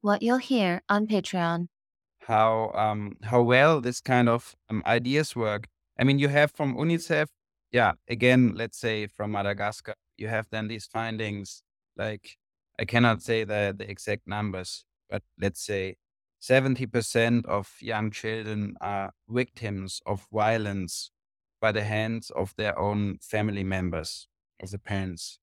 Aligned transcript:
What 0.00 0.22
you'll 0.22 0.38
hear 0.38 0.82
on 0.88 1.06
Patreon. 1.06 1.68
how 2.20 2.70
um 2.74 3.16
how 3.22 3.42
well 3.42 3.80
this 3.80 4.00
kind 4.00 4.28
of 4.28 4.54
um, 4.70 4.82
ideas 4.86 5.34
work. 5.36 5.68
I 5.98 6.04
mean, 6.04 6.18
you 6.18 6.28
have 6.28 6.52
from 6.52 6.76
UNICEF, 6.76 7.26
yeah, 7.72 7.92
again, 8.08 8.54
let's 8.54 8.78
say 8.78 9.06
from 9.08 9.32
Madagascar, 9.32 9.94
you 10.16 10.28
have 10.28 10.46
then 10.50 10.68
these 10.68 10.86
findings. 10.86 11.62
Like 11.96 12.36
I 12.78 12.84
cannot 12.84 13.22
say 13.22 13.44
the 13.44 13.74
the 13.76 13.88
exact 13.90 14.26
numbers, 14.26 14.84
but 15.10 15.22
let's 15.40 15.60
say 15.64 15.96
seventy 16.40 16.86
percent 16.86 17.46
of 17.46 17.74
young 17.80 18.10
children 18.10 18.76
are 18.80 19.12
victims 19.28 20.00
of 20.06 20.26
violence 20.32 21.10
by 21.60 21.72
the 21.72 21.82
hands 21.84 22.30
of 22.30 22.54
their 22.56 22.78
own 22.78 23.18
family 23.20 23.64
members, 23.64 24.28
of 24.60 24.70
the 24.70 24.78
parents. 24.78 25.38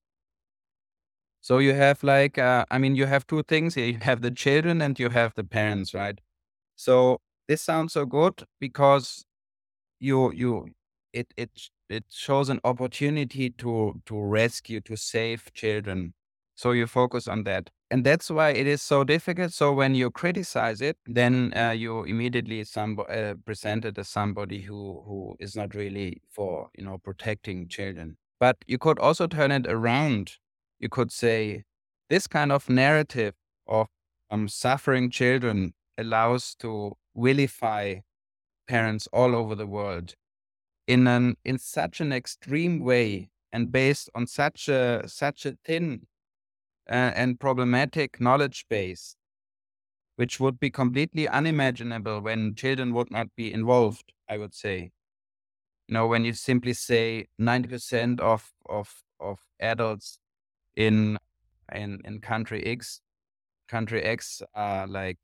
So 1.46 1.58
you 1.58 1.74
have 1.74 2.02
like, 2.02 2.38
uh, 2.38 2.64
I 2.72 2.78
mean, 2.78 2.96
you 2.96 3.06
have 3.06 3.24
two 3.24 3.44
things. 3.44 3.76
You 3.76 3.98
have 4.02 4.20
the 4.20 4.32
children 4.32 4.82
and 4.82 4.98
you 4.98 5.10
have 5.10 5.32
the 5.36 5.44
parents, 5.44 5.94
right? 5.94 6.18
So 6.76 7.20
this 7.48 7.62
sounds 7.62 7.92
so 7.94 8.06
good 8.06 8.44
because 8.60 9.24
you 10.00 10.32
you 10.32 10.68
it 11.12 11.28
it 11.36 11.50
it 11.88 12.04
shows 12.10 12.48
an 12.50 12.60
opportunity 12.64 13.50
to 13.50 14.00
to 14.06 14.20
rescue 14.20 14.80
to 14.82 14.96
save 14.96 15.52
children. 15.54 16.14
So 16.56 16.72
you 16.72 16.86
focus 16.86 17.28
on 17.28 17.44
that, 17.44 17.70
and 17.90 18.04
that's 18.04 18.30
why 18.30 18.50
it 18.50 18.66
is 18.66 18.82
so 18.82 19.04
difficult. 19.04 19.52
So 19.52 19.72
when 19.72 19.94
you 19.94 20.10
criticize 20.10 20.80
it, 20.80 20.98
then 21.06 21.52
uh, 21.56 21.70
you 21.72 22.04
immediately 22.04 22.64
some 22.64 22.98
uh, 23.08 23.34
presented 23.44 23.98
as 23.98 24.08
somebody 24.08 24.62
who 24.62 25.02
who 25.06 25.36
is 25.40 25.56
not 25.56 25.74
really 25.74 26.22
for 26.30 26.70
you 26.78 26.84
know 26.84 26.98
protecting 26.98 27.68
children. 27.68 28.16
But 28.40 28.56
you 28.66 28.78
could 28.78 28.98
also 28.98 29.26
turn 29.28 29.52
it 29.52 29.66
around. 29.68 30.32
You 30.78 30.88
could 30.88 31.10
say 31.10 31.64
this 32.08 32.26
kind 32.26 32.52
of 32.52 32.68
narrative 32.68 33.34
of 33.66 33.88
um, 34.30 34.48
suffering 34.48 35.10
children 35.10 35.74
allows 35.98 36.54
to 36.56 36.96
vilify 37.16 37.96
parents 38.68 39.08
all 39.12 39.34
over 39.34 39.54
the 39.54 39.66
world 39.66 40.14
in 40.86 41.06
an 41.06 41.36
in 41.44 41.58
such 41.58 42.00
an 42.00 42.12
extreme 42.12 42.80
way 42.80 43.30
and 43.52 43.72
based 43.72 44.10
on 44.14 44.26
such 44.26 44.68
a 44.68 45.02
such 45.06 45.46
a 45.46 45.56
thin 45.64 46.06
uh, 46.90 47.12
and 47.14 47.40
problematic 47.40 48.20
knowledge 48.20 48.66
base 48.68 49.16
which 50.16 50.40
would 50.40 50.58
be 50.58 50.70
completely 50.70 51.28
unimaginable 51.28 52.20
when 52.20 52.54
children 52.54 52.92
would 52.92 53.10
not 53.10 53.28
be 53.36 53.52
involved 53.52 54.12
i 54.28 54.36
would 54.36 54.54
say. 54.54 54.90
You 55.88 55.94
know 55.94 56.06
when 56.08 56.24
you 56.24 56.32
simply 56.32 56.72
say 56.72 57.26
90% 57.40 58.20
of 58.20 58.52
of 58.68 59.02
of 59.20 59.38
adults 59.60 60.18
in 60.76 61.18
in 61.74 62.00
in 62.04 62.20
country 62.20 62.64
x 62.64 63.00
country 63.68 64.02
x 64.02 64.42
are 64.54 64.86
like 64.86 65.18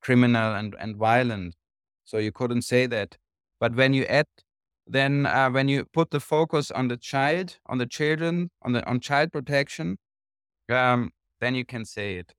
criminal 0.00 0.54
and, 0.54 0.74
and 0.78 0.96
violent. 0.96 1.54
So 2.04 2.18
you 2.18 2.32
couldn't 2.32 2.62
say 2.62 2.86
that. 2.86 3.16
But 3.60 3.74
when 3.74 3.94
you 3.94 4.04
add, 4.04 4.26
then 4.86 5.24
uh, 5.24 5.50
when 5.50 5.68
you 5.68 5.86
put 5.86 6.10
the 6.10 6.20
focus 6.20 6.70
on 6.70 6.88
the 6.88 6.96
child, 6.96 7.58
on 7.66 7.78
the 7.78 7.86
children, 7.86 8.50
on 8.62 8.72
the 8.72 8.86
on 8.86 9.00
child 9.00 9.32
protection, 9.32 9.98
um, 10.68 11.12
then 11.40 11.54
you 11.54 11.64
can 11.64 11.84
say 11.84 12.16
it. 12.16 12.34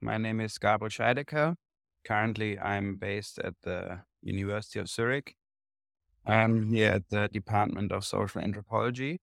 My 0.00 0.16
name 0.16 0.40
is 0.40 0.56
Gabriel 0.56 0.88
Scheidecker. 0.88 1.56
Currently, 2.04 2.58
I'm 2.58 2.96
based 2.96 3.38
at 3.38 3.54
the 3.62 4.00
University 4.22 4.78
of 4.78 4.88
Zurich. 4.88 5.34
I'm 6.26 6.72
here 6.72 6.92
at 6.92 7.08
the 7.08 7.28
Department 7.28 7.92
of 7.92 8.04
Social 8.04 8.40
Anthropology. 8.40 9.20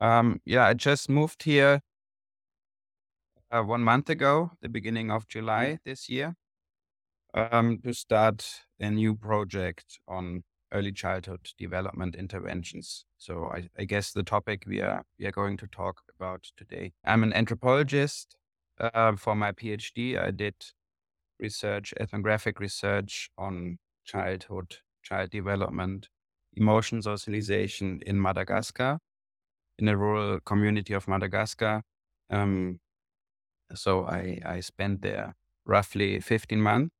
Um, 0.00 0.40
yeah, 0.44 0.66
I 0.66 0.74
just 0.74 1.08
moved 1.08 1.42
here 1.42 1.80
uh, 3.50 3.62
one 3.62 3.82
month 3.82 4.10
ago, 4.10 4.52
the 4.60 4.68
beginning 4.68 5.10
of 5.10 5.26
July 5.28 5.78
this 5.84 6.08
year, 6.08 6.34
um, 7.34 7.78
to 7.84 7.92
start 7.92 8.48
a 8.80 8.90
new 8.90 9.14
project 9.14 9.98
on 10.06 10.44
early 10.72 10.92
childhood 10.92 11.50
development 11.58 12.14
interventions. 12.14 13.06
So 13.16 13.50
I, 13.52 13.68
I 13.78 13.84
guess 13.84 14.12
the 14.12 14.22
topic 14.22 14.64
we 14.66 14.80
are 14.80 15.04
we 15.18 15.26
are 15.26 15.32
going 15.32 15.56
to 15.58 15.66
talk 15.66 16.02
about 16.14 16.44
today. 16.56 16.92
I'm 17.04 17.22
an 17.22 17.32
anthropologist. 17.32 18.36
Uh, 18.80 19.16
for 19.16 19.34
my 19.34 19.50
PhD, 19.50 20.16
I 20.16 20.30
did 20.30 20.54
research, 21.40 21.94
ethnographic 21.98 22.60
research 22.60 23.30
on 23.38 23.78
childhood, 24.04 24.76
child 25.02 25.30
development, 25.30 26.08
emotion 26.54 27.02
socialization 27.02 28.00
in 28.06 28.20
Madagascar, 28.20 28.98
in 29.78 29.88
a 29.88 29.96
rural 29.96 30.40
community 30.40 30.94
of 30.94 31.06
Madagascar. 31.08 31.82
Um, 32.30 32.80
so 33.74 34.06
I, 34.06 34.40
I 34.44 34.60
spent 34.60 35.02
there 35.02 35.34
roughly 35.64 36.20
15 36.20 36.60
months. 36.60 36.94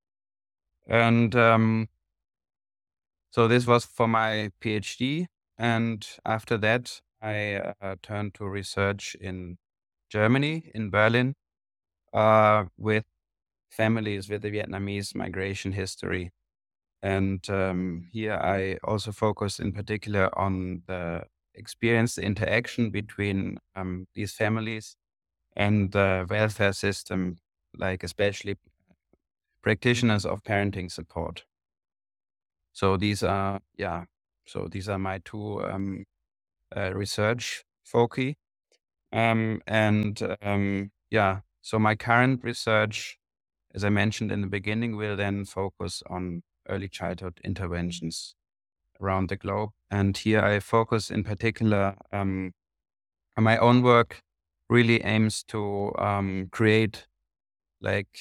And 0.86 1.34
um, 1.34 1.88
so 3.30 3.48
this 3.48 3.66
was 3.66 3.84
for 3.84 4.08
my 4.08 4.50
PhD. 4.60 5.26
And 5.58 6.06
after 6.24 6.56
that, 6.58 7.00
I 7.20 7.74
uh, 7.80 7.96
turned 8.02 8.34
to 8.34 8.46
research 8.46 9.16
in 9.20 9.58
Germany, 10.08 10.70
in 10.74 10.90
Berlin, 10.90 11.34
uh, 12.12 12.66
with 12.76 13.04
families 13.70 14.28
with 14.28 14.42
the 14.42 14.50
Vietnamese 14.50 15.14
migration 15.14 15.72
history. 15.72 16.30
And 17.02 17.48
um, 17.48 18.08
here 18.12 18.34
I 18.34 18.78
also 18.82 19.12
focus 19.12 19.60
in 19.60 19.72
particular 19.72 20.36
on 20.38 20.82
the 20.86 21.24
experience, 21.54 22.16
the 22.16 22.22
interaction 22.22 22.90
between 22.90 23.58
um, 23.76 24.06
these 24.14 24.32
families 24.32 24.96
and 25.56 25.92
the 25.92 26.26
welfare 26.28 26.72
system, 26.72 27.36
like 27.76 28.02
especially 28.02 28.56
practitioners 29.62 30.24
of 30.24 30.42
parenting 30.42 30.90
support. 30.90 31.44
So 32.72 32.96
these 32.96 33.22
are, 33.22 33.60
yeah, 33.76 34.04
so 34.46 34.68
these 34.70 34.88
are 34.88 34.98
my 34.98 35.18
two 35.24 35.64
um, 35.64 36.04
uh, 36.76 36.92
research 36.94 37.64
foci. 37.84 38.36
Um, 39.12 39.60
and 39.66 40.20
um, 40.42 40.90
yeah, 41.10 41.40
so 41.60 41.78
my 41.78 41.96
current 41.96 42.44
research, 42.44 43.17
as 43.78 43.84
I 43.84 43.90
mentioned 43.90 44.32
in 44.32 44.40
the 44.40 44.48
beginning, 44.48 44.96
we'll 44.96 45.14
then 45.14 45.44
focus 45.44 46.02
on 46.10 46.42
early 46.68 46.88
childhood 46.88 47.38
interventions 47.44 48.34
around 49.00 49.28
the 49.28 49.36
globe. 49.36 49.70
And 49.88 50.16
here 50.16 50.40
I 50.40 50.58
focus 50.58 51.12
in 51.12 51.22
particular, 51.22 51.94
um, 52.12 52.54
my 53.38 53.56
own 53.56 53.82
work 53.82 54.20
really 54.68 55.00
aims 55.04 55.44
to 55.44 55.92
um, 55.96 56.48
create 56.50 57.06
like 57.80 58.18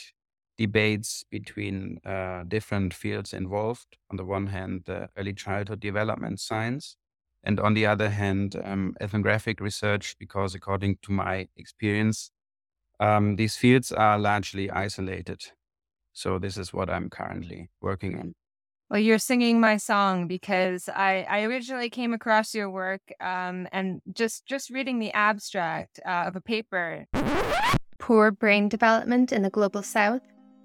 debates 0.59 1.25
between 1.31 2.01
uh, 2.05 2.43
different 2.47 2.93
fields 2.93 3.33
involved. 3.33 3.97
On 4.11 4.17
the 4.17 4.25
one 4.25 4.47
hand, 4.47 4.83
the 4.85 5.09
early 5.17 5.33
childhood 5.33 5.79
development 5.79 6.39
science, 6.39 6.97
and 7.43 7.59
on 7.59 7.73
the 7.73 7.87
other 7.87 8.11
hand, 8.11 8.61
um, 8.63 8.95
ethnographic 9.01 9.59
research, 9.59 10.15
because 10.19 10.53
according 10.53 10.99
to 11.01 11.11
my 11.11 11.47
experience, 11.57 12.29
um, 12.99 13.35
these 13.35 13.55
fields 13.57 13.91
are 13.91 14.17
largely 14.17 14.69
isolated. 14.69 15.41
So 16.13 16.39
this 16.39 16.57
is 16.57 16.73
what 16.73 16.89
I'm 16.89 17.09
currently 17.09 17.69
working 17.81 18.17
on. 18.17 18.33
Well, 18.89 18.99
you're 19.01 19.19
singing 19.19 19.59
my 19.59 19.77
song 19.77 20.27
because 20.27 20.87
I, 20.87 21.25
I 21.29 21.41
originally 21.43 21.89
came 21.89 22.13
across 22.13 22.55
your 22.55 22.69
work 22.69 23.01
um, 23.19 23.67
and 23.73 24.01
just 24.13 24.45
just 24.45 24.69
reading 24.69 24.99
the 24.99 25.11
abstract 25.11 25.99
uh, 26.05 26.23
of 26.27 26.37
a 26.37 26.41
paper. 26.41 27.05
Poor 27.99 28.31
brain 28.31 28.69
development 28.69 29.33
in 29.33 29.41
the 29.41 29.49
global 29.49 29.83
south, 29.83 30.21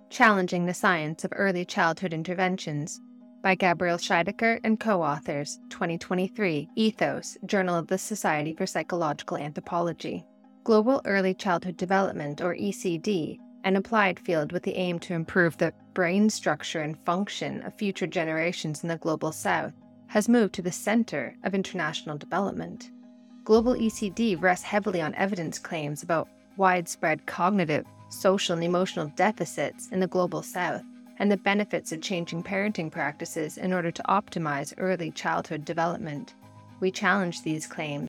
challenging 0.09 0.67
the 0.67 0.75
science 0.75 1.25
of 1.25 1.33
early 1.35 1.65
childhood 1.65 2.15
interventions 2.15 3.01
by 3.43 3.57
Gabriel 3.57 3.99
Scheidecker 3.99 4.61
and 4.63 4.79
co-authors, 4.79 5.59
2023, 5.71 6.69
Ethos, 6.77 7.37
Journal 7.45 7.75
of 7.75 7.89
the 7.89 7.99
Society 7.99 8.55
for 8.55 8.67
Psychological 8.67 9.37
Anthropology. 9.37 10.25
Global 10.65 11.03
Early 11.05 11.35
Childhood 11.35 11.77
Development, 11.77 12.41
or 12.41 12.55
ECD, 12.55 13.41
an 13.65 13.75
applied 13.75 14.21
field 14.21 14.53
with 14.53 14.63
the 14.63 14.77
aim 14.77 15.01
to 15.01 15.13
improve 15.13 15.57
the 15.57 15.73
brain 15.93 16.31
structure 16.31 16.83
and 16.83 16.97
function 17.05 17.63
of 17.63 17.75
future 17.75 18.07
generations 18.07 18.85
in 18.85 18.89
the 18.89 18.97
global 18.97 19.33
south, 19.33 19.73
has 20.07 20.29
moved 20.29 20.55
to 20.55 20.63
the 20.63 20.71
center 20.71 21.35
of 21.43 21.57
international 21.57 22.17
development. 22.17 22.93
Global 23.43 23.75
ECD 23.75 24.41
rests 24.41 24.65
heavily 24.65 25.01
on 25.01 25.17
evidence 25.17 25.59
claims 25.59 26.05
about 26.05 26.29
widespread 26.57 27.27
cognitive, 27.27 27.85
social, 28.09 28.55
and 28.55 28.63
emotional 28.63 29.13
deficits 29.17 29.89
in 29.89 29.99
the 29.99 30.07
global 30.07 30.43
south 30.43 30.85
and 31.19 31.31
the 31.31 31.37
benefits 31.39 31.91
of 31.91 32.01
changing 32.01 32.43
parenting 32.43 32.91
practices 32.91 33.59
in 33.59 33.73
order 33.73 33.91
to 33.91 34.03
optimize 34.05 34.75
early 34.79 35.11
childhood 35.11 35.65
development. 35.65 36.35
We 36.79 36.93
challenge 36.93 37.43
these 37.43 37.67
claims 37.67 38.07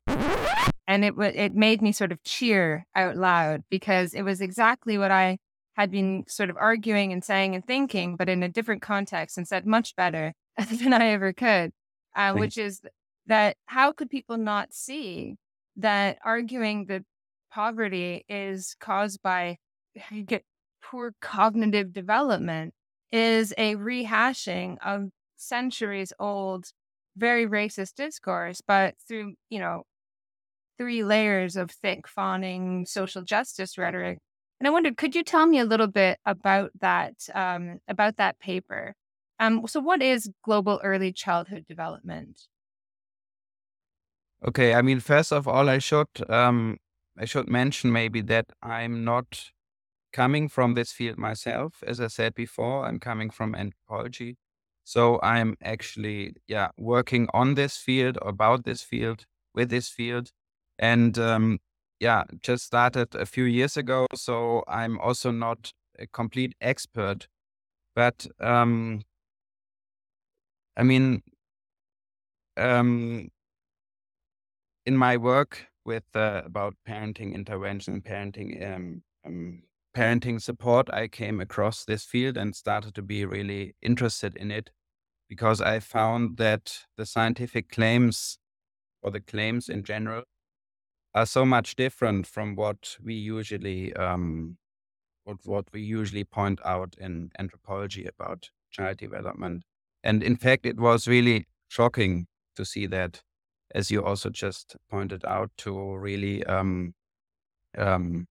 and 0.94 1.04
it 1.04 1.14
it 1.18 1.54
made 1.56 1.82
me 1.82 1.90
sort 1.90 2.12
of 2.12 2.22
cheer 2.22 2.86
out 2.94 3.16
loud 3.16 3.64
because 3.68 4.14
it 4.14 4.22
was 4.22 4.40
exactly 4.40 4.96
what 4.96 5.10
I 5.10 5.38
had 5.74 5.90
been 5.90 6.24
sort 6.28 6.50
of 6.50 6.56
arguing 6.56 7.12
and 7.12 7.24
saying 7.24 7.56
and 7.56 7.66
thinking, 7.66 8.14
but 8.14 8.28
in 8.28 8.44
a 8.44 8.48
different 8.48 8.80
context 8.80 9.36
and 9.36 9.46
said 9.48 9.66
much 9.66 9.96
better 9.96 10.34
than 10.70 10.92
I 10.92 11.08
ever 11.08 11.32
could, 11.32 11.72
uh, 12.14 12.34
which 12.34 12.56
is 12.56 12.80
that 13.26 13.56
how 13.66 13.90
could 13.90 14.08
people 14.08 14.36
not 14.36 14.72
see 14.72 15.34
that 15.76 16.18
arguing 16.24 16.86
that 16.86 17.02
poverty 17.50 18.24
is 18.28 18.76
caused 18.78 19.20
by 19.20 19.56
get 20.26 20.44
poor 20.80 21.12
cognitive 21.20 21.92
development 21.92 22.72
is 23.10 23.52
a 23.58 23.74
rehashing 23.74 24.76
of 24.84 25.08
centuries 25.34 26.12
old 26.20 26.66
very 27.16 27.46
racist 27.46 27.94
discourse 27.94 28.60
but 28.66 28.94
through 29.06 29.34
you 29.50 29.58
know 29.58 29.84
three 30.78 31.04
layers 31.04 31.56
of 31.56 31.70
thick 31.70 32.08
fawning 32.08 32.86
social 32.86 33.22
justice 33.22 33.78
rhetoric. 33.78 34.18
And 34.60 34.68
i 34.68 34.70
wondered 34.70 34.96
could 34.96 35.14
you 35.14 35.22
tell 35.22 35.46
me 35.46 35.58
a 35.58 35.64
little 35.64 35.86
bit 35.88 36.18
about 36.24 36.70
that 36.80 37.14
um, 37.34 37.78
about 37.88 38.16
that 38.16 38.38
paper? 38.38 38.94
Um, 39.40 39.66
so 39.66 39.80
what 39.80 40.02
is 40.02 40.30
global 40.42 40.80
early 40.84 41.12
childhood 41.12 41.64
development? 41.68 42.40
Okay, 44.46 44.74
I 44.74 44.82
mean, 44.82 45.00
first 45.00 45.32
of 45.32 45.48
all, 45.48 45.68
I 45.68 45.78
should 45.78 46.08
um, 46.28 46.78
I 47.18 47.24
should 47.24 47.48
mention 47.48 47.92
maybe 47.92 48.20
that 48.22 48.46
I'm 48.62 49.04
not 49.04 49.50
coming 50.12 50.48
from 50.48 50.74
this 50.74 50.92
field 50.92 51.18
myself. 51.18 51.82
As 51.86 52.00
I 52.00 52.08
said 52.08 52.34
before, 52.34 52.86
I'm 52.86 53.00
coming 53.00 53.30
from 53.30 53.54
anthropology, 53.54 54.36
so 54.84 55.18
I'm 55.22 55.56
actually 55.62 56.34
yeah 56.46 56.68
working 56.76 57.28
on 57.32 57.54
this 57.54 57.76
field, 57.76 58.18
about 58.22 58.64
this 58.64 58.82
field, 58.82 59.24
with 59.54 59.70
this 59.70 59.88
field, 59.88 60.30
and 60.78 61.18
um, 61.18 61.58
yeah, 62.00 62.24
just 62.42 62.64
started 62.64 63.14
a 63.14 63.26
few 63.26 63.44
years 63.44 63.76
ago. 63.76 64.06
So 64.14 64.64
I'm 64.68 64.98
also 64.98 65.30
not 65.30 65.72
a 65.98 66.06
complete 66.06 66.54
expert, 66.60 67.28
but 67.94 68.26
um, 68.40 69.02
I 70.76 70.82
mean, 70.82 71.22
um, 72.56 73.28
in 74.86 74.96
my 74.96 75.16
work 75.16 75.66
with 75.84 76.04
uh, 76.14 76.42
about 76.44 76.74
parenting 76.88 77.34
intervention, 77.34 78.00
parenting 78.00 78.74
um, 78.74 79.02
um, 79.24 79.62
parenting 79.96 80.42
support, 80.42 80.90
I 80.92 81.08
came 81.08 81.40
across 81.40 81.84
this 81.84 82.04
field 82.04 82.36
and 82.36 82.54
started 82.54 82.94
to 82.96 83.02
be 83.02 83.24
really 83.24 83.76
interested 83.80 84.36
in 84.36 84.50
it 84.50 84.70
because 85.28 85.60
I 85.60 85.80
found 85.80 86.36
that 86.36 86.80
the 86.96 87.06
scientific 87.06 87.70
claims 87.70 88.38
or 89.02 89.10
the 89.10 89.20
claims 89.20 89.68
in 89.68 89.84
general 89.84 90.24
are 91.14 91.26
so 91.26 91.44
much 91.44 91.76
different 91.76 92.26
from 92.26 92.56
what 92.56 92.96
we 93.02 93.14
usually 93.14 93.94
um, 93.94 94.56
what 95.24 95.38
what 95.44 95.66
we 95.72 95.80
usually 95.80 96.24
point 96.24 96.60
out 96.64 96.94
in 96.98 97.30
anthropology 97.38 98.06
about 98.06 98.50
child 98.70 98.96
development. 98.98 99.64
And 100.02 100.22
in 100.22 100.36
fact, 100.36 100.66
it 100.66 100.78
was 100.78 101.08
really 101.08 101.46
shocking 101.68 102.26
to 102.56 102.64
see 102.64 102.86
that 102.86 103.22
as 103.74 103.90
you 103.90 104.04
also 104.04 104.30
just 104.30 104.76
pointed 104.88 105.24
out, 105.24 105.50
to 105.58 105.96
really 105.96 106.44
um, 106.44 106.94
um, 107.76 108.26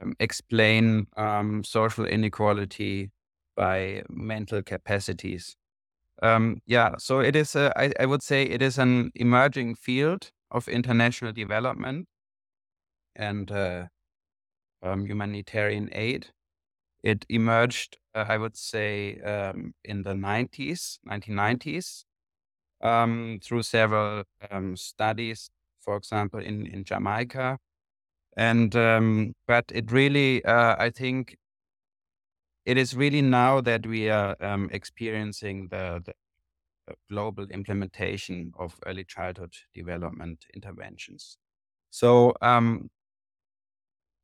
um, 0.00 0.14
explain 0.20 1.06
um, 1.16 1.64
social 1.64 2.04
inequality 2.04 3.10
by 3.56 4.02
mental 4.10 4.62
capacities. 4.62 5.56
Um, 6.22 6.60
yeah, 6.66 6.94
so 6.98 7.20
it 7.20 7.34
is. 7.34 7.56
A, 7.56 7.72
I, 7.76 7.92
I 8.00 8.06
would 8.06 8.22
say 8.22 8.44
it 8.44 8.62
is 8.62 8.78
an 8.78 9.10
emerging 9.14 9.74
field 9.76 10.30
of 10.54 10.68
international 10.68 11.32
development 11.32 12.06
and 13.16 13.50
uh, 13.50 13.86
um, 14.82 15.04
humanitarian 15.04 15.90
aid. 15.92 16.28
It 17.02 17.26
emerged, 17.28 17.98
uh, 18.14 18.24
I 18.28 18.38
would 18.38 18.56
say, 18.56 19.20
um, 19.20 19.74
in 19.84 20.04
the 20.04 20.14
90s, 20.14 20.98
1990s, 21.06 22.04
um, 22.80 23.40
through 23.42 23.62
several 23.62 24.22
um, 24.50 24.76
studies, 24.76 25.50
for 25.80 25.96
example, 25.96 26.40
in, 26.40 26.66
in 26.66 26.84
Jamaica. 26.84 27.58
And, 28.36 28.74
um, 28.76 29.34
but 29.46 29.64
it 29.74 29.92
really, 29.92 30.44
uh, 30.44 30.76
I 30.78 30.90
think 30.90 31.36
it 32.64 32.78
is 32.78 32.96
really 32.96 33.22
now 33.22 33.60
that 33.60 33.86
we 33.86 34.08
are 34.08 34.36
um, 34.40 34.70
experiencing 34.72 35.68
the, 35.68 36.02
the, 36.04 36.12
global 37.08 37.44
implementation 37.50 38.52
of 38.58 38.78
early 38.86 39.04
childhood 39.04 39.54
development 39.74 40.44
interventions. 40.54 41.38
So, 41.90 42.34
um, 42.42 42.90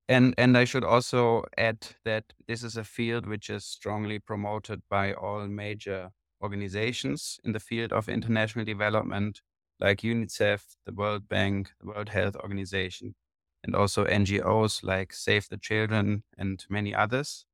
and 0.09 0.35
and 0.39 0.59
I 0.59 0.65
should 0.65 0.85
also 0.85 1.45
add 1.57 1.87
that 2.05 2.25
this 2.49 2.65
is 2.65 2.77
a 2.77 2.85
field 2.85 3.27
which 3.27 3.49
is 3.49 3.65
strongly 3.65 4.19
promoted 4.19 4.83
by 4.91 5.13
all 5.13 5.47
major 5.47 6.11
organizations 6.43 7.39
in 7.45 7.53
the 7.53 7.61
field 7.61 7.93
of 7.93 8.09
international 8.09 8.65
development, 8.65 9.41
like 9.79 10.01
UNICEF, 10.01 10.63
the 10.87 10.93
World 10.93 11.29
Bank, 11.29 11.71
the 11.81 11.87
World 11.87 12.09
Health 12.09 12.37
Organization, 12.37 13.15
and 13.65 13.77
also 13.77 14.05
NGOs 14.05 14.83
like 14.83 15.13
Save 15.13 15.49
the 15.49 15.59
Children 15.59 16.25
and 16.39 16.65
many 16.69 16.95
others. 16.95 17.47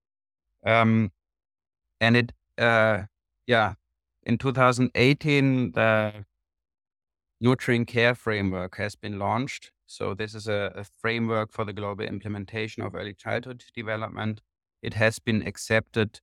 Um, 0.64 1.12
and 2.00 2.16
it, 2.16 2.32
uh, 2.58 3.02
yeah, 3.46 3.74
in 4.26 4.36
2018, 4.36 5.72
the 5.72 6.26
Nurturing 7.40 7.86
Care 7.86 8.14
Framework 8.14 8.76
has 8.76 8.96
been 8.96 9.18
launched. 9.18 9.70
So, 9.86 10.12
this 10.14 10.34
is 10.34 10.48
a, 10.48 10.72
a 10.74 10.84
framework 10.84 11.52
for 11.52 11.64
the 11.64 11.72
global 11.72 12.04
implementation 12.04 12.82
of 12.82 12.94
early 12.94 13.14
childhood 13.14 13.64
development. 13.74 14.42
It 14.82 14.94
has 14.94 15.18
been 15.18 15.46
accepted 15.46 16.20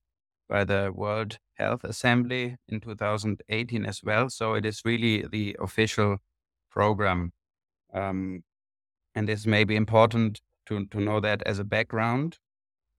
by 0.48 0.64
the 0.64 0.92
World 0.94 1.38
Health 1.54 1.84
Assembly 1.84 2.56
in 2.68 2.80
2018 2.80 3.86
as 3.86 4.02
well. 4.02 4.28
So 4.28 4.54
it 4.54 4.66
is 4.66 4.82
really 4.84 5.26
the 5.26 5.56
official 5.60 6.18
program. 6.70 7.32
Um, 7.92 8.42
and 9.14 9.28
this 9.28 9.46
may 9.46 9.64
be 9.64 9.76
important 9.76 10.40
to, 10.66 10.86
to 10.86 11.00
know 11.00 11.20
that 11.20 11.42
as 11.44 11.58
a 11.58 11.64
background. 11.64 12.38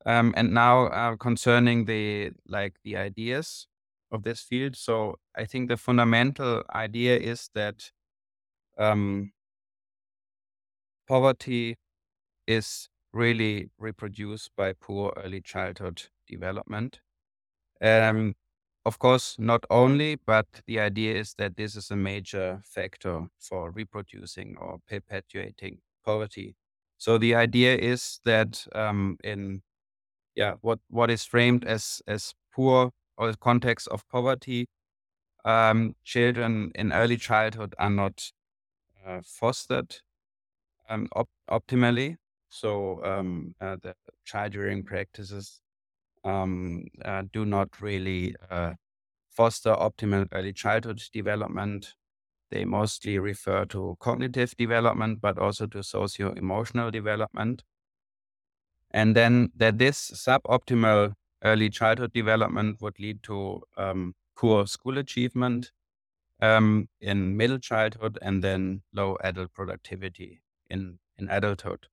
Um, 0.06 0.34
and 0.38 0.54
now 0.54 0.86
uh, 0.88 1.16
concerning 1.16 1.86
the 1.86 2.32
like 2.48 2.76
the 2.84 2.96
ideas 2.96 3.68
of 4.12 4.24
this 4.24 4.42
field. 4.42 4.76
So 4.76 5.16
I 5.36 5.46
think 5.46 5.70
the 5.70 5.78
fundamental 5.78 6.64
idea 6.74 7.18
is 7.18 7.50
that 7.56 7.92
um, 8.78 9.32
poverty 11.08 11.78
is 12.48 12.90
really 13.14 13.70
reproduced 13.78 14.52
by 14.58 14.74
poor 14.74 15.14
early 15.18 15.42
childhood 15.42 16.04
development. 16.28 17.00
Um, 17.82 18.36
of 18.86 19.00
course, 19.00 19.36
not 19.40 19.66
only, 19.70 20.16
but 20.16 20.48
the 20.68 20.80
idea 20.80 21.16
is 21.16 21.34
that 21.38 21.58
this 21.58 21.76
is 21.76 21.92
a 21.92 21.96
major 21.96 22.62
factor 22.66 23.28
for 23.40 23.72
reproducing 23.72 24.58
or 24.60 24.80
perpetuating 24.88 25.80
poverty. 26.06 26.56
So 26.98 27.18
the 27.18 27.36
idea 27.36 27.76
is 27.78 28.20
that 28.26 28.66
um, 28.76 29.18
in 29.24 29.62
yeah, 30.36 30.56
what 30.62 30.80
what 30.90 31.12
is 31.12 31.26
framed 31.26 31.66
as 31.66 32.02
as 32.08 32.34
poor 32.54 32.92
or 33.18 33.32
the 33.32 33.38
context 33.38 33.88
of 33.90 34.08
poverty, 34.10 34.68
um, 35.46 35.96
children 36.04 36.72
in 36.76 36.92
early 36.92 37.18
childhood 37.18 37.76
are 37.78 37.90
not 37.90 38.32
uh, 39.06 39.22
fostered 39.24 39.96
um, 40.90 41.08
op- 41.16 41.30
optimally. 41.50 42.18
So 42.50 43.04
um, 43.04 43.56
uh, 43.62 43.78
the 43.82 43.96
child 44.26 44.56
rearing 44.56 44.84
practices 44.84 45.62
um, 46.24 46.86
uh, 47.04 47.24
do 47.32 47.46
not 47.46 47.82
really 47.82 48.36
uh, 48.50 48.74
foster 49.30 49.74
optimal 49.74 50.28
early 50.32 50.54
childhood 50.54 51.02
development. 51.14 51.94
They 52.52 52.66
mostly 52.66 53.20
refer 53.20 53.66
to 53.66 53.98
cognitive 54.00 54.56
development, 54.58 55.20
but 55.22 55.38
also 55.38 55.68
to 55.68 55.84
socio 55.84 56.34
emotional 56.34 56.92
development. 56.92 57.64
And 58.92 59.16
then 59.16 59.52
that 59.58 59.78
this 59.78 60.12
suboptimal 60.12 61.14
early 61.46 61.70
childhood 61.70 62.12
development 62.12 62.82
would 62.82 63.00
lead 63.00 63.24
to 63.24 63.62
um, 63.78 64.16
poor 64.36 64.68
school 64.68 64.98
achievement 64.98 65.72
um, 66.42 66.90
in 67.00 67.38
middle 67.38 67.60
childhood 67.60 68.18
and 68.22 68.44
then 68.44 68.82
low 68.94 69.18
adult 69.24 69.54
productivity 69.54 70.42
in, 70.70 71.00
in 71.18 71.30
adulthood. 71.30 71.88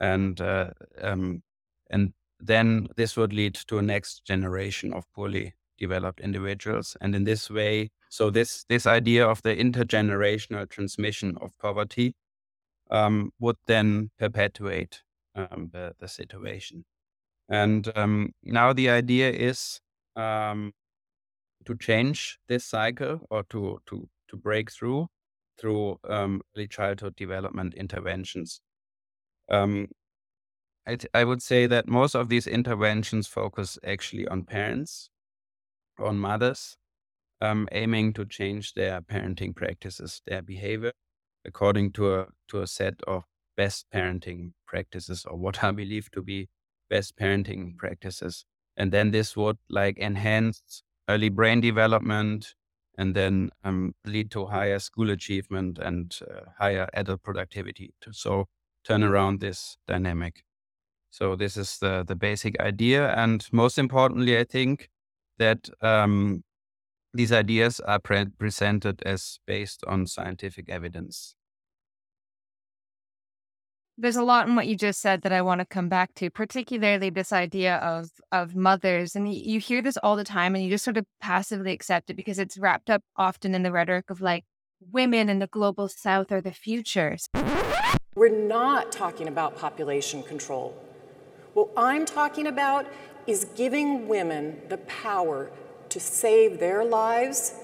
And 0.00 0.40
uh, 0.40 0.70
um, 1.02 1.42
and 1.90 2.12
then 2.40 2.88
this 2.96 3.16
would 3.16 3.32
lead 3.32 3.54
to 3.54 3.78
a 3.78 3.82
next 3.82 4.24
generation 4.24 4.92
of 4.92 5.04
poorly 5.12 5.54
developed 5.78 6.20
individuals. 6.20 6.96
And 7.00 7.14
in 7.14 7.24
this 7.24 7.50
way, 7.50 7.90
so 8.08 8.30
this 8.30 8.64
this 8.68 8.86
idea 8.86 9.26
of 9.26 9.42
the 9.42 9.54
intergenerational 9.54 10.68
transmission 10.68 11.36
of 11.40 11.56
poverty 11.58 12.14
um, 12.90 13.32
would 13.38 13.56
then 13.66 14.10
perpetuate 14.18 15.02
um, 15.34 15.70
the, 15.72 15.94
the 16.00 16.08
situation. 16.08 16.84
And 17.48 17.90
um, 17.96 18.32
now 18.42 18.72
the 18.72 18.90
idea 18.90 19.30
is 19.30 19.80
um, 20.16 20.72
to 21.66 21.76
change 21.76 22.38
this 22.48 22.64
cycle 22.64 23.20
or 23.30 23.44
to 23.50 23.80
to 23.86 24.08
to 24.28 24.36
break 24.36 24.70
through 24.72 25.08
through 25.58 25.98
um, 26.08 26.42
early 26.56 26.68
childhood 26.68 27.16
development 27.16 27.74
interventions. 27.74 28.60
Um, 29.50 29.88
I, 30.86 30.98
I 31.14 31.24
would 31.24 31.42
say 31.42 31.66
that 31.66 31.88
most 31.88 32.14
of 32.14 32.28
these 32.28 32.46
interventions 32.46 33.26
focus 33.26 33.78
actually 33.84 34.26
on 34.28 34.44
parents, 34.44 35.10
on 35.98 36.18
mothers, 36.18 36.76
um, 37.40 37.68
aiming 37.72 38.14
to 38.14 38.26
change 38.26 38.74
their 38.74 39.00
parenting 39.02 39.54
practices, 39.56 40.22
their 40.26 40.42
behavior, 40.42 40.92
according 41.44 41.92
to 41.92 42.14
a 42.14 42.26
to 42.48 42.62
a 42.62 42.66
set 42.66 42.94
of 43.06 43.24
best 43.56 43.86
parenting 43.94 44.52
practices 44.66 45.24
or 45.26 45.36
what 45.38 45.62
I 45.64 45.72
believe 45.72 46.10
to 46.12 46.22
be 46.22 46.48
best 46.88 47.16
parenting 47.16 47.76
practices. 47.76 48.44
And 48.76 48.92
then 48.92 49.10
this 49.10 49.36
would 49.36 49.58
like 49.68 49.98
enhance 49.98 50.82
early 51.08 51.28
brain 51.28 51.60
development 51.60 52.54
and 52.96 53.14
then 53.14 53.50
um, 53.64 53.94
lead 54.04 54.30
to 54.32 54.46
higher 54.46 54.78
school 54.78 55.10
achievement 55.10 55.78
and 55.78 56.16
uh, 56.22 56.50
higher 56.58 56.88
adult 56.94 57.22
productivity. 57.22 57.92
So 58.12 58.46
turn 58.84 59.02
around 59.02 59.40
this 59.40 59.76
dynamic. 59.86 60.44
So 61.10 61.36
this 61.36 61.56
is 61.56 61.78
the 61.78 62.04
the 62.04 62.16
basic 62.16 62.60
idea, 62.60 63.14
and 63.14 63.46
most 63.52 63.78
importantly, 63.78 64.36
I 64.36 64.42
think 64.42 64.88
that 65.38 65.70
um, 65.80 66.42
these 67.12 67.30
ideas 67.30 67.78
are 67.78 68.00
pre- 68.00 68.32
presented 68.36 69.00
as 69.06 69.38
based 69.46 69.84
on 69.86 70.06
scientific 70.08 70.68
evidence. 70.68 71.36
There's 73.96 74.16
a 74.16 74.24
lot 74.24 74.48
in 74.48 74.56
what 74.56 74.66
you 74.66 74.76
just 74.76 75.00
said 75.00 75.22
that 75.22 75.32
I 75.32 75.40
want 75.40 75.60
to 75.60 75.64
come 75.64 75.88
back 75.88 76.14
to, 76.14 76.28
particularly 76.28 77.10
this 77.10 77.32
idea 77.32 77.76
of 77.76 78.10
of 78.32 78.56
mothers, 78.56 79.14
and 79.14 79.32
you, 79.32 79.60
hear 79.60 79.80
this 79.80 79.96
all 79.98 80.16
the 80.16 80.24
time, 80.24 80.56
and 80.56 80.64
you 80.64 80.70
just 80.70 80.84
sort 80.84 80.96
of 80.96 81.06
passively 81.20 81.72
accept 81.72 82.10
it 82.10 82.14
because 82.14 82.40
it's 82.40 82.58
wrapped 82.58 82.90
up 82.90 83.02
often 83.16 83.54
in 83.54 83.62
the 83.62 83.70
rhetoric 83.70 84.10
of 84.10 84.20
like 84.20 84.44
women 84.90 85.28
in 85.28 85.38
the 85.38 85.46
global 85.46 85.88
south 85.88 86.32
are 86.32 86.40
the 86.40 86.50
futures. 86.50 87.28
We're 88.16 88.28
not 88.28 88.90
talking 88.90 89.28
about 89.28 89.56
population 89.56 90.24
control. 90.24 90.76
What 91.52 91.68
I'm 91.76 92.04
talking 92.04 92.48
about 92.48 92.86
is 93.28 93.44
giving 93.56 94.08
women 94.08 94.60
the 94.68 94.78
power 94.78 95.52
to 95.90 96.00
save 96.00 96.58
their 96.58 96.84
lives, 96.84 97.54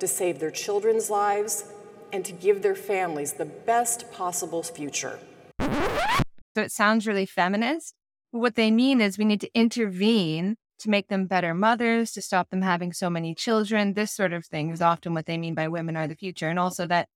to 0.00 0.08
save 0.08 0.40
their 0.40 0.50
children's 0.50 1.10
lives, 1.10 1.64
and 2.12 2.24
to 2.24 2.32
give 2.32 2.62
their 2.62 2.74
families 2.74 3.34
the 3.34 3.44
best 3.44 4.10
possible 4.10 4.64
future. 4.64 5.20
So 5.58 6.62
it 6.62 6.72
sounds 6.72 7.06
really 7.06 7.26
feminist. 7.26 7.94
But 8.32 8.38
What 8.38 8.54
they 8.54 8.70
mean 8.70 9.00
is 9.00 9.18
we 9.18 9.24
need 9.24 9.42
to 9.42 9.50
intervene 9.54 10.56
to 10.78 10.90
make 10.90 11.08
them 11.08 11.26
better 11.26 11.54
mothers, 11.54 12.12
to 12.12 12.22
stop 12.22 12.50
them 12.50 12.62
having 12.62 12.92
so 12.92 13.10
many 13.10 13.34
children. 13.34 13.94
This 13.94 14.12
sort 14.12 14.32
of 14.32 14.46
thing 14.46 14.70
is 14.70 14.82
often 14.82 15.14
what 15.14 15.26
they 15.26 15.38
mean 15.38 15.54
by 15.54 15.68
women 15.68 15.96
are 15.96 16.06
the 16.06 16.14
future. 16.16 16.48
And 16.48 16.58
also 16.58 16.86
that 16.86 17.08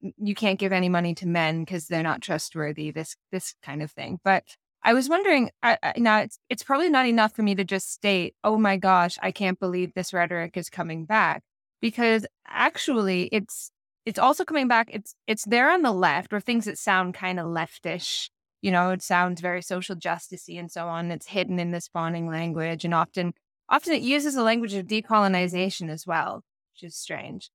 you 0.00 0.34
can't 0.34 0.58
give 0.58 0.72
any 0.72 0.88
money 0.88 1.14
to 1.16 1.26
men 1.28 1.60
because 1.64 1.86
they're 1.86 2.02
not 2.02 2.22
trustworthy, 2.22 2.90
this 2.90 3.16
this 3.30 3.54
kind 3.62 3.82
of 3.82 3.90
thing. 3.90 4.18
But 4.24 4.44
I 4.82 4.94
was 4.94 5.08
wondering 5.08 5.50
I, 5.62 5.78
I, 5.82 5.92
now 5.98 6.18
it's 6.20 6.38
it's 6.48 6.62
probably 6.62 6.88
not 6.88 7.06
enough 7.06 7.34
for 7.34 7.42
me 7.42 7.54
to 7.54 7.64
just 7.64 7.92
state, 7.92 8.34
"Oh 8.42 8.56
my 8.58 8.76
gosh, 8.76 9.18
I 9.22 9.30
can't 9.30 9.60
believe 9.60 9.92
this 9.94 10.12
rhetoric 10.12 10.56
is 10.56 10.70
coming 10.70 11.04
back," 11.04 11.42
because 11.80 12.26
actually 12.46 13.28
it's 13.32 13.70
it's 14.10 14.18
also 14.18 14.44
coming 14.44 14.66
back. 14.66 14.90
It's 14.92 15.14
it's 15.28 15.44
there 15.44 15.70
on 15.70 15.82
the 15.82 15.92
left 15.92 16.32
or 16.32 16.40
things 16.40 16.64
that 16.64 16.78
sound 16.78 17.14
kind 17.14 17.38
of 17.38 17.46
leftish. 17.46 18.28
You 18.60 18.72
know, 18.72 18.90
it 18.90 19.02
sounds 19.02 19.40
very 19.40 19.62
social 19.62 19.94
justicey 19.94 20.58
and 20.58 20.68
so 20.68 20.88
on. 20.88 21.12
It's 21.12 21.28
hidden 21.28 21.60
in 21.60 21.70
the 21.70 21.80
spawning 21.80 22.28
language, 22.28 22.84
and 22.84 22.92
often 22.92 23.34
often 23.68 23.92
it 23.92 24.02
uses 24.02 24.34
a 24.34 24.42
language 24.42 24.74
of 24.74 24.88
decolonization 24.88 25.88
as 25.90 26.08
well, 26.08 26.42
which 26.74 26.88
is 26.88 26.96
strange. 26.96 27.50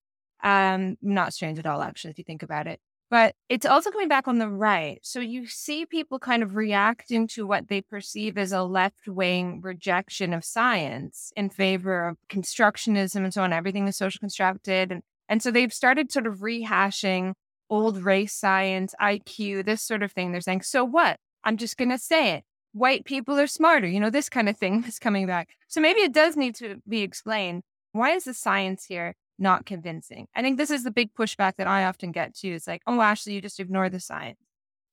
Um, 0.46 0.96
not 1.02 1.34
strange 1.34 1.60
at 1.60 1.66
all, 1.66 1.82
actually, 1.82 2.12
if 2.12 2.20
you 2.20 2.24
think 2.24 2.42
about 2.42 2.68
it. 2.68 2.80
But 3.10 3.36
it's 3.50 3.66
also 3.66 3.92
coming 3.92 4.08
back 4.08 4.26
on 4.26 4.38
the 4.38 4.50
right. 4.50 5.00
So 5.04 5.20
you 5.20 5.48
see 5.48 5.86
people 5.86 6.20
kind 6.20 6.42
of 6.42 6.56
reacting 6.56 7.28
to 7.36 7.46
what 7.46 7.68
they 7.68 7.82
perceive 7.82 8.38
as 8.38 8.54
a 8.54 8.64
left 8.64 9.10
wing 9.10 9.60
rejection 9.62 10.34
of 10.34 10.46
science 10.46 11.34
in 11.36 11.50
favor 11.50 12.08
of 12.08 12.18
constructionism 12.30 13.26
and 13.26 13.34
so 13.34 13.44
on, 13.44 13.52
everything 13.52 13.90
is 13.90 13.98
social 13.98 14.20
constructed. 14.20 14.94
And, 14.94 15.04
and 15.28 15.42
so 15.42 15.52
they've 15.52 15.74
started 15.74 16.12
sort 16.12 16.28
of 16.28 16.40
rehashing 16.40 17.34
old 17.70 18.04
race 18.04 18.34
science, 18.34 18.94
IQ, 19.02 19.66
this 19.66 19.82
sort 19.82 20.04
of 20.04 20.12
thing. 20.12 20.32
They're 20.32 20.42
saying, 20.42 20.62
so 20.62 20.86
what? 20.86 21.18
I'm 21.44 21.58
just 21.58 21.78
going 21.78 21.90
to 21.90 21.98
say 21.98 22.36
it. 22.36 22.44
White 22.74 23.06
people 23.06 23.40
are 23.40 23.48
smarter, 23.48 23.88
you 23.88 24.00
know, 24.00 24.10
this 24.10 24.30
kind 24.30 24.50
of 24.50 24.58
thing 24.58 24.84
is 24.88 25.00
coming 25.00 25.28
back. 25.28 25.50
So 25.68 25.82
maybe 25.82 26.02
it 26.02 26.14
does 26.14 26.36
need 26.36 26.56
to 26.56 26.82
be 26.88 27.02
explained. 27.02 27.64
Why 27.92 28.12
is 28.12 28.26
the 28.26 28.34
science 28.34 28.86
here 28.86 29.16
not 29.38 29.66
convincing. 29.66 30.28
I 30.36 30.42
think 30.42 30.58
this 30.58 30.72
is 30.72 30.84
the 30.84 30.92
big 30.92 31.14
pushback 31.14 31.54
that 31.58 31.68
I 31.68 31.86
often 31.86 32.12
get 32.12 32.36
too. 32.36 32.54
It's 32.54 32.68
like, 32.68 32.82
oh, 32.88 33.02
Ashley, 33.02 33.34
you 33.34 33.42
just 33.42 33.60
ignore 33.60 33.90
the 33.90 34.00
science. 34.00 34.40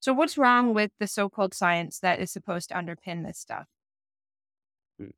So 0.00 0.12
what's 0.12 0.36
wrong 0.36 0.74
with 0.74 0.90
the 0.98 1.06
so-called 1.06 1.54
science 1.54 2.00
that 2.00 2.18
is 2.18 2.32
supposed 2.32 2.70
to 2.70 2.74
underpin 2.74 3.24
this 3.24 3.38
stuff? 3.38 3.66
Hmm. 4.98 5.10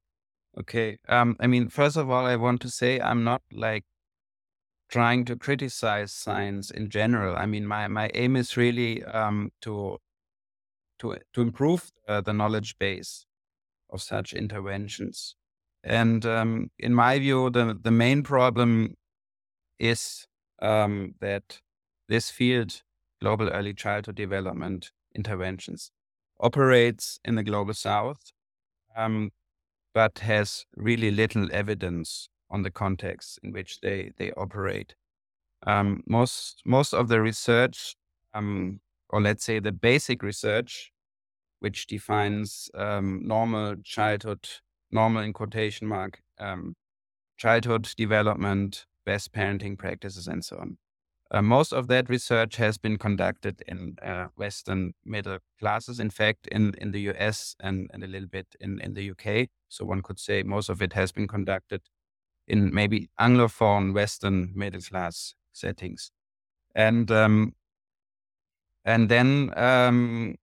Okay. 0.61 0.99
Um, 1.09 1.37
I 1.41 1.47
mean, 1.47 1.69
first 1.69 1.97
of 1.97 2.11
all, 2.11 2.27
I 2.27 2.37
want 2.37 2.61
to 2.63 2.69
say 2.69 3.01
I'm 3.01 3.25
not 3.25 3.43
like 3.51 3.85
trying 4.91 5.25
to 5.27 5.37
criticize 5.37 6.13
science 6.13 6.71
in 6.71 6.89
general. 6.91 7.37
I 7.37 7.47
mean, 7.47 7.67
my, 7.67 7.89
my 7.89 8.11
aim 8.15 8.37
is 8.37 8.57
really 8.57 9.03
um, 9.05 9.51
to 9.63 9.99
to 11.01 11.17
to 11.33 11.41
improve 11.41 11.91
uh, 12.09 12.21
the 12.21 12.33
knowledge 12.33 12.79
base 12.79 13.27
of 13.91 14.01
such 14.03 14.33
interventions. 14.33 15.37
And 15.83 16.25
um, 16.25 16.71
in 16.79 16.95
my 16.95 17.19
view, 17.19 17.51
the 17.51 17.79
the 17.81 17.91
main 17.91 18.23
problem 18.23 18.95
is 19.79 20.27
um, 20.61 21.15
that 21.21 21.61
this 22.09 22.31
field, 22.31 22.83
global 23.21 23.49
early 23.49 23.75
childhood 23.75 24.17
development 24.17 24.93
interventions, 25.15 25.91
operates 26.41 27.19
in 27.25 27.35
the 27.35 27.43
global 27.43 27.75
south, 27.75 28.33
um, 28.97 29.31
but 29.93 30.21
has 30.21 30.67
really 30.77 31.11
little 31.11 31.49
evidence 31.53 32.29
on 32.55 32.63
the 32.63 32.71
context 32.71 33.41
in 33.43 33.53
which 33.53 33.81
they, 33.81 34.13
they 34.17 34.31
operate. 34.33 34.95
Um, 35.67 36.03
most, 36.07 36.63
most 36.65 36.95
of 36.95 37.09
the 37.09 37.21
research, 37.21 37.97
um, 38.33 38.81
or 39.11 39.21
let's 39.21 39.45
say 39.45 39.59
the 39.59 39.73
basic 39.73 40.23
research, 40.23 40.93
which 41.59 41.87
defines 41.87 42.71
um, 42.75 43.21
normal 43.25 43.75
childhood, 43.83 44.49
normal 44.93 45.23
in 45.23 45.33
quotation 45.33 45.89
mark, 45.89 46.21
um, 46.39 46.77
childhood 47.37 47.93
development 47.97 48.87
best 49.05 49.33
parenting 49.33 49.77
practices, 49.77 50.29
and 50.29 50.45
so 50.45 50.57
on. 50.57 50.79
Uh, 51.31 51.43
most 51.43 51.73
of 51.73 51.89
that 51.89 52.09
research 52.09 52.57
has 52.57 52.79
been 52.79 52.97
conducted 52.97 53.63
in 53.67 53.97
uh, 54.03 54.27
Western 54.37 54.93
middle 55.05 55.39
classes. 55.59 55.99
In 55.99 56.11
fact, 56.11 56.47
in, 56.49 56.75
in 56.79 56.93
the 56.93 57.01
US 57.13 57.57
and, 57.61 57.91
and 57.93 58.05
a 58.05 58.07
little 58.07 58.29
bit 58.29 58.47
in, 58.61 58.81
in 58.81 58.95
the 58.95 59.11
UK. 59.11 59.49
So 59.69 59.85
one 59.85 60.03
could 60.03 60.21
say 60.21 60.43
most 60.43 60.69
of 60.69 60.81
it 60.81 60.93
has 60.93 61.11
been 61.11 61.27
conducted 61.27 61.81
in 62.49 62.75
maybe 62.75 63.09
Anglophone 63.21 63.95
Western 63.95 64.53
middle 64.55 64.81
class 64.81 65.35
settings. 65.53 66.11
And 66.75 67.11
um, 67.11 67.55
and 68.85 69.09
then 69.09 69.53
um, 69.57 70.37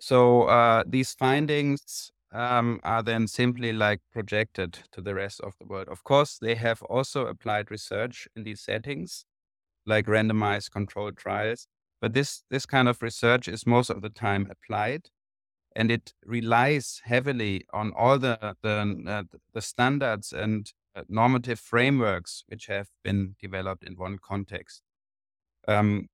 so 0.00 0.42
uh, 0.44 0.84
these 0.86 1.14
findings 1.14 2.10
um, 2.32 2.80
are 2.84 3.02
then 3.02 3.26
simply 3.26 3.72
like 3.72 4.00
projected 4.12 4.78
to 4.92 5.00
the 5.00 5.14
rest 5.14 5.40
of 5.40 5.54
the 5.58 5.66
world. 5.66 5.88
Of 5.88 6.04
course, 6.04 6.38
they 6.38 6.54
have 6.54 6.82
also 6.82 7.26
applied 7.26 7.70
research 7.70 8.28
in 8.36 8.44
these 8.44 8.60
settings, 8.60 9.24
like 9.86 10.06
randomized 10.06 10.70
controlled 10.72 11.16
trials. 11.16 11.66
But 12.00 12.12
this 12.12 12.42
this 12.50 12.66
kind 12.66 12.88
of 12.88 13.02
research 13.02 13.48
is 13.48 13.66
most 13.66 13.90
of 13.90 14.02
the 14.02 14.10
time 14.10 14.48
applied, 14.50 15.08
and 15.76 15.90
it 15.90 16.14
relies 16.24 17.02
heavily 17.04 17.66
on 17.72 17.92
all 17.96 18.18
the 18.18 18.56
the, 18.62 19.04
uh, 19.06 19.38
the 19.52 19.60
standards 19.60 20.32
and 20.32 20.72
uh, 20.96 21.02
normative 21.08 21.60
frameworks 21.60 22.44
which 22.48 22.66
have 22.66 22.88
been 23.04 23.36
developed 23.40 23.84
in 23.84 23.94
one 23.94 24.18
context. 24.18 24.82
Um, 25.68 26.08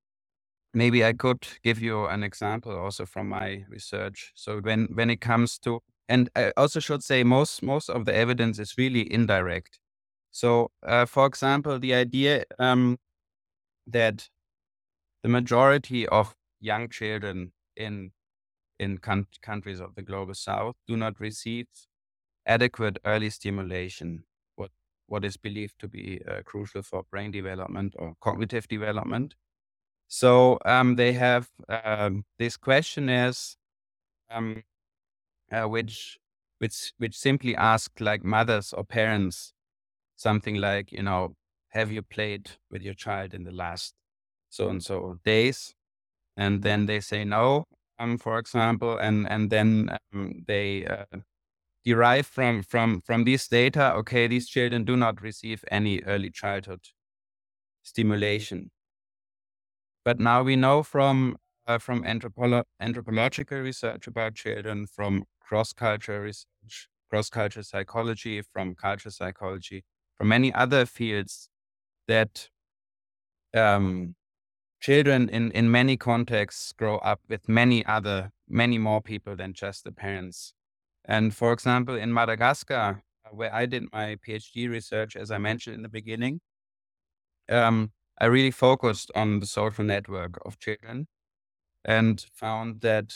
maybe 0.73 1.05
I 1.05 1.13
could 1.13 1.47
give 1.63 1.81
you 1.81 2.05
an 2.07 2.23
example 2.23 2.77
also 2.77 3.05
from 3.05 3.29
my 3.29 3.63
research. 3.69 4.33
So 4.35 4.59
when 4.59 4.89
when 4.93 5.09
it 5.09 5.21
comes 5.21 5.57
to 5.59 5.81
and 6.09 6.29
I 6.35 6.51
also 6.57 6.79
should 6.79 7.03
say 7.03 7.23
most 7.23 7.63
most 7.63 7.89
of 7.89 8.05
the 8.05 8.13
evidence 8.13 8.59
is 8.59 8.77
really 8.77 9.11
indirect. 9.11 9.79
So, 10.31 10.71
uh, 10.81 11.05
for 11.05 11.27
example, 11.27 11.79
the 11.79 11.93
idea 11.93 12.43
um, 12.59 12.97
that 13.87 14.29
the 15.21 15.29
majority 15.29 16.07
of 16.07 16.35
young 16.59 16.89
children 16.89 17.53
in 17.75 18.11
in 18.83 18.99
con- 18.99 19.27
countries 19.41 19.81
of 19.81 19.95
the 19.95 20.03
global 20.03 20.35
south 20.35 20.75
do 20.87 20.97
not 20.97 21.19
receive 21.19 21.67
adequate 22.45 22.99
early 23.05 23.29
stimulation, 23.29 24.25
what 24.55 24.71
what 25.07 25.25
is 25.25 25.37
believed 25.37 25.79
to 25.79 25.87
be 25.87 26.21
uh, 26.29 26.41
crucial 26.45 26.83
for 26.83 27.03
brain 27.11 27.31
development 27.31 27.95
or 27.99 28.15
cognitive 28.21 28.67
development. 28.67 29.35
So 30.07 30.59
um, 30.65 30.95
they 30.95 31.13
have 31.13 31.49
um, 31.69 32.25
these 32.39 32.57
questionnaires 32.57 33.57
um, 34.29 34.63
uh, 35.51 35.65
which 35.67 36.19
which 36.59 36.93
which 36.97 37.17
simply 37.17 37.55
ask 37.55 37.99
like 37.99 38.23
mothers 38.23 38.73
or 38.73 38.83
parents 38.83 39.53
something 40.15 40.55
like 40.55 40.91
you 40.91 41.03
know 41.03 41.35
have 41.69 41.91
you 41.91 42.01
played 42.01 42.51
with 42.71 42.81
your 42.81 42.93
child 42.93 43.33
in 43.33 43.43
the 43.43 43.51
last 43.51 43.93
so 44.49 44.69
and 44.69 44.83
so 44.83 45.19
days 45.25 45.75
and 46.37 46.63
then 46.63 46.85
they 46.85 46.99
say 46.99 47.23
no 47.25 47.65
um 47.99 48.17
for 48.17 48.39
example 48.39 48.97
and 48.97 49.27
and 49.29 49.49
then 49.49 49.97
um, 50.13 50.43
they 50.47 50.85
uh, 50.85 51.05
derive 51.85 52.25
from 52.25 52.63
from 52.63 53.01
from 53.01 53.23
this 53.23 53.47
data 53.47 53.93
okay 53.93 54.27
these 54.27 54.47
children 54.47 54.83
do 54.83 54.95
not 54.97 55.21
receive 55.21 55.63
any 55.69 56.01
early 56.03 56.29
childhood 56.29 56.81
stimulation. 57.83 58.71
But 60.03 60.19
now 60.19 60.43
we 60.43 60.55
know 60.55 60.83
from 60.83 61.37
uh, 61.67 61.77
from 61.77 62.03
anthropolo- 62.03 62.65
anthropological 62.79 63.59
research 63.59 64.07
about 64.07 64.35
children 64.35 64.85
from 64.87 65.23
cross-cultural 65.39 66.19
research 66.19 66.87
cross-cultural 67.09 67.63
psychology 67.63 68.41
from 68.41 68.75
cultural 68.75 69.11
psychology 69.11 69.83
from 70.17 70.27
many 70.27 70.51
other 70.53 70.85
fields 70.85 71.47
that 72.07 72.49
um, 73.53 74.15
children 74.83 75.29
in, 75.29 75.49
in 75.51 75.71
many 75.71 75.95
contexts 75.95 76.73
grow 76.73 76.97
up 76.97 77.21
with 77.29 77.47
many 77.47 77.85
other, 77.85 78.31
many 78.49 78.77
more 78.77 79.01
people 79.01 79.33
than 79.33 79.53
just 79.53 79.85
the 79.85 79.93
parents. 79.93 80.53
And 81.05 81.33
for 81.33 81.53
example, 81.53 81.95
in 81.95 82.13
Madagascar, 82.13 83.01
where 83.31 83.53
I 83.55 83.65
did 83.65 83.83
my 83.93 84.17
PhD 84.27 84.69
research, 84.69 85.15
as 85.15 85.31
I 85.31 85.37
mentioned 85.37 85.77
in 85.77 85.83
the 85.83 85.89
beginning, 85.89 86.41
um, 87.49 87.93
I 88.19 88.25
really 88.25 88.51
focused 88.51 89.09
on 89.15 89.39
the 89.39 89.45
social 89.45 89.85
network 89.85 90.37
of 90.45 90.59
children 90.59 91.07
and 91.85 92.25
found 92.33 92.81
that 92.81 93.13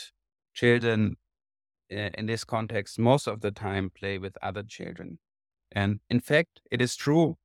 children 0.54 1.18
in 1.90 2.28
this 2.28 2.46
context 2.46 2.98
most 2.98 3.28
of 3.28 3.42
the 3.42 3.52
time 3.52 3.90
play 3.90 4.18
with 4.18 4.38
other 4.42 4.64
children. 4.64 5.20
And 5.74 6.00
in 6.10 6.22
fact, 6.22 6.62
it 6.72 6.82
is 6.82 6.96
true 6.96 7.38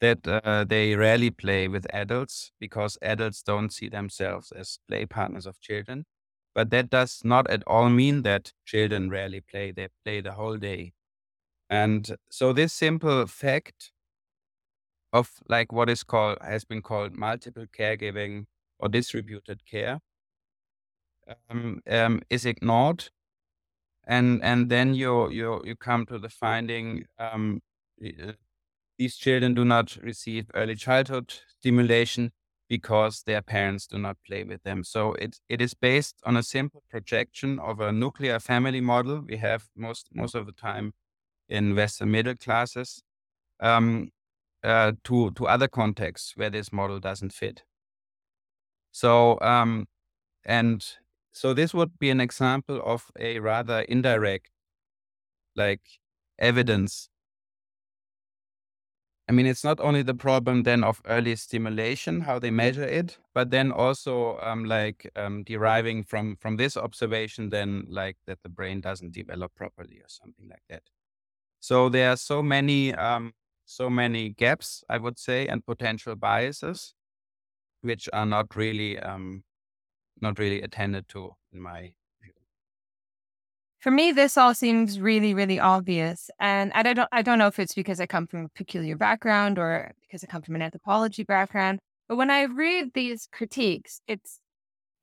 that 0.00 0.26
uh, 0.26 0.64
they 0.64 0.94
rarely 0.96 1.30
play 1.30 1.68
with 1.68 1.86
adults 1.94 2.52
because 2.58 2.98
adults 3.02 3.42
don't 3.42 3.70
see 3.72 3.88
themselves 3.88 4.52
as 4.52 4.78
play 4.88 5.06
partners 5.06 5.46
of 5.46 5.60
children. 5.60 6.06
But 6.54 6.70
that 6.70 6.90
does 6.90 7.20
not 7.24 7.48
at 7.50 7.62
all 7.66 7.88
mean 7.90 8.22
that 8.22 8.52
children 8.64 9.10
rarely 9.10 9.40
play. 9.40 9.70
They 9.72 9.88
play 10.04 10.20
the 10.20 10.32
whole 10.32 10.56
day. 10.56 10.92
And 11.70 12.16
so 12.30 12.52
this 12.52 12.72
simple 12.74 13.26
fact 13.26 13.92
of 15.12 15.30
like 15.48 15.72
what 15.72 15.88
is 15.90 16.02
called 16.02 16.38
has 16.42 16.64
been 16.64 16.82
called 16.82 17.12
multiple 17.16 17.66
caregiving 17.66 18.46
or 18.78 18.88
distributed 18.88 19.64
care 19.66 20.00
um, 21.48 21.80
um, 21.88 22.20
is 22.30 22.44
ignored 22.46 23.08
and 24.06 24.42
and 24.44 24.70
then 24.70 24.94
you 24.94 25.30
you 25.30 25.62
you 25.64 25.76
come 25.76 26.06
to 26.06 26.18
the 26.18 26.28
finding 26.28 27.04
um, 27.18 27.60
uh, 28.04 28.32
these 29.00 29.16
children 29.16 29.54
do 29.54 29.64
not 29.64 29.96
receive 30.02 30.50
early 30.54 30.74
childhood 30.76 31.32
stimulation 31.48 32.32
because 32.68 33.22
their 33.22 33.40
parents 33.40 33.86
do 33.86 33.98
not 33.98 34.18
play 34.26 34.44
with 34.44 34.62
them. 34.62 34.84
So 34.84 35.14
it, 35.14 35.38
it 35.48 35.62
is 35.62 35.72
based 35.72 36.16
on 36.26 36.36
a 36.36 36.42
simple 36.42 36.82
projection 36.90 37.58
of 37.60 37.80
a 37.80 37.92
nuclear 37.92 38.38
family 38.38 38.82
model 38.82 39.22
we 39.26 39.38
have 39.38 39.68
most 39.74 40.08
most 40.12 40.34
of 40.34 40.44
the 40.44 40.52
time 40.52 40.92
in 41.48 41.74
Western 41.74 42.10
middle 42.10 42.36
classes 42.36 43.02
um, 43.60 44.10
uh, 44.64 44.92
to 45.04 45.30
to 45.32 45.46
other 45.46 45.68
contexts 45.68 46.34
where 46.36 46.50
this 46.50 46.70
model 46.72 47.00
doesn't 47.00 47.32
fit. 47.32 47.62
So 48.92 49.40
um, 49.40 49.86
and 50.44 50.84
so 51.32 51.54
this 51.54 51.74
would 51.74 51.98
be 51.98 52.10
an 52.10 52.20
example 52.20 52.82
of 52.84 53.10
a 53.18 53.40
rather 53.40 53.80
indirect 53.82 54.50
like 55.56 55.82
evidence 56.38 57.09
I 59.30 59.32
mean, 59.32 59.46
it's 59.46 59.62
not 59.62 59.78
only 59.78 60.02
the 60.02 60.12
problem 60.12 60.64
then 60.64 60.82
of 60.82 61.00
early 61.06 61.36
stimulation, 61.36 62.22
how 62.22 62.40
they 62.40 62.50
measure 62.50 62.82
it, 62.82 63.16
but 63.32 63.50
then 63.52 63.70
also 63.70 64.40
um, 64.40 64.64
like 64.64 65.08
um, 65.14 65.44
deriving 65.44 66.02
from 66.02 66.34
from 66.34 66.56
this 66.56 66.76
observation, 66.76 67.48
then 67.48 67.86
like 67.88 68.16
that 68.26 68.42
the 68.42 68.48
brain 68.48 68.80
doesn't 68.80 69.12
develop 69.12 69.54
properly 69.54 69.98
or 69.98 70.08
something 70.08 70.48
like 70.48 70.64
that. 70.68 70.82
So 71.60 71.88
there 71.88 72.10
are 72.10 72.16
so 72.16 72.42
many 72.42 72.92
um, 72.92 73.32
so 73.66 73.88
many 73.88 74.30
gaps, 74.30 74.82
I 74.88 74.98
would 74.98 75.16
say, 75.16 75.46
and 75.46 75.64
potential 75.64 76.16
biases, 76.16 76.94
which 77.82 78.08
are 78.12 78.26
not 78.26 78.56
really 78.56 78.98
um, 78.98 79.44
not 80.20 80.40
really 80.40 80.60
attended 80.60 81.08
to 81.10 81.36
in 81.52 81.60
my 81.60 81.92
for 83.80 83.90
me, 83.90 84.12
this 84.12 84.36
all 84.36 84.54
seems 84.54 85.00
really, 85.00 85.34
really 85.34 85.58
obvious. 85.58 86.30
And 86.38 86.70
I 86.74 86.82
don't 86.82 87.08
I 87.12 87.22
don't 87.22 87.38
know 87.38 87.46
if 87.46 87.58
it's 87.58 87.74
because 87.74 88.00
I 88.00 88.06
come 88.06 88.26
from 88.26 88.44
a 88.44 88.48
peculiar 88.50 88.96
background 88.96 89.58
or 89.58 89.92
because 90.02 90.22
I 90.22 90.26
come 90.26 90.42
from 90.42 90.54
an 90.54 90.62
anthropology 90.62 91.24
background. 91.24 91.80
But 92.08 92.16
when 92.16 92.30
I 92.30 92.42
read 92.42 92.92
these 92.94 93.28
critiques, 93.32 94.00
it's 94.06 94.40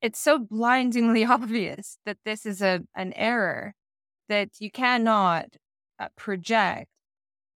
it's 0.00 0.20
so 0.20 0.38
blindingly 0.38 1.24
obvious 1.36 1.98
that 2.06 2.18
this 2.24 2.46
is 2.46 2.62
a 2.62 2.80
an 2.94 3.12
error 3.14 3.74
that 4.28 4.50
you 4.60 4.70
cannot 4.70 5.56
uh, 5.98 6.08
project 6.16 6.88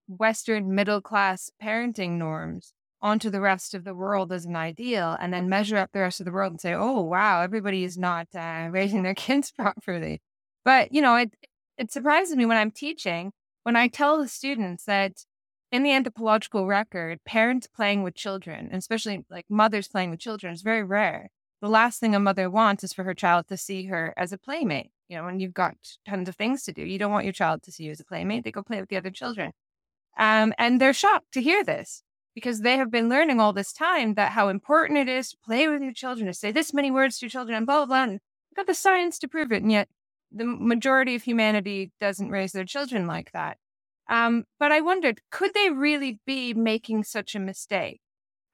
Western 0.08 0.74
middle 0.74 1.00
class 1.00 1.50
parenting 1.62 2.12
norms 2.12 2.72
onto 3.00 3.30
the 3.30 3.40
rest 3.40 3.74
of 3.74 3.85
the 3.85 3.94
world 3.94 4.32
as 4.32 4.44
an 4.44 4.56
ideal 4.56 5.16
and 5.20 5.32
then 5.32 5.48
measure 5.48 5.76
up 5.76 5.90
the 5.92 6.00
rest 6.00 6.20
of 6.20 6.26
the 6.26 6.32
world 6.32 6.52
and 6.52 6.61
say, 6.61 6.72
oh, 6.72 7.00
wow, 7.00 7.42
everybody 7.42 7.85
is 7.85 7.98
not 7.98 8.28
uh, 8.35 8.68
raising 8.72 9.02
their 9.02 9.14
kids 9.14 9.50
properly. 9.56 10.20
But, 10.64 10.92
you 10.92 11.03
know, 11.03 11.16
it, 11.16 11.35
it 11.79 11.92
surprises 11.92 12.37
me 12.37 12.46
when 12.46 12.57
I'm 12.57 12.70
teaching, 12.70 13.33
when 13.64 13.77
I 13.77 13.88
tell 13.88 14.18
the 14.18 14.29
students 14.29 14.85
that 14.85 15.25
in 15.70 15.83
the 15.83 15.92
anthropological 15.92 16.66
record, 16.66 17.25
parents 17.25 17.66
playing 17.66 18.03
with 18.03 18.14
children, 18.14 18.66
and 18.66 18.77
especially 18.77 19.25
like 19.31 19.46
mothers 19.48 19.88
playing 19.88 20.11
with 20.11 20.20
children, 20.20 20.53
is 20.53 20.62
very 20.62 20.85
rare. 20.85 21.31
The 21.62 21.68
last 21.68 22.01
thing 22.01 22.14
a 22.14 22.20
mother 22.20 22.51
wants 22.51 22.85
is 22.85 22.92
for 22.92 23.05
her 23.05 23.14
child 23.14 23.46
to 23.48 23.57
see 23.57 23.87
her 23.87 24.12
as 24.16 24.33
a 24.33 24.38
playmate. 24.38 24.90
You 25.09 25.16
know, 25.16 25.25
when 25.25 25.40
you've 25.40 25.55
got 25.55 25.75
tons 26.07 26.29
of 26.29 26.37
things 26.37 26.64
to 26.64 26.72
do, 26.72 26.83
you 26.83 26.98
don't 26.98 27.12
want 27.12 27.25
your 27.25 27.33
child 27.33 27.62
to 27.62 27.72
see 27.72 27.85
you 27.85 27.90
as 27.90 28.01
a 28.01 28.05
playmate. 28.05 28.44
They 28.44 28.51
go 28.51 28.62
play 28.62 28.81
with 28.81 28.88
the 28.88 28.96
other 28.96 29.11
children. 29.11 29.53
Um, 30.18 30.53
and 30.59 30.81
they're 30.81 30.92
shocked 30.92 31.33
to 31.33 31.42
hear 31.42 31.64
this 31.64 32.03
because 32.35 32.61
they 32.61 32.77
have 32.77 32.90
been 32.90 33.09
learning 33.09 33.40
all 33.40 33.53
this 33.53 33.72
time 33.72 34.14
that 34.14 34.33
how 34.33 34.48
important 34.48 34.98
it 34.98 35.09
is 35.09 35.31
to 35.31 35.37
play 35.44 35.68
with 35.68 35.83
your 35.83 35.92
children, 35.92 36.27
to 36.27 36.35
say 36.35 36.51
this 36.51 36.75
many 36.75 36.90
words 36.90 37.18
to 37.18 37.27
your 37.27 37.31
children, 37.31 37.57
and 37.57 37.66
blah, 37.66 37.79
blah, 37.79 37.87
blah. 37.87 38.03
And 38.03 38.20
I've 38.51 38.57
got 38.57 38.66
the 38.66 38.75
science 38.75 39.18
to 39.20 39.29
prove 39.29 39.53
it. 39.53 39.62
And 39.62 39.72
yet 39.72 39.88
the 40.35 40.45
majority 40.45 41.14
of 41.14 41.23
humanity 41.23 41.92
doesn't 42.01 42.31
raise 42.31 42.53
their 42.53 42.64
children 42.64 43.07
like 43.07 43.33
that. 43.33 43.59
Um, 44.09 44.45
but 44.59 44.73
I 44.73 44.81
wondered, 44.81 45.21
could 45.31 45.55
they 45.55 45.71
really 45.71 46.21
be 46.27 46.55
making 46.55 47.05
such 47.05 47.35
a 47.35 47.40
mistake? 47.40 48.01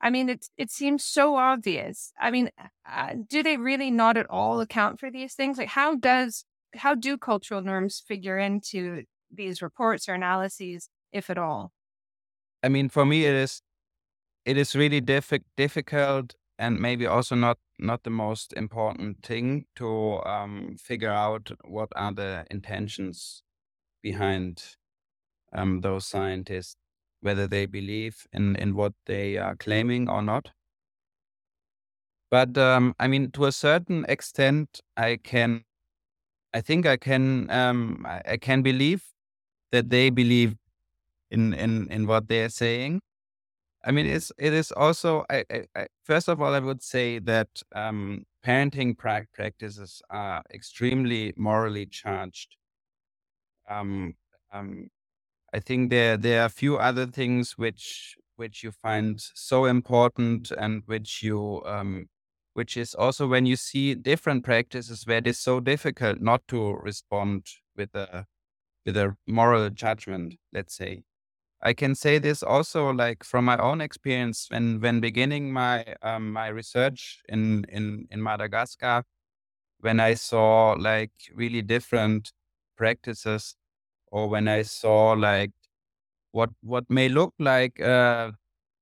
I 0.01 0.11
mean, 0.11 0.29
it 0.29 0.47
it 0.57 0.71
seems 0.71 1.05
so 1.05 1.37
obvious. 1.37 2.13
I 2.21 2.31
mean, 2.31 2.51
uh, 2.89 3.15
do 3.29 3.43
they 3.43 3.57
really 3.57 3.91
not 3.91 4.17
at 4.17 4.27
all 4.31 4.61
account 4.61 5.01
for 5.01 5.11
these 5.11 5.35
things? 5.35 5.59
Like, 5.59 5.69
how 5.69 5.97
does 5.97 6.45
how 6.77 6.95
do 6.95 7.19
cultural 7.19 7.63
norms 7.63 8.03
figure 8.07 8.39
into 8.39 9.05
these 9.31 9.61
reports 9.61 10.09
or 10.09 10.15
analyses, 10.15 10.89
if 11.13 11.31
at 11.31 11.39
all? 11.39 11.73
I 12.63 12.69
mean, 12.69 12.89
for 12.89 13.05
me, 13.05 13.25
it 13.25 13.35
is 13.35 13.63
it 14.45 14.57
is 14.57 14.77
really 14.77 15.01
diffi- 15.01 15.45
difficult 15.57 16.35
and 16.59 16.81
maybe 16.81 17.07
also 17.07 17.35
not 17.35 17.59
not 17.79 18.03
the 18.03 18.11
most 18.11 18.53
important 18.55 19.23
thing 19.23 19.65
to 19.77 20.21
um, 20.25 20.77
figure 20.79 21.13
out 21.13 21.51
what 21.65 21.89
are 21.95 22.13
the 22.13 22.45
intentions 22.51 23.43
behind 24.03 24.77
um, 25.53 25.81
those 25.81 26.07
scientists, 26.07 26.77
whether 27.21 27.47
they 27.47 27.67
believe 27.67 28.27
in 28.33 28.57
in 28.57 28.75
what 28.75 28.93
they 29.07 29.37
are 29.37 29.57
claiming 29.57 30.09
or 30.09 30.23
not. 30.23 30.51
But 32.31 32.59
um, 32.59 32.95
I 32.99 33.09
mean, 33.09 33.31
to 33.33 33.47
a 33.47 33.53
certain 33.53 34.05
extent, 34.09 34.81
I 34.97 35.17
can, 35.17 35.65
I 36.53 36.61
think 36.61 36.85
I 36.85 36.99
can, 36.99 37.51
um, 37.51 38.05
I, 38.07 38.37
can 38.37 38.61
believe 38.61 39.03
that 39.73 39.89
they 39.89 40.11
believe 40.11 40.57
in 41.31 41.55
in 41.55 41.89
in 41.91 42.07
what 42.07 42.29
they're 42.29 42.51
saying 42.51 43.01
I 43.85 43.93
mean, 43.93 44.07
it's 44.07 44.33
it 44.39 44.53
is 44.53 44.73
also. 44.73 45.25
I, 45.31 45.45
I, 45.51 45.65
I, 45.77 45.87
first 46.05 46.29
of 46.29 46.41
all, 46.43 46.55
I 46.55 46.59
would 46.59 46.83
say 46.83 47.21
that 47.21 47.49
um, 47.75 48.25
parenting 48.45 48.97
pra- 48.99 49.27
practices 49.33 50.03
are 50.11 50.43
extremely 50.53 51.33
morally 51.37 51.87
charged. 51.87 52.57
Um, 53.71 54.15
um, 54.53 54.89
I 55.53 55.61
think 55.61 55.91
there 55.91 56.17
there 56.17 56.43
are 56.43 56.47
a 56.47 56.51
few 56.51 56.77
other 56.79 57.07
things 57.07 57.59
which 57.59 58.17
which 58.37 58.63
you 58.65 58.73
find 58.73 59.21
so 59.35 59.65
important 59.67 60.51
and 60.53 60.83
which 60.87 61.23
you 61.23 61.63
um, 61.67 62.07
which 62.55 62.77
is 62.77 62.95
also 62.95 63.27
when 63.29 63.47
you 63.47 63.57
see 63.57 63.95
different 63.95 64.45
practices 64.45 65.07
where 65.07 65.19
it 65.19 65.27
is 65.27 65.39
so 65.41 65.61
difficult 65.61 66.21
not 66.21 66.43
to 66.49 66.75
respond 66.75 67.47
with 67.77 67.95
a 67.95 68.27
with 68.87 68.97
a 68.97 69.17
moral 69.27 69.71
judgment. 69.71 70.35
Let's 70.53 70.77
say 70.77 71.03
I 71.61 71.73
can 71.73 71.95
say 71.95 72.19
this 72.19 72.43
also 72.43 72.93
like 72.93 73.25
from 73.25 73.45
my 73.45 73.57
own 73.59 73.81
experience 73.81 74.47
when 74.51 74.81
when 74.81 75.01
beginning 75.01 75.53
my 75.53 75.85
um, 76.03 76.33
my 76.33 76.49
research 76.49 77.23
in 77.29 77.65
in 77.69 78.07
in 78.11 78.23
Madagascar 78.23 79.05
when 79.81 80.01
I 80.01 80.15
saw 80.15 80.73
like 80.79 81.13
really 81.35 81.63
different 81.63 82.33
practices 82.77 83.57
or 84.13 84.29
when 84.29 84.49
I 84.49 84.63
saw 84.63 85.13
like 85.13 85.53
what 86.33 86.51
what 86.63 86.91
may 86.91 87.09
look 87.09 87.35
like 87.39 87.81
uh, 87.81 88.33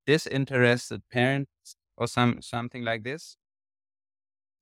disinterested 0.07 1.03
parents 1.11 1.51
or 1.97 2.07
some 2.09 2.43
something 2.43 2.85
like 2.85 3.05
this. 3.05 3.37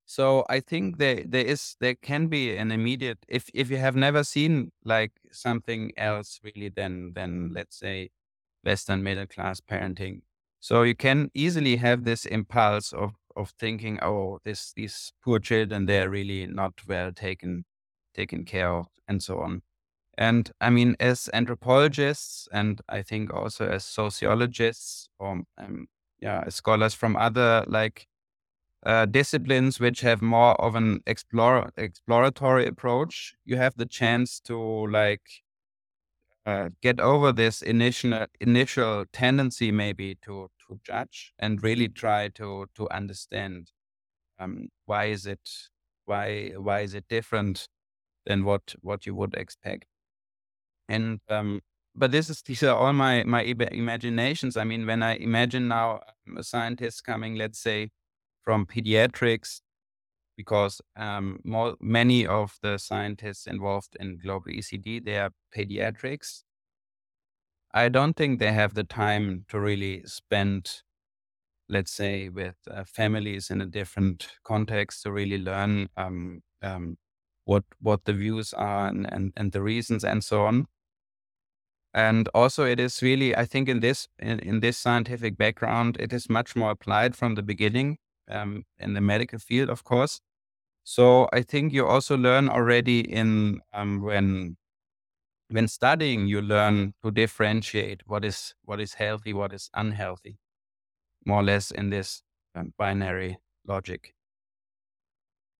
So 0.05 0.45
I 0.49 0.59
think 0.59 0.97
there 0.97 1.23
there 1.25 1.45
is 1.45 1.75
there 1.79 1.95
can 1.95 2.27
be 2.27 2.55
an 2.55 2.71
immediate 2.71 3.19
if 3.27 3.49
if 3.53 3.69
you 3.71 3.77
have 3.77 3.95
never 3.95 4.23
seen 4.23 4.71
like 4.83 5.13
something 5.31 5.91
else 5.97 6.39
really 6.43 6.69
than 6.69 7.13
than 7.13 7.51
let's 7.53 7.77
say 7.79 8.09
Western 8.63 9.03
middle 9.03 9.27
class 9.27 9.61
parenting. 9.61 10.21
So 10.59 10.83
you 10.83 10.95
can 10.95 11.29
easily 11.33 11.77
have 11.77 12.03
this 12.03 12.25
impulse 12.25 12.93
of 12.93 13.13
of 13.35 13.51
thinking, 13.59 13.99
oh, 14.01 14.39
this 14.45 14.73
these 14.75 15.13
poor 15.23 15.39
children, 15.39 15.85
they're 15.85 16.09
really 16.09 16.47
not 16.47 16.73
well 16.87 17.11
taken 17.11 17.65
taken 18.15 18.45
care 18.45 18.71
of, 18.71 18.87
and 19.07 19.21
so 19.23 19.39
on. 19.39 19.61
And 20.17 20.51
I 20.61 20.69
mean, 20.69 20.95
as 20.99 21.29
anthropologists, 21.33 22.47
and 22.51 22.81
I 22.89 23.01
think 23.03 23.33
also 23.33 23.67
as 23.67 23.85
sociologists 23.85 25.09
or 25.19 25.41
um, 25.57 25.87
yeah, 26.19 26.47
scholars 26.49 26.93
from 26.93 27.15
other 27.17 27.65
like 27.67 28.07
uh, 28.85 29.05
disciplines 29.05 29.79
which 29.79 30.01
have 30.01 30.21
more 30.21 30.55
of 30.61 30.75
an 30.75 31.01
explore, 31.07 31.71
exploratory 31.77 32.67
approach, 32.67 33.35
you 33.45 33.57
have 33.57 33.75
the 33.77 33.85
chance 33.85 34.39
to 34.41 34.57
like 34.87 35.43
uh, 36.45 36.69
get 36.81 36.99
over 36.99 37.31
this 37.31 37.61
initial 37.61 38.25
initial 38.39 39.05
tendency 39.11 39.71
maybe 39.71 40.15
to 40.15 40.49
to 40.67 40.79
judge 40.83 41.33
and 41.39 41.63
really 41.63 41.87
try 41.89 42.27
to 42.29 42.67
to 42.75 42.89
understand 42.89 43.71
um, 44.39 44.69
why 44.85 45.05
is 45.05 45.25
it 45.27 45.49
why 46.05 46.51
why 46.57 46.81
is 46.81 46.93
it 46.95 47.07
different 47.09 47.67
than 48.25 48.45
what 48.45 48.75
what 48.81 49.05
you 49.05 49.15
would 49.15 49.35
expect. 49.35 49.85
And 50.89 51.19
um, 51.29 51.61
but 51.95 52.11
this 52.11 52.29
is 52.29 52.41
these 52.45 52.63
are 52.63 52.75
all 52.75 52.93
my 52.93 53.23
my 53.23 53.41
imaginations. 53.43 54.57
I 54.57 54.63
mean 54.63 54.85
when 54.85 55.03
i 55.03 55.15
imagine 55.15 55.67
now 55.67 56.01
um, 56.27 56.37
a 56.37 56.43
scientist 56.43 57.03
coming 57.03 57.35
let's 57.35 57.59
say 57.59 57.89
from 58.45 58.65
pediatrics 58.65 59.61
because 60.37 60.81
um, 60.95 61.39
more, 61.43 61.75
many 61.81 62.27
of 62.27 62.57
the 62.61 62.77
scientists 62.77 63.47
involved 63.47 63.95
in 63.99 64.19
global 64.23 64.51
ECD 64.51 65.03
they 65.03 65.17
are 65.17 65.31
pediatrics. 65.55 66.43
I 67.73 67.89
don't 67.89 68.15
think 68.15 68.39
they 68.39 68.53
have 68.53 68.73
the 68.73 68.83
time 68.85 69.45
to 69.49 69.59
really 69.59 70.03
spend, 70.05 70.81
let's 71.67 71.91
say, 71.91 72.29
with 72.29 72.55
uh, 72.71 72.85
families 72.85 73.49
in 73.49 73.59
a 73.61 73.65
different 73.65 74.29
context 74.45 75.03
to 75.03 75.11
really 75.11 75.37
learn 75.37 75.89
um, 75.97 76.41
um, 76.61 76.97
what 77.43 77.63
what 77.81 78.05
the 78.05 78.13
views 78.13 78.53
are 78.53 78.87
and, 78.87 79.11
and 79.11 79.33
and 79.35 79.51
the 79.51 79.61
reasons 79.61 80.03
and 80.05 80.23
so 80.23 80.45
on. 80.45 80.67
And 81.93 82.27
also, 82.33 82.65
it 82.65 82.79
is 82.79 83.01
really, 83.01 83.35
I 83.35 83.45
think, 83.45 83.69
in 83.69 83.79
this 83.79 84.07
in, 84.19 84.39
in 84.39 84.59
this 84.61 84.77
scientific 84.77 85.37
background, 85.37 85.97
it 85.99 86.13
is 86.13 86.29
much 86.29 86.55
more 86.55 86.71
applied 86.71 87.15
from 87.15 87.35
the 87.35 87.43
beginning 87.43 87.97
um, 88.29 88.63
in 88.79 88.93
the 88.93 89.01
medical 89.01 89.39
field, 89.39 89.69
of 89.69 89.83
course. 89.83 90.21
So 90.83 91.27
I 91.33 91.41
think 91.41 91.73
you 91.73 91.87
also 91.87 92.15
learn 92.15 92.49
already 92.49 92.99
in 92.99 93.61
um, 93.73 94.01
when 94.01 94.57
when 95.49 95.67
studying, 95.67 96.27
you 96.27 96.41
learn 96.41 96.93
to 97.03 97.11
differentiate 97.11 98.01
what 98.07 98.25
is 98.25 98.53
what 98.63 98.79
is 98.79 98.95
healthy, 98.95 99.33
what 99.33 99.53
is 99.53 99.69
unhealthy, 99.73 100.37
more 101.25 101.39
or 101.39 101.43
less 101.43 101.71
in 101.71 101.89
this 101.89 102.21
um, 102.55 102.73
binary 102.77 103.37
logic. 103.67 104.13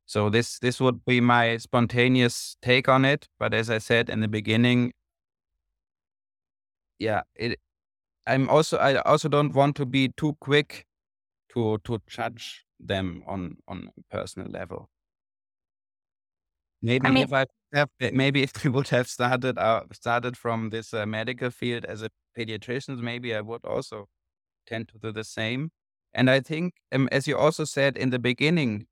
So 0.06 0.30
this 0.30 0.60
this 0.60 0.80
would 0.80 1.06
be 1.06 1.21
my 1.21 1.58
spontaneous 1.58 2.58
take 2.62 2.88
on 2.88 3.06
it. 3.06 3.28
But 3.39 3.54
as 3.54 3.69
I 3.69 3.80
said 3.80 4.10
in 4.10 4.21
the 4.21 4.28
beginning, 4.28 4.93
yeah, 6.99 7.21
it. 7.36 7.60
I'm 8.28 8.49
also 8.49 8.78
I 8.78 8.95
also 9.01 9.30
don't 9.30 9.54
want 9.54 9.75
to 9.78 9.86
be 9.86 10.10
too 10.17 10.36
quick 10.39 10.86
to 11.56 11.80
to 11.80 12.00
judge 12.08 12.65
them 12.80 13.24
on 13.28 13.58
on 13.68 13.91
a 13.98 14.04
personal 14.15 14.50
level. 14.50 14.89
Maybe 16.82 17.08
I 17.08 17.12
mean, 17.12 17.28
if 17.28 17.34
I 17.34 17.46
have, 17.74 17.89
maybe 18.00 18.44
if 18.44 18.63
we 18.63 18.70
would 18.70 18.89
have 18.89 19.08
started 19.08 19.58
uh, 19.58 19.84
started 19.91 20.38
from 20.38 20.70
this 20.70 20.94
uh, 20.94 21.06
medical 21.06 21.50
field 21.50 21.86
as 21.86 22.02
a 22.02 22.10
pediatrician, 22.38 23.00
maybe 23.00 23.34
I 23.36 23.41
would 23.41 23.65
also 23.65 24.08
tend 24.68 24.89
to 24.89 25.00
do 25.00 25.12
the 25.13 25.24
same. 25.26 25.72
And 26.13 26.30
I 26.30 26.41
think, 26.41 26.76
um, 26.91 27.10
as 27.12 27.28
you 27.28 27.38
also 27.38 27.65
said 27.65 27.98
in 27.98 28.12
the 28.12 28.20
beginning, 28.20 28.88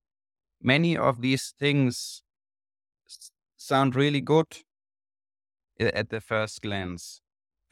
many 0.62 0.98
of 0.98 1.22
these 1.22 1.54
things 1.60 2.24
sound 3.58 3.96
really 3.96 4.22
good 4.22 4.58
at 5.80 6.10
the 6.10 6.22
first 6.22 6.62
glance. 6.62 7.22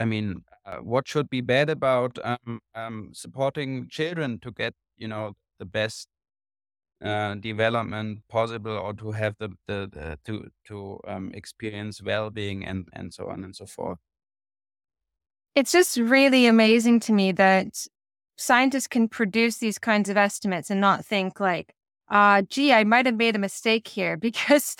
I 0.01 0.05
mean, 0.05 0.43
uh, 0.65 0.77
what 0.77 1.07
should 1.07 1.29
be 1.29 1.41
bad 1.41 1.69
about 1.69 2.17
um, 2.23 2.59
um, 2.73 3.11
supporting 3.13 3.87
children 3.87 4.39
to 4.39 4.51
get, 4.51 4.73
you 4.97 5.07
know, 5.07 5.35
the 5.59 5.65
best 5.65 6.07
uh, 7.03 7.35
development 7.35 8.19
possible, 8.29 8.71
or 8.77 8.93
to 8.93 9.11
have 9.11 9.35
the, 9.39 9.49
the, 9.67 9.89
the 9.91 10.19
to 10.25 10.49
to 10.65 10.99
um, 11.07 11.31
experience 11.33 12.01
well-being 12.01 12.65
and 12.65 12.87
and 12.93 13.13
so 13.13 13.29
on 13.29 13.43
and 13.43 13.55
so 13.55 13.65
forth. 13.65 13.99
It's 15.55 15.71
just 15.71 15.97
really 15.97 16.45
amazing 16.47 16.99
to 17.01 17.13
me 17.13 17.31
that 17.33 17.85
scientists 18.37 18.87
can 18.87 19.07
produce 19.07 19.57
these 19.57 19.77
kinds 19.77 20.09
of 20.09 20.17
estimates 20.17 20.69
and 20.69 20.81
not 20.81 21.05
think 21.05 21.39
like, 21.39 21.73
uh, 22.09 22.41
gee, 22.43 22.73
I 22.73 22.83
might 22.83 23.05
have 23.05 23.15
made 23.17 23.35
a 23.35 23.39
mistake 23.39 23.87
here. 23.87 24.17
Because, 24.21 24.75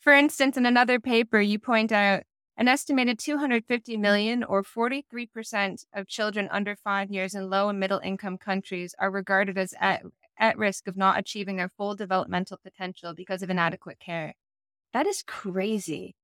for 0.00 0.12
instance, 0.12 0.56
in 0.56 0.66
another 0.66 1.00
paper, 1.00 1.40
you 1.40 1.58
point 1.58 1.92
out 1.92 2.22
an 2.56 2.68
estimated 2.68 3.18
250 3.18 3.96
million, 3.96 4.44
or 4.44 4.62
43% 4.62 5.86
of 5.94 6.06
children 6.06 6.48
under 6.50 6.76
five 6.76 7.10
years 7.10 7.34
in 7.34 7.48
low 7.48 7.68
and 7.68 7.80
middle 7.80 8.00
income 8.00 8.36
countries, 8.36 8.94
are 8.98 9.10
regarded 9.10 9.56
as 9.56 9.74
at, 9.80 10.02
at 10.38 10.58
risk 10.58 10.86
of 10.86 10.96
not 10.96 11.18
achieving 11.18 11.56
their 11.56 11.68
full 11.68 11.94
developmental 11.94 12.58
potential 12.62 13.14
because 13.14 13.42
of 13.42 13.50
inadequate 13.50 13.98
care. 13.98 14.34
That 14.92 15.06
is 15.06 15.22
crazy. 15.22 16.14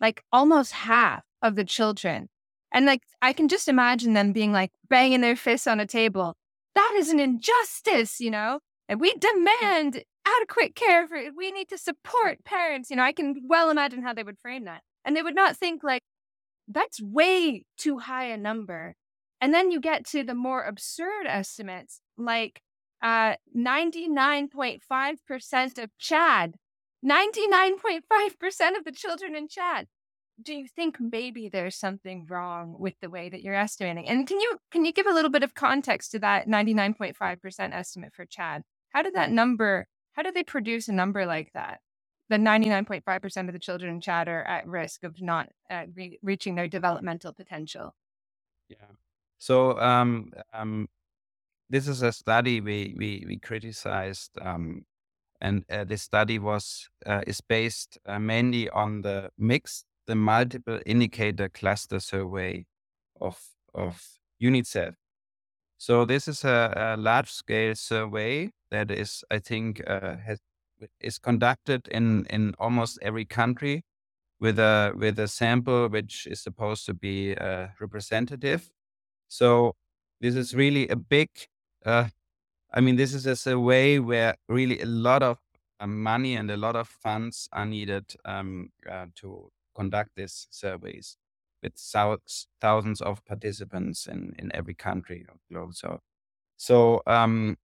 Like 0.00 0.24
almost 0.32 0.72
half 0.72 1.24
of 1.42 1.56
the 1.56 1.64
children. 1.64 2.28
And 2.72 2.86
like, 2.86 3.02
I 3.20 3.32
can 3.32 3.48
just 3.48 3.68
imagine 3.68 4.14
them 4.14 4.32
being 4.32 4.52
like 4.52 4.70
banging 4.88 5.20
their 5.20 5.36
fists 5.36 5.66
on 5.66 5.80
a 5.80 5.86
table. 5.86 6.36
That 6.74 6.94
is 6.96 7.10
an 7.10 7.20
injustice, 7.20 8.20
you 8.20 8.30
know? 8.30 8.60
And 8.88 9.00
we 9.00 9.12
demand 9.14 10.04
adequate 10.26 10.74
care 10.74 11.06
for, 11.06 11.20
we 11.36 11.50
need 11.50 11.68
to 11.68 11.78
support 11.78 12.44
parents. 12.44 12.90
You 12.90 12.96
know, 12.96 13.02
I 13.02 13.12
can 13.12 13.42
well 13.46 13.70
imagine 13.70 14.02
how 14.02 14.14
they 14.14 14.22
would 14.22 14.38
frame 14.38 14.64
that. 14.64 14.82
And 15.10 15.16
they 15.16 15.22
would 15.22 15.34
not 15.34 15.56
think 15.56 15.82
like, 15.82 16.02
that's 16.68 17.02
way 17.02 17.64
too 17.76 17.98
high 17.98 18.26
a 18.26 18.36
number. 18.36 18.94
And 19.40 19.52
then 19.52 19.72
you 19.72 19.80
get 19.80 20.06
to 20.10 20.22
the 20.22 20.36
more 20.36 20.62
absurd 20.62 21.26
estimates, 21.26 22.00
like 22.16 22.62
uh, 23.02 23.34
99.5% 23.58 25.82
of 25.82 25.90
Chad, 25.98 26.54
99.5% 27.04 28.78
of 28.78 28.84
the 28.84 28.92
children 28.92 29.34
in 29.34 29.48
Chad. 29.48 29.88
Do 30.40 30.54
you 30.54 30.68
think 30.68 30.98
maybe 31.00 31.48
there's 31.48 31.74
something 31.74 32.24
wrong 32.30 32.76
with 32.78 32.94
the 33.02 33.10
way 33.10 33.28
that 33.30 33.42
you're 33.42 33.56
estimating? 33.56 34.06
And 34.06 34.28
can 34.28 34.38
you 34.38 34.58
can 34.70 34.84
you 34.84 34.92
give 34.92 35.08
a 35.08 35.12
little 35.12 35.28
bit 35.28 35.42
of 35.42 35.56
context 35.56 36.12
to 36.12 36.20
that 36.20 36.46
99.5% 36.46 37.74
estimate 37.74 38.14
for 38.14 38.26
Chad? 38.26 38.62
How 38.90 39.02
did 39.02 39.16
that 39.16 39.32
number? 39.32 39.88
How 40.12 40.22
did 40.22 40.34
they 40.34 40.44
produce 40.44 40.86
a 40.86 40.92
number 40.92 41.26
like 41.26 41.50
that? 41.54 41.80
The 42.30 42.36
99.5% 42.36 43.48
of 43.48 43.52
the 43.52 43.58
children 43.58 43.92
in 43.92 44.00
Chad 44.00 44.28
are 44.28 44.44
at 44.44 44.66
risk 44.66 45.02
of 45.02 45.20
not 45.20 45.48
uh, 45.68 45.86
re- 45.94 46.18
reaching 46.22 46.54
their 46.54 46.68
developmental 46.68 47.32
potential. 47.32 47.94
Yeah. 48.68 48.86
So 49.38 49.78
um, 49.80 50.32
um, 50.54 50.88
this 51.68 51.88
is 51.88 52.02
a 52.02 52.12
study 52.12 52.60
we 52.60 52.94
we, 52.96 53.24
we 53.26 53.38
criticized, 53.38 54.30
um, 54.40 54.84
and 55.40 55.64
uh, 55.70 55.82
this 55.84 56.02
study 56.02 56.38
was 56.38 56.88
uh, 57.04 57.22
is 57.26 57.40
based 57.40 57.98
uh, 58.06 58.20
mainly 58.20 58.70
on 58.70 59.02
the 59.02 59.30
MICS, 59.36 59.84
the 60.06 60.14
multiple 60.14 60.78
indicator 60.86 61.48
cluster 61.48 61.98
survey 61.98 62.64
of 63.20 63.40
of 63.74 64.00
UNICEF. 64.40 64.94
So 65.78 66.04
this 66.04 66.28
is 66.28 66.44
a, 66.44 66.72
a 66.76 67.00
large 67.00 67.30
scale 67.30 67.74
survey 67.74 68.50
that 68.70 68.90
is, 68.90 69.24
I 69.30 69.38
think, 69.38 69.82
uh, 69.86 70.16
has 70.18 70.38
is 71.00 71.18
conducted 71.18 71.88
in 71.88 72.26
in 72.30 72.54
almost 72.58 72.98
every 73.02 73.24
country 73.24 73.82
with 74.40 74.58
a 74.58 74.92
with 74.96 75.18
a 75.18 75.28
sample 75.28 75.88
which 75.88 76.26
is 76.26 76.40
supposed 76.40 76.86
to 76.86 76.94
be 76.94 77.36
uh, 77.36 77.68
representative. 77.80 78.70
So 79.28 79.74
this 80.20 80.34
is 80.36 80.54
really 80.54 80.88
a 80.88 80.96
big. 80.96 81.28
Uh, 81.84 82.08
I 82.72 82.80
mean, 82.80 82.96
this 82.96 83.14
is 83.14 83.46
a 83.46 83.58
way 83.58 83.98
where 83.98 84.36
really 84.48 84.80
a 84.80 84.86
lot 84.86 85.22
of 85.22 85.38
uh, 85.80 85.86
money 85.86 86.36
and 86.36 86.50
a 86.50 86.56
lot 86.56 86.76
of 86.76 86.88
funds 86.88 87.48
are 87.52 87.66
needed 87.66 88.14
um, 88.24 88.70
uh, 88.88 89.06
to 89.16 89.50
conduct 89.74 90.10
these 90.16 90.46
surveys 90.50 91.16
with 91.62 91.72
thousands 92.60 93.00
of 93.02 93.24
participants 93.24 94.06
in 94.06 94.34
in 94.38 94.50
every 94.54 94.74
country 94.74 95.26
of 95.28 95.36
the 95.48 95.54
globe. 95.54 95.74
So, 95.74 96.00
so 96.56 97.02
um, 97.06 97.56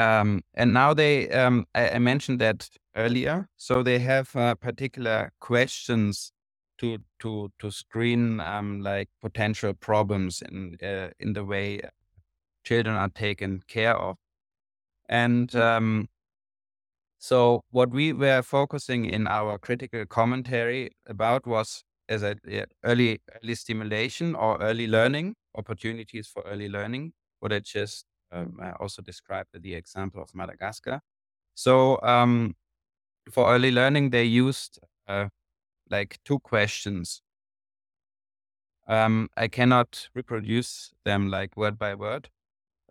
um, 0.00 0.42
and 0.54 0.72
now 0.72 0.94
they, 0.94 1.28
um, 1.30 1.66
I, 1.74 1.90
I, 1.90 1.98
mentioned 1.98 2.40
that 2.40 2.68
earlier. 2.96 3.48
So 3.56 3.82
they 3.82 3.98
have 4.00 4.34
uh, 4.36 4.54
particular 4.54 5.32
questions 5.40 6.32
to 6.78 6.98
to 7.20 7.50
to 7.58 7.70
screen 7.70 8.40
um, 8.40 8.80
like 8.82 9.08
potential 9.20 9.74
problems 9.74 10.42
in 10.42 10.76
uh, 10.82 11.10
in 11.20 11.34
the 11.34 11.44
way 11.44 11.82
children 12.64 12.96
are 12.96 13.10
taken 13.10 13.62
care 13.68 13.96
of. 13.96 14.16
And 15.08 15.54
um, 15.56 16.08
So 17.18 17.62
what 17.70 17.90
we 17.90 18.12
were 18.14 18.42
focusing 18.42 19.04
in 19.04 19.26
our 19.26 19.58
critical 19.58 20.06
commentary 20.06 20.90
about 21.06 21.46
was 21.46 21.84
as 22.08 22.22
a 22.22 22.36
early 22.82 23.20
early 23.42 23.54
stimulation 23.54 24.34
or 24.34 24.56
early 24.60 24.86
learning 24.86 25.34
opportunities 25.54 26.28
for 26.28 26.42
early 26.46 26.68
learning. 26.68 27.12
What 27.40 27.52
I 27.52 27.60
just 27.60 28.06
um, 28.32 28.58
I 28.60 28.72
also 28.72 29.02
described 29.02 29.50
the 29.52 29.74
example 29.74 30.22
of 30.22 30.34
Madagascar. 30.34 31.00
So 31.54 32.00
um, 32.02 32.56
for 33.30 33.52
early 33.52 33.70
learning, 33.70 34.10
they 34.10 34.24
used 34.24 34.78
uh, 35.08 35.28
like 35.90 36.18
two 36.24 36.38
questions. 36.38 37.22
Um, 38.88 39.28
I 39.36 39.48
cannot 39.48 40.08
reproduce 40.14 40.92
them 41.04 41.28
like 41.28 41.56
word 41.56 41.78
by 41.78 41.94
word. 41.94 42.28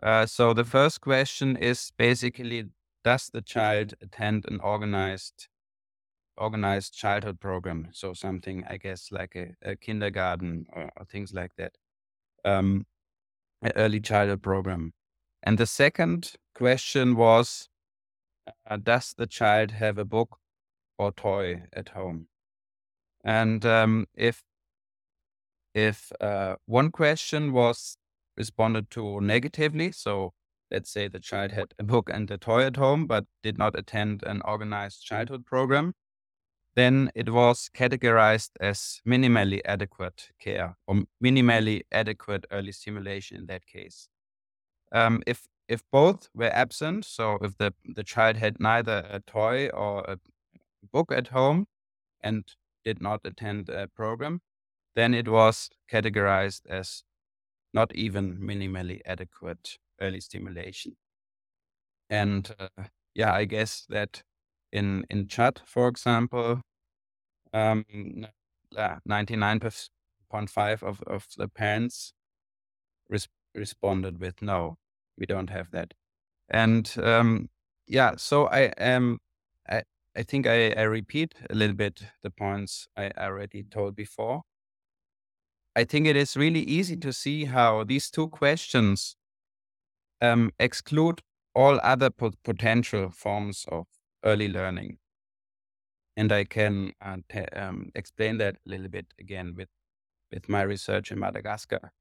Uh, 0.02 0.26
so 0.26 0.54
the 0.54 0.64
first 0.64 1.00
question 1.00 1.56
is 1.56 1.92
basically 1.98 2.68
does 3.04 3.30
the 3.32 3.42
child 3.42 3.94
attend 4.02 4.44
an 4.48 4.60
organized 4.60 5.48
organized 6.36 6.94
childhood 6.94 7.38
program 7.38 7.88
so 7.92 8.14
something 8.14 8.64
i 8.68 8.76
guess 8.76 9.12
like 9.12 9.36
a, 9.36 9.54
a 9.62 9.76
kindergarten 9.76 10.66
or, 10.72 10.90
or, 10.96 11.04
things 11.04 11.34
like 11.34 11.54
that 11.56 11.76
um, 12.46 12.86
early 13.76 14.00
childhood 14.00 14.42
program 14.42 14.92
and 15.42 15.58
the 15.58 15.66
second 15.66 16.32
question 16.54 17.16
was 17.16 17.68
uh, 18.68 18.76
does 18.76 19.14
the 19.16 19.26
child 19.26 19.72
have 19.72 19.98
a 19.98 20.04
book 20.04 20.38
or 20.98 21.12
toy 21.12 21.62
at 21.72 21.90
home 21.90 22.26
and 23.24 23.64
um, 23.64 24.06
if 24.14 24.42
if 25.74 26.10
uh, 26.20 26.56
one 26.66 26.90
question 26.90 27.52
was 27.52 27.96
responded 28.36 28.90
to 28.90 29.20
negatively 29.20 29.92
so 29.92 30.32
let's 30.70 30.90
say 30.90 31.08
the 31.08 31.20
child 31.20 31.52
had 31.52 31.74
a 31.78 31.82
book 31.82 32.10
and 32.12 32.30
a 32.30 32.38
toy 32.38 32.62
at 32.62 32.76
home, 32.76 33.06
but 33.06 33.24
did 33.42 33.58
not 33.58 33.78
attend 33.78 34.22
an 34.24 34.40
organized 34.44 35.04
childhood 35.04 35.44
program, 35.44 35.94
then 36.76 37.10
it 37.14 37.30
was 37.30 37.68
categorized 37.74 38.50
as 38.60 39.00
minimally 39.06 39.60
adequate 39.64 40.30
care 40.40 40.76
or 40.86 41.02
minimally 41.22 41.82
adequate 41.90 42.44
early 42.52 42.72
stimulation 42.72 43.38
in 43.38 43.46
that 43.46 43.66
case. 43.66 44.08
Um, 44.92 45.22
if 45.26 45.46
if 45.68 45.82
both 45.92 46.28
were 46.34 46.50
absent, 46.52 47.04
so 47.04 47.38
if 47.42 47.56
the, 47.56 47.72
the 47.84 48.02
child 48.02 48.36
had 48.36 48.58
neither 48.58 49.06
a 49.08 49.20
toy 49.20 49.68
or 49.68 50.00
a 50.02 50.18
book 50.92 51.12
at 51.12 51.28
home 51.28 51.66
and 52.22 52.44
did 52.84 53.00
not 53.00 53.20
attend 53.24 53.68
a 53.68 53.86
program, 53.88 54.40
then 54.96 55.14
it 55.14 55.28
was 55.28 55.70
categorized 55.90 56.62
as 56.68 57.04
not 57.72 57.94
even 57.94 58.38
minimally 58.38 59.00
adequate 59.06 59.78
early 60.00 60.20
stimulation. 60.20 60.96
And 62.08 62.50
uh, 62.58 62.68
yeah, 63.14 63.32
I 63.32 63.44
guess 63.44 63.86
that 63.88 64.22
in 64.72 65.04
in 65.10 65.28
Chad, 65.28 65.60
for 65.64 65.88
example, 65.88 66.62
um, 67.52 67.84
99.5 68.74 70.82
of, 70.82 71.02
of 71.02 71.26
the 71.36 71.48
parents 71.48 72.12
res- 73.08 73.28
responded 73.54 74.20
with 74.20 74.42
no, 74.42 74.78
we 75.20 75.26
don't 75.26 75.50
have 75.50 75.70
that. 75.70 75.94
And 76.48 76.92
um, 77.02 77.48
yeah, 77.86 78.14
so 78.16 78.46
I 78.46 78.72
am, 78.78 79.18
I, 79.68 79.82
I 80.16 80.22
think 80.24 80.46
I, 80.46 80.70
I 80.72 80.82
repeat 80.82 81.34
a 81.48 81.54
little 81.54 81.76
bit 81.76 82.02
the 82.22 82.30
points 82.30 82.88
I 82.96 83.12
already 83.16 83.62
told 83.62 83.94
before. 83.94 84.42
I 85.76 85.84
think 85.84 86.06
it 86.06 86.16
is 86.16 86.36
really 86.36 86.62
easy 86.62 86.96
to 86.96 87.12
see 87.12 87.44
how 87.44 87.84
these 87.84 88.10
two 88.10 88.28
questions 88.28 89.14
um, 90.20 90.50
exclude 90.58 91.20
all 91.54 91.78
other 91.82 92.10
potential 92.10 93.10
forms 93.10 93.64
of 93.68 93.86
early 94.24 94.48
learning. 94.48 94.98
And 96.16 96.32
I 96.32 96.44
can 96.44 96.92
uh, 97.00 97.18
um, 97.54 97.90
explain 97.94 98.38
that 98.38 98.56
a 98.66 98.70
little 98.70 98.88
bit 98.88 99.06
again 99.18 99.54
with, 99.56 99.68
with 100.32 100.48
my 100.48 100.62
research 100.62 101.12
in 101.12 101.18
Madagascar. 101.20 101.92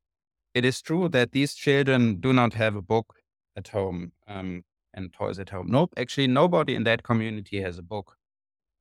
It 0.54 0.66
is 0.66 0.82
true 0.82 1.10
that 1.10 1.32
these 1.32 1.54
children 1.54 2.20
do 2.20 2.34
not 2.34 2.54
have 2.54 2.76
a 2.76 2.82
book 2.82 3.16
at 3.56 3.68
home 3.68 4.12
um, 4.28 4.64
and 4.94 5.14
toys 5.14 5.40
at 5.40 5.50
home. 5.50 5.68
Nope, 5.70 5.94
actually, 5.98 6.28
nobody 6.28 6.76
in 6.76 6.84
that 6.86 7.04
community 7.04 7.62
has 7.62 7.78
a 7.78 7.84
book 7.84 8.16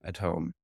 at 0.02 0.18
home, 0.18 0.54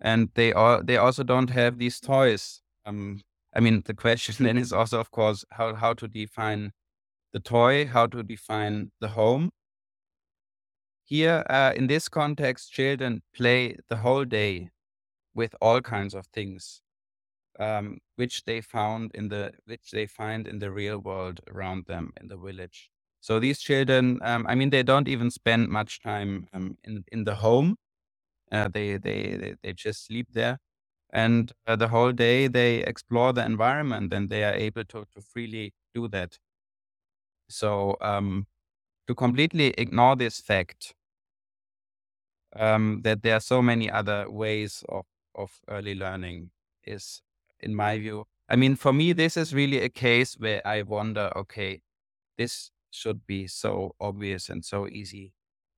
and 0.00 0.30
they 0.34 0.52
are 0.52 0.82
they 0.82 0.96
also 0.96 1.22
don't 1.22 1.50
have 1.50 1.78
these 1.78 2.00
toys. 2.00 2.62
Um, 2.84 3.20
I 3.54 3.60
mean, 3.60 3.82
the 3.84 3.94
question 3.94 4.34
then 4.44 4.58
is 4.58 4.72
also, 4.72 4.98
of 4.98 5.10
course, 5.10 5.44
how 5.50 5.74
how 5.74 5.94
to 5.94 6.08
define 6.08 6.72
the 7.32 7.40
toy, 7.40 7.86
how 7.86 8.06
to 8.06 8.22
define 8.22 8.90
the 9.00 9.08
home. 9.08 9.50
Here, 11.04 11.44
uh, 11.50 11.72
in 11.76 11.86
this 11.86 12.08
context, 12.08 12.72
children 12.72 13.22
play 13.34 13.76
the 13.88 13.96
whole 13.96 14.24
day 14.24 14.70
with 15.34 15.54
all 15.60 15.80
kinds 15.82 16.14
of 16.14 16.26
things, 16.28 16.80
um, 17.60 17.98
which 18.16 18.44
they 18.44 18.60
found 18.60 19.12
in 19.14 19.28
the 19.28 19.52
which 19.66 19.90
they 19.92 20.06
find 20.06 20.48
in 20.48 20.58
the 20.60 20.70
real 20.70 20.98
world 20.98 21.40
around 21.50 21.86
them 21.86 22.12
in 22.20 22.28
the 22.28 22.36
village. 22.36 22.90
So 23.20 23.40
these 23.40 23.60
children, 23.60 24.20
um, 24.22 24.46
I 24.48 24.54
mean, 24.54 24.70
they 24.70 24.82
don't 24.82 25.08
even 25.08 25.30
spend 25.30 25.68
much 25.68 26.02
time 26.02 26.48
um, 26.54 26.78
in 26.84 27.04
in 27.12 27.24
the 27.24 27.36
home. 27.36 27.76
Uh, 28.52 28.68
they, 28.68 28.98
they 28.98 29.36
they 29.36 29.54
they 29.62 29.72
just 29.74 30.06
sleep 30.06 30.28
there, 30.32 30.58
and 31.12 31.52
uh, 31.66 31.76
the 31.76 31.88
whole 31.88 32.12
day 32.12 32.48
they 32.48 32.78
explore 32.84 33.32
the 33.34 33.44
environment, 33.44 34.12
and 34.14 34.30
they 34.30 34.44
are 34.44 34.54
able 34.54 34.84
to 34.86 35.06
to 35.14 35.20
freely 35.22 35.72
do 35.94 36.08
that. 36.08 36.38
So 37.50 37.96
um, 38.00 38.46
to 39.08 39.14
completely 39.14 39.68
ignore 39.78 40.16
this 40.16 40.40
fact 40.40 40.94
um, 42.56 43.00
that 43.04 43.22
there 43.22 43.36
are 43.36 43.40
so 43.40 43.62
many 43.62 43.90
other 43.90 44.30
ways 44.30 44.84
of, 44.88 45.06
of 45.34 45.52
early 45.68 45.94
learning 45.94 46.50
is, 46.86 47.22
in 47.60 47.74
my 47.74 47.98
view, 47.98 48.24
I 48.48 48.56
mean, 48.56 48.76
for 48.76 48.92
me, 48.92 49.12
this 49.12 49.36
is 49.36 49.54
really 49.54 49.80
a 49.80 49.88
case 49.88 50.34
where 50.38 50.66
I 50.66 50.82
wonder, 50.82 51.32
okay, 51.36 51.80
this 52.36 52.70
should 52.90 53.26
be 53.26 53.46
so 53.46 53.94
obvious 54.00 54.48
and 54.48 54.64
so 54.64 54.86
easy 54.86 55.32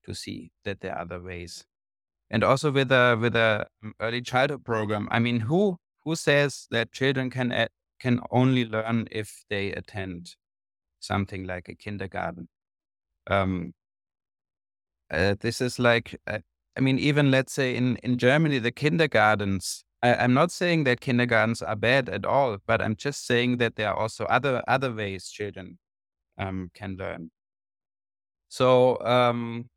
to 0.04 0.14
see 0.14 0.50
that 0.64 0.80
there 0.80 0.94
are 0.94 1.02
other 1.02 1.22
ways. 1.22 1.64
And 2.28 2.42
also 2.42 2.72
with 2.72 2.90
a 2.90 3.16
with 3.20 3.36
a 3.36 3.66
um, 3.84 3.94
early 4.00 4.20
childhood 4.20 4.64
program, 4.64 5.08
I 5.10 5.20
mean, 5.20 5.40
who 5.40 5.78
who 6.04 6.16
says 6.16 6.66
that 6.70 6.92
children 6.92 7.30
can 7.30 7.68
can 8.00 8.20
only 8.30 8.64
learn 8.64 9.08
if 9.10 9.44
they 9.48 9.72
attend 9.72 10.36
something 11.00 11.44
like 11.44 11.68
a 11.68 11.74
kindergarten. 11.74 12.48
Um, 13.28 13.72
uh, 15.10 15.36
this 15.40 15.60
is 15.60 15.78
like, 15.78 16.20
uh, 16.26 16.38
I 16.76 16.80
mean, 16.80 16.98
even 16.98 17.30
let's 17.30 17.52
say 17.52 17.76
in, 17.76 17.96
in 17.96 18.18
Germany, 18.18 18.58
the 18.58 18.72
kindergartens, 18.72 19.84
I, 20.02 20.24
am 20.24 20.34
not 20.34 20.52
saying 20.52 20.84
that 20.84 21.00
kindergartens 21.00 21.62
are 21.62 21.76
bad 21.76 22.08
at 22.08 22.24
all, 22.24 22.58
but 22.66 22.82
I'm 22.82 22.96
just 22.96 23.26
saying 23.26 23.58
that 23.58 23.76
there 23.76 23.88
are 23.90 23.96
also 23.96 24.24
other, 24.26 24.62
other 24.68 24.92
ways 24.92 25.28
children 25.28 25.78
um, 26.38 26.70
can 26.74 26.96
learn. 26.96 27.30
So 28.48 28.98
um, 29.00 29.68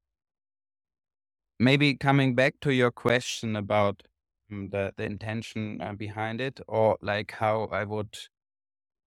maybe 1.59 1.95
coming 1.95 2.35
back 2.35 2.55
to 2.61 2.73
your 2.73 2.91
question 2.91 3.55
about 3.55 4.03
um, 4.51 4.69
the, 4.69 4.93
the 4.97 5.03
intention 5.03 5.81
uh, 5.81 5.93
behind 5.93 6.41
it, 6.41 6.59
or 6.67 6.97
like 7.01 7.31
how 7.31 7.69
I 7.71 7.83
would, 7.83 8.17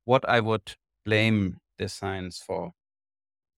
what 0.05 0.29
I 0.29 0.41
would 0.41 0.75
blame 1.05 1.59
the 1.79 1.89
science 1.89 2.43
for. 2.45 2.73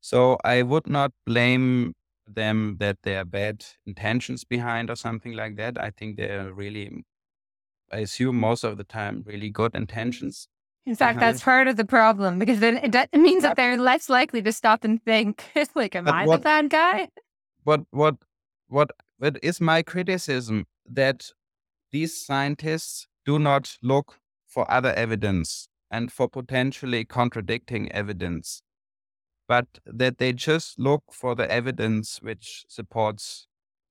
So 0.01 0.39
I 0.45 0.63
would 0.63 0.87
not 0.87 1.13
blame 1.25 1.95
them 2.27 2.77
that 2.79 2.99
there 3.03 3.21
are 3.21 3.25
bad 3.25 3.65
intentions 3.87 4.45
behind 4.45 4.91
or 4.91 4.97
something 4.97 5.33
like 5.33 5.57
that. 5.57 5.81
I 5.81 5.91
think 5.91 6.17
they're 6.17 6.53
really, 6.53 7.05
I 7.93 7.99
assume 7.99 8.39
most 8.39 8.65
of 8.65 8.77
the 8.77 8.85
time, 8.85 9.23
really 9.27 9.51
good 9.51 9.75
intentions. 9.75 10.49
In 10.87 10.95
fact, 10.95 11.19
that's 11.19 11.43
part 11.43 11.67
of 11.67 11.77
the 11.77 11.85
problem 11.85 12.39
because 12.39 12.61
then 12.61 12.77
it, 12.77 12.95
it 12.95 13.19
means 13.19 13.43
that 13.43 13.57
they're 13.57 13.79
less 13.79 14.11
likely 14.11 14.43
to 14.43 14.53
stop 14.53 14.85
and 14.85 15.03
think, 15.03 15.45
like, 15.75 15.97
am 15.97 16.09
I 16.09 16.27
what, 16.27 16.37
the 16.37 16.43
bad 16.43 16.71
guy? 16.71 17.09
What, 17.63 17.83
what, 17.91 18.17
what, 18.69 18.91
what 19.19 19.39
is 19.43 19.61
my 19.61 19.83
criticism 19.83 20.67
that 20.87 21.31
these 21.91 22.15
scientists 22.15 23.07
do 23.25 23.39
not 23.39 23.79
look 23.83 24.19
for 24.47 24.71
other 24.71 24.93
evidence 24.93 25.69
and 25.91 26.13
for 26.13 26.29
potentially 26.29 27.05
contradicting 27.05 27.91
evidence, 27.93 28.63
but 29.49 29.67
that 29.87 30.19
they 30.19 30.33
just 30.33 30.79
look 30.79 31.05
for 31.13 31.35
the 31.35 31.51
evidence 31.51 32.19
which 32.21 32.65
supports 32.69 33.47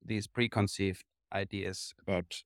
these 0.05 0.27
preconceived 0.27 1.03
ideas 1.33 1.93
about 2.01 2.43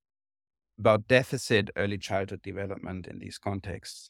about 0.80 1.08
deficit 1.08 1.70
early 1.76 1.98
childhood 1.98 2.42
development 2.42 3.08
in 3.08 3.20
these 3.20 3.38
contexts. 3.38 4.10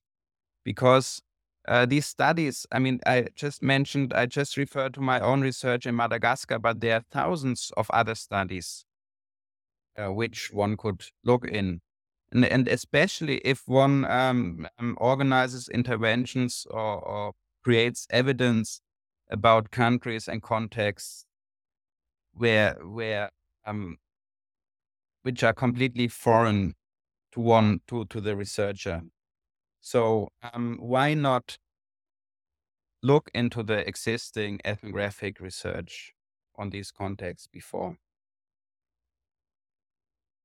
Because 0.63 1.21
uh, 1.67 1.85
these 1.85 2.05
studies 2.05 2.65
i 2.71 2.79
mean 2.79 2.97
i 3.05 3.27
just 3.35 3.61
mentioned 3.61 4.13
i 4.13 4.25
just 4.25 4.55
referred 4.55 4.93
to 4.93 5.01
my 5.01 5.19
own 5.19 5.41
research 5.41 5.85
in 5.85 5.93
madagascar 5.93 6.57
but 6.57 6.79
there 6.79 6.95
are 6.95 7.03
thousands 7.11 7.73
of 7.75 7.91
other 7.91 8.15
studies 8.15 8.85
uh, 9.97 10.11
which 10.11 10.51
one 10.53 10.77
could 10.77 11.03
look 11.23 11.47
in. 11.47 11.81
And, 12.31 12.45
and 12.45 12.67
especially 12.67 13.37
if 13.37 13.63
one 13.67 14.05
um, 14.05 14.67
um, 14.77 14.97
organizes 14.99 15.69
interventions 15.69 16.67
or, 16.69 16.99
or, 16.99 17.33
creates 17.63 18.07
evidence 18.11 18.79
about 19.29 19.71
countries 19.71 20.29
and 20.29 20.41
contexts 20.41 21.25
where 22.33 22.75
where 22.81 23.29
um, 23.65 23.97
which 25.27 25.43
are 25.43 25.51
completely 25.51 26.07
foreign 26.07 26.73
to 27.33 27.41
one 27.41 27.81
to 27.85 28.05
to 28.05 28.21
the 28.21 28.33
researcher. 28.33 29.01
So 29.81 30.29
um, 30.41 30.77
why 30.79 31.15
not 31.15 31.57
look 33.03 33.29
into 33.33 33.61
the 33.61 33.85
existing 33.85 34.61
ethnographic 34.63 35.41
research 35.41 36.13
on 36.55 36.69
these 36.69 36.91
contexts 36.91 37.47
before? 37.47 37.97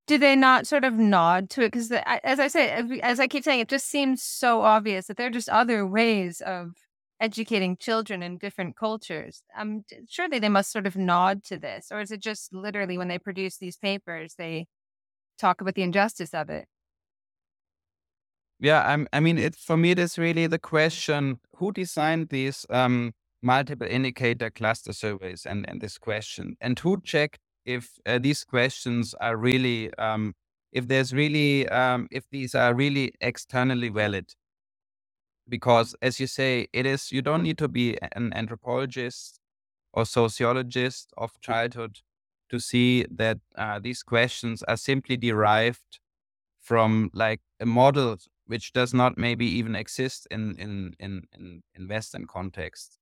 do 0.08 0.18
they 0.18 0.34
not 0.34 0.66
sort 0.66 0.82
of 0.82 0.94
nod 0.94 1.48
to 1.48 1.62
it? 1.62 1.70
Because 1.70 1.92
as 2.24 2.40
I 2.40 2.48
say, 2.48 2.70
as 3.02 3.20
I 3.20 3.28
keep 3.28 3.44
saying, 3.44 3.60
it 3.60 3.68
just 3.68 3.86
seems 3.86 4.20
so 4.20 4.62
obvious 4.62 5.06
that 5.06 5.16
there 5.16 5.28
are 5.28 5.38
just 5.38 5.48
other 5.48 5.86
ways 5.86 6.40
of 6.40 6.72
educating 7.22 7.78
children 7.78 8.22
in 8.24 8.38
different 8.38 8.76
cultures. 8.76 9.42
Um, 9.58 9.84
surely 10.10 10.40
they 10.40 10.50
must 10.50 10.72
sort 10.72 10.88
of 10.88 10.96
nod 10.96 11.44
to 11.46 11.58
this, 11.58 11.88
or 11.92 12.00
is 12.02 12.12
it 12.12 12.20
just 12.22 12.54
literally 12.54 12.98
when 12.98 13.08
they 13.08 13.20
produce 13.20 13.58
these 13.58 13.78
papers, 13.78 14.36
they 14.38 14.68
talk 15.38 15.60
about 15.62 15.74
the 15.76 15.82
injustice 15.84 16.34
of 16.34 16.50
it? 16.50 16.66
Yeah, 18.60 18.82
I'm, 18.86 19.06
I 19.12 19.20
mean, 19.20 19.38
it 19.38 19.54
for 19.56 19.76
me, 19.76 19.90
it 19.92 19.98
is 19.98 20.18
really 20.18 20.46
the 20.46 20.58
question: 20.58 21.40
who 21.56 21.72
designed 21.72 22.30
these 22.30 22.66
um, 22.70 23.12
multiple 23.42 23.86
indicator 23.88 24.50
cluster 24.50 24.92
surveys 24.94 25.46
and 25.46 25.68
and 25.68 25.80
this 25.80 25.98
question, 25.98 26.56
and 26.60 26.78
who 26.78 27.00
checked 27.02 27.40
if 27.66 27.90
uh, 28.06 28.18
these 28.18 28.44
questions 28.44 29.14
are 29.20 29.36
really, 29.36 29.92
um, 29.98 30.34
if 30.72 30.88
there's 30.88 31.12
really, 31.12 31.68
um, 31.68 32.08
if 32.10 32.24
these 32.30 32.54
are 32.54 32.74
really 32.74 33.12
externally 33.20 33.90
valid. 33.90 34.32
Because 35.52 35.94
as 36.00 36.18
you 36.18 36.26
say, 36.26 36.66
it 36.72 36.86
is, 36.86 37.12
you 37.12 37.20
don't 37.20 37.42
need 37.42 37.58
to 37.58 37.68
be 37.68 37.98
an 38.12 38.32
anthropologist 38.34 39.38
or 39.92 40.06
sociologist 40.06 41.12
of 41.18 41.38
childhood 41.42 41.98
to 42.48 42.58
see 42.58 43.04
that 43.10 43.38
uh, 43.56 43.78
these 43.78 44.02
questions 44.02 44.62
are 44.62 44.78
simply 44.78 45.18
derived 45.18 46.00
from 46.58 47.10
like 47.12 47.42
a 47.60 47.66
model 47.66 48.16
which 48.46 48.72
does 48.72 48.94
not 48.94 49.18
maybe 49.18 49.44
even 49.44 49.76
exist 49.76 50.26
in 50.30 50.56
in 50.56 50.94
in 50.98 51.22
in, 51.34 51.62
in 51.74 51.86
western 51.86 52.26
context 52.26 52.98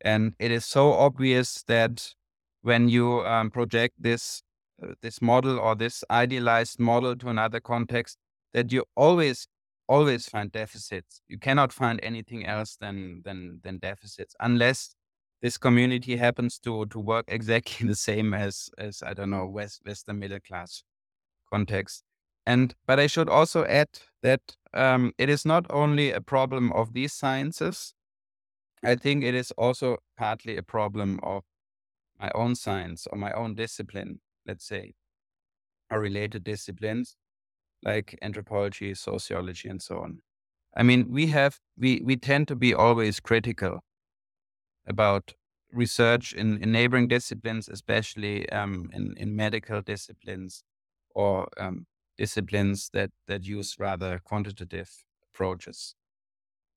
and 0.00 0.32
it 0.38 0.50
is 0.50 0.64
so 0.64 0.92
obvious 0.94 1.62
that 1.64 2.14
when 2.62 2.88
you 2.88 3.20
um, 3.26 3.50
project 3.50 3.94
this 3.98 4.42
uh, 4.82 4.94
this 5.02 5.20
model 5.20 5.58
or 5.58 5.74
this 5.74 6.04
idealized 6.10 6.80
model 6.80 7.14
to 7.16 7.28
another 7.28 7.60
context 7.60 8.16
that 8.54 8.72
you 8.72 8.84
always 8.96 9.46
always 9.88 10.28
find 10.28 10.50
deficits. 10.52 11.20
You 11.28 11.38
cannot 11.38 11.72
find 11.72 12.00
anything 12.02 12.46
else 12.46 12.76
than 12.76 13.22
than 13.24 13.60
than 13.62 13.78
deficits 13.78 14.34
unless 14.40 14.94
this 15.42 15.58
community 15.58 16.16
happens 16.16 16.58
to 16.60 16.86
to 16.86 16.98
work 16.98 17.24
exactly 17.28 17.86
the 17.88 17.94
same 17.94 18.34
as 18.34 18.70
as 18.78 19.02
i 19.02 19.12
don't 19.14 19.30
know 19.30 19.46
west 19.46 19.82
western 19.86 20.18
middle 20.18 20.40
class 20.40 20.82
context. 21.52 22.02
And 22.46 22.74
but 22.86 23.00
i 23.00 23.06
should 23.06 23.28
also 23.28 23.64
add 23.64 23.88
that 24.22 24.40
um, 24.74 25.12
it 25.18 25.28
is 25.30 25.44
not 25.46 25.66
only 25.70 26.12
a 26.12 26.20
problem 26.20 26.72
of 26.72 26.92
these 26.92 27.12
sciences 27.12 27.94
i 28.84 28.94
think 28.96 29.24
it 29.24 29.34
is 29.34 29.50
also 29.52 29.98
partly 30.16 30.56
a 30.56 30.62
problem 30.62 31.20
of 31.22 31.44
my 32.20 32.30
own 32.34 32.54
science 32.54 33.06
or 33.10 33.18
my 33.18 33.32
own 33.32 33.54
discipline, 33.54 34.20
let's 34.46 34.66
say, 34.66 34.94
or 35.90 36.00
related 36.00 36.44
disciplines 36.44 37.16
like 37.84 38.18
anthropology, 38.22 38.94
sociology, 38.94 39.68
and 39.68 39.82
so 39.82 39.98
on. 40.00 40.22
I 40.76 40.82
mean, 40.82 41.10
we 41.10 41.28
have 41.28 41.60
we 41.78 42.02
we 42.04 42.16
tend 42.16 42.48
to 42.48 42.56
be 42.56 42.74
always 42.74 43.20
critical 43.20 43.84
about 44.86 45.34
research 45.72 46.32
in, 46.32 46.62
in 46.62 46.72
neighboring 46.72 47.08
disciplines, 47.08 47.68
especially 47.68 48.48
um, 48.50 48.90
in 48.92 49.14
in 49.16 49.34
medical 49.34 49.80
disciplines 49.82 50.62
or 51.14 51.48
um, 51.58 51.86
disciplines 52.16 52.90
that 52.92 53.10
that 53.26 53.44
use 53.44 53.76
rather 53.78 54.20
quantitative 54.24 54.90
approaches. 55.32 55.94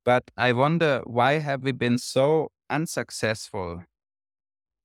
But 0.05 0.31
I 0.37 0.53
wonder 0.53 1.01
why 1.05 1.33
have 1.39 1.63
we 1.63 1.73
been 1.73 1.97
so 1.99 2.51
unsuccessful 2.69 3.83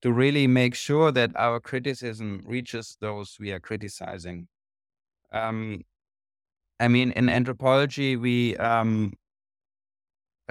to 0.02 0.12
really 0.12 0.46
make 0.46 0.74
sure 0.74 1.12
that 1.12 1.30
our 1.36 1.60
criticism 1.60 2.42
reaches 2.44 2.96
those 3.00 3.36
we 3.38 3.52
are 3.52 3.60
criticizing. 3.60 4.48
Um, 5.32 5.82
I 6.82 6.88
mean, 6.88 7.12
in 7.12 7.28
anthropology, 7.28 8.16
we 8.16 8.56
um, 8.56 9.12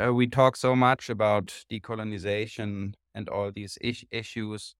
uh, 0.01 0.13
we 0.13 0.27
talk 0.27 0.55
so 0.55 0.77
much 0.77 1.09
about 1.09 1.47
decolonization 1.69 2.93
and 3.13 3.27
all 3.27 3.51
these 3.51 3.77
is- 3.81 4.05
issues, 4.11 4.73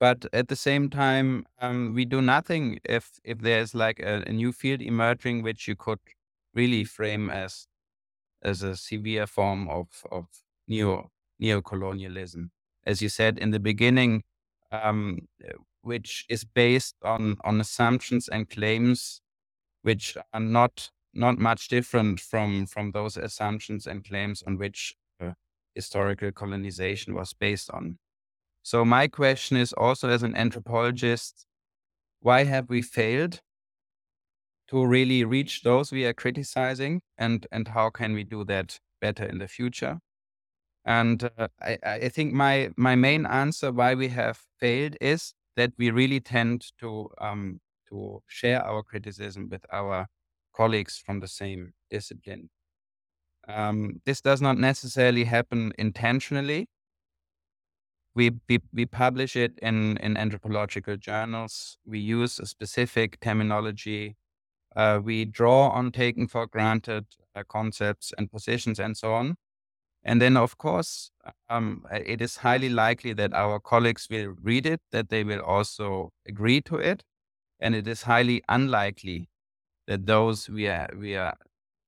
but 0.00 0.26
at 0.32 0.48
the 0.48 0.56
same 0.56 0.90
time, 0.90 1.46
um, 1.60 1.94
we 1.94 2.04
do 2.04 2.20
nothing 2.20 2.80
if 2.84 3.20
if 3.22 3.38
there's 3.38 3.76
like 3.76 4.00
a, 4.00 4.24
a 4.26 4.32
new 4.32 4.50
field 4.52 4.82
emerging, 4.82 5.42
which 5.44 5.68
you 5.68 5.76
could 5.76 6.00
really 6.52 6.82
frame 6.82 7.30
as 7.30 7.68
as 8.42 8.62
a 8.64 8.76
severe 8.76 9.26
form 9.28 9.68
of 9.68 9.88
of 10.10 10.26
neo 10.68 11.10
neo-colonialism. 11.38 12.50
As 12.86 13.02
you 13.02 13.08
said 13.08 13.38
in 13.38 13.52
the 13.52 13.60
beginning, 13.60 14.24
um, 14.72 15.28
which 15.82 16.26
is 16.28 16.44
based 16.44 16.96
on 17.04 17.36
on 17.44 17.60
assumptions 17.60 18.28
and 18.28 18.50
claims 18.50 19.20
which 19.88 20.18
are 20.34 20.40
not 20.40 20.90
not 21.14 21.38
much 21.38 21.68
different 21.68 22.20
from 22.20 22.66
from 22.66 22.92
those 22.92 23.16
assumptions 23.16 23.86
and 23.86 24.04
claims 24.04 24.42
on 24.46 24.58
which 24.58 24.94
uh, 25.20 25.32
historical 25.74 26.30
colonization 26.30 27.14
was 27.14 27.32
based 27.32 27.70
on. 27.70 27.98
So 28.62 28.84
my 28.84 29.08
question 29.08 29.56
is 29.56 29.72
also 29.72 30.10
as 30.10 30.22
an 30.22 30.36
anthropologist, 30.36 31.46
why 32.20 32.44
have 32.44 32.68
we 32.68 32.82
failed 32.82 33.40
to 34.70 34.84
really 34.84 35.24
reach 35.24 35.62
those 35.62 35.90
we 35.90 36.04
are 36.04 36.12
criticizing 36.12 37.00
and 37.16 37.46
and 37.50 37.68
how 37.68 37.88
can 37.90 38.12
we 38.12 38.24
do 38.24 38.44
that 38.44 38.78
better 39.00 39.24
in 39.24 39.38
the 39.38 39.48
future? 39.48 40.00
And 40.84 41.24
uh, 41.38 41.48
I, 41.62 41.78
I 41.82 42.08
think 42.10 42.34
my 42.34 42.70
my 42.76 42.94
main 42.94 43.24
answer 43.24 43.72
why 43.72 43.94
we 43.94 44.08
have 44.08 44.38
failed 44.60 44.96
is 45.00 45.32
that 45.56 45.72
we 45.78 45.90
really 45.90 46.20
tend 46.20 46.72
to 46.80 47.08
um, 47.18 47.60
to 47.88 48.22
share 48.26 48.64
our 48.64 48.82
criticism 48.82 49.48
with 49.50 49.64
our 49.72 50.06
colleagues 50.54 51.02
from 51.04 51.20
the 51.20 51.28
same 51.28 51.72
discipline. 51.90 52.50
Um, 53.46 54.00
this 54.04 54.20
does 54.20 54.42
not 54.42 54.58
necessarily 54.58 55.24
happen 55.24 55.72
intentionally. 55.78 56.68
We, 58.14 58.32
we, 58.48 58.58
we 58.72 58.84
publish 58.84 59.36
it 59.36 59.52
in, 59.62 59.96
in 59.98 60.16
anthropological 60.16 60.96
journals. 60.96 61.78
We 61.86 61.98
use 62.00 62.38
a 62.40 62.46
specific 62.46 63.20
terminology. 63.20 64.16
Uh, 64.74 65.00
we 65.02 65.24
draw 65.24 65.68
on 65.70 65.92
taken 65.92 66.26
for 66.26 66.46
granted 66.46 67.06
uh, 67.34 67.44
concepts 67.48 68.12
and 68.18 68.30
positions 68.30 68.78
and 68.78 68.96
so 68.96 69.14
on. 69.14 69.36
And 70.04 70.22
then, 70.22 70.36
of 70.36 70.58
course, 70.58 71.10
um, 71.48 71.84
it 71.92 72.20
is 72.20 72.36
highly 72.38 72.68
likely 72.68 73.12
that 73.14 73.32
our 73.34 73.60
colleagues 73.60 74.08
will 74.10 74.34
read 74.42 74.66
it, 74.66 74.80
that 74.90 75.08
they 75.08 75.24
will 75.24 75.40
also 75.40 76.12
agree 76.26 76.60
to 76.62 76.76
it. 76.76 77.02
And 77.60 77.74
it 77.74 77.86
is 77.88 78.02
highly 78.02 78.42
unlikely 78.48 79.28
that 79.86 80.06
those 80.06 80.48
we 80.48 80.68
are, 80.68 80.90
we 80.96 81.16
are 81.16 81.36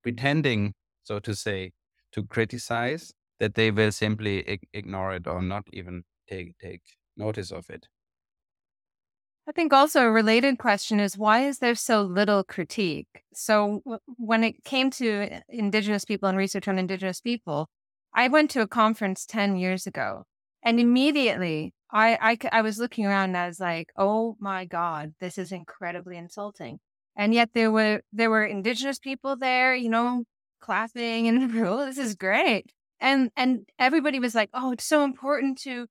pretending, 0.03 0.75
so 1.03 1.19
to 1.19 1.35
say, 1.35 1.73
to 2.13 2.25
criticize, 2.25 3.13
that 3.39 3.55
they 3.55 3.71
will 3.71 3.91
simply 3.91 4.39
ig- 4.47 4.67
ignore 4.73 5.13
it 5.15 5.27
or 5.27 5.41
not 5.41 5.67
even 5.73 6.03
take, 6.29 6.57
take 6.59 6.83
notice 7.17 7.51
of 7.51 7.69
it. 7.69 7.87
I 9.47 9.51
think 9.51 9.73
also 9.73 10.03
a 10.03 10.11
related 10.11 10.59
question 10.59 10.99
is 10.99 11.17
why 11.17 11.45
is 11.45 11.59
there 11.59 11.75
so 11.75 12.03
little 12.03 12.43
critique? 12.43 13.23
So, 13.33 13.81
w- 13.85 13.99
when 14.17 14.43
it 14.43 14.63
came 14.63 14.89
to 14.91 15.09
eh, 15.31 15.41
Indigenous 15.49 16.05
people 16.05 16.29
and 16.29 16.37
research 16.37 16.67
on 16.67 16.77
Indigenous 16.77 17.21
people, 17.21 17.67
I 18.13 18.27
went 18.27 18.51
to 18.51 18.61
a 18.61 18.67
conference 18.67 19.25
10 19.25 19.55
years 19.57 19.87
ago 19.87 20.25
and 20.63 20.79
immediately 20.79 21.73
I, 21.91 22.17
I, 22.21 22.37
I 22.51 22.61
was 22.61 22.77
looking 22.79 23.05
around 23.05 23.29
and 23.29 23.37
I 23.37 23.47
was 23.47 23.59
like, 23.59 23.89
oh 23.97 24.37
my 24.39 24.65
God, 24.65 25.13
this 25.19 25.37
is 25.37 25.51
incredibly 25.51 26.17
insulting. 26.17 26.79
And 27.15 27.33
yet 27.33 27.49
there 27.53 27.71
were, 27.71 28.01
there 28.13 28.29
were 28.29 28.45
indigenous 28.45 28.99
people 28.99 29.35
there, 29.35 29.75
you 29.75 29.89
know, 29.89 30.23
clapping 30.61 31.27
and, 31.27 31.51
oh, 31.65 31.85
this 31.85 31.97
is 31.97 32.15
great. 32.15 32.71
And, 32.99 33.31
and 33.35 33.65
everybody 33.79 34.19
was 34.19 34.35
like, 34.35 34.49
oh, 34.53 34.71
it's 34.71 34.85
so 34.85 35.03
important 35.03 35.57
to 35.59 35.87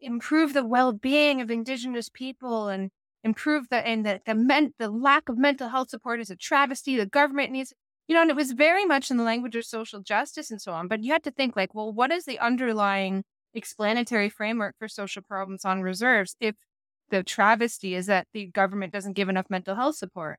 improve 0.00 0.54
the 0.54 0.64
well-being 0.64 1.40
of 1.40 1.50
indigenous 1.50 2.08
people 2.08 2.68
and 2.68 2.90
improve 3.24 3.68
the, 3.68 3.86
and 3.86 4.06
the, 4.06 4.20
the, 4.24 4.34
men, 4.34 4.72
the 4.78 4.90
lack 4.90 5.28
of 5.28 5.38
mental 5.38 5.68
health 5.68 5.90
support 5.90 6.20
is 6.20 6.30
a 6.30 6.36
travesty. 6.36 6.96
The 6.96 7.06
government 7.06 7.52
needs 7.52 7.72
you 8.08 8.14
know, 8.14 8.22
and 8.22 8.30
it 8.30 8.36
was 8.36 8.52
very 8.52 8.84
much 8.84 9.10
in 9.10 9.16
the 9.16 9.22
language 9.22 9.54
of 9.54 9.64
social 9.64 10.00
justice 10.00 10.50
and 10.50 10.60
so 10.60 10.72
on. 10.72 10.88
But 10.88 11.02
you 11.02 11.12
had 11.12 11.22
to 11.24 11.30
think 11.30 11.56
like, 11.56 11.74
well, 11.74 11.92
what 11.92 12.10
is 12.10 12.24
the 12.24 12.38
underlying 12.38 13.24
explanatory 13.54 14.28
framework 14.28 14.74
for 14.78 14.88
social 14.88 15.22
problems 15.22 15.64
on 15.64 15.82
reserves 15.82 16.36
if 16.40 16.54
the 17.10 17.22
travesty 17.22 17.94
is 17.94 18.06
that 18.06 18.26
the 18.32 18.46
government 18.46 18.92
doesn't 18.92 19.12
give 19.12 19.28
enough 19.28 19.46
mental 19.50 19.74
health 19.74 19.96
support? 19.96 20.38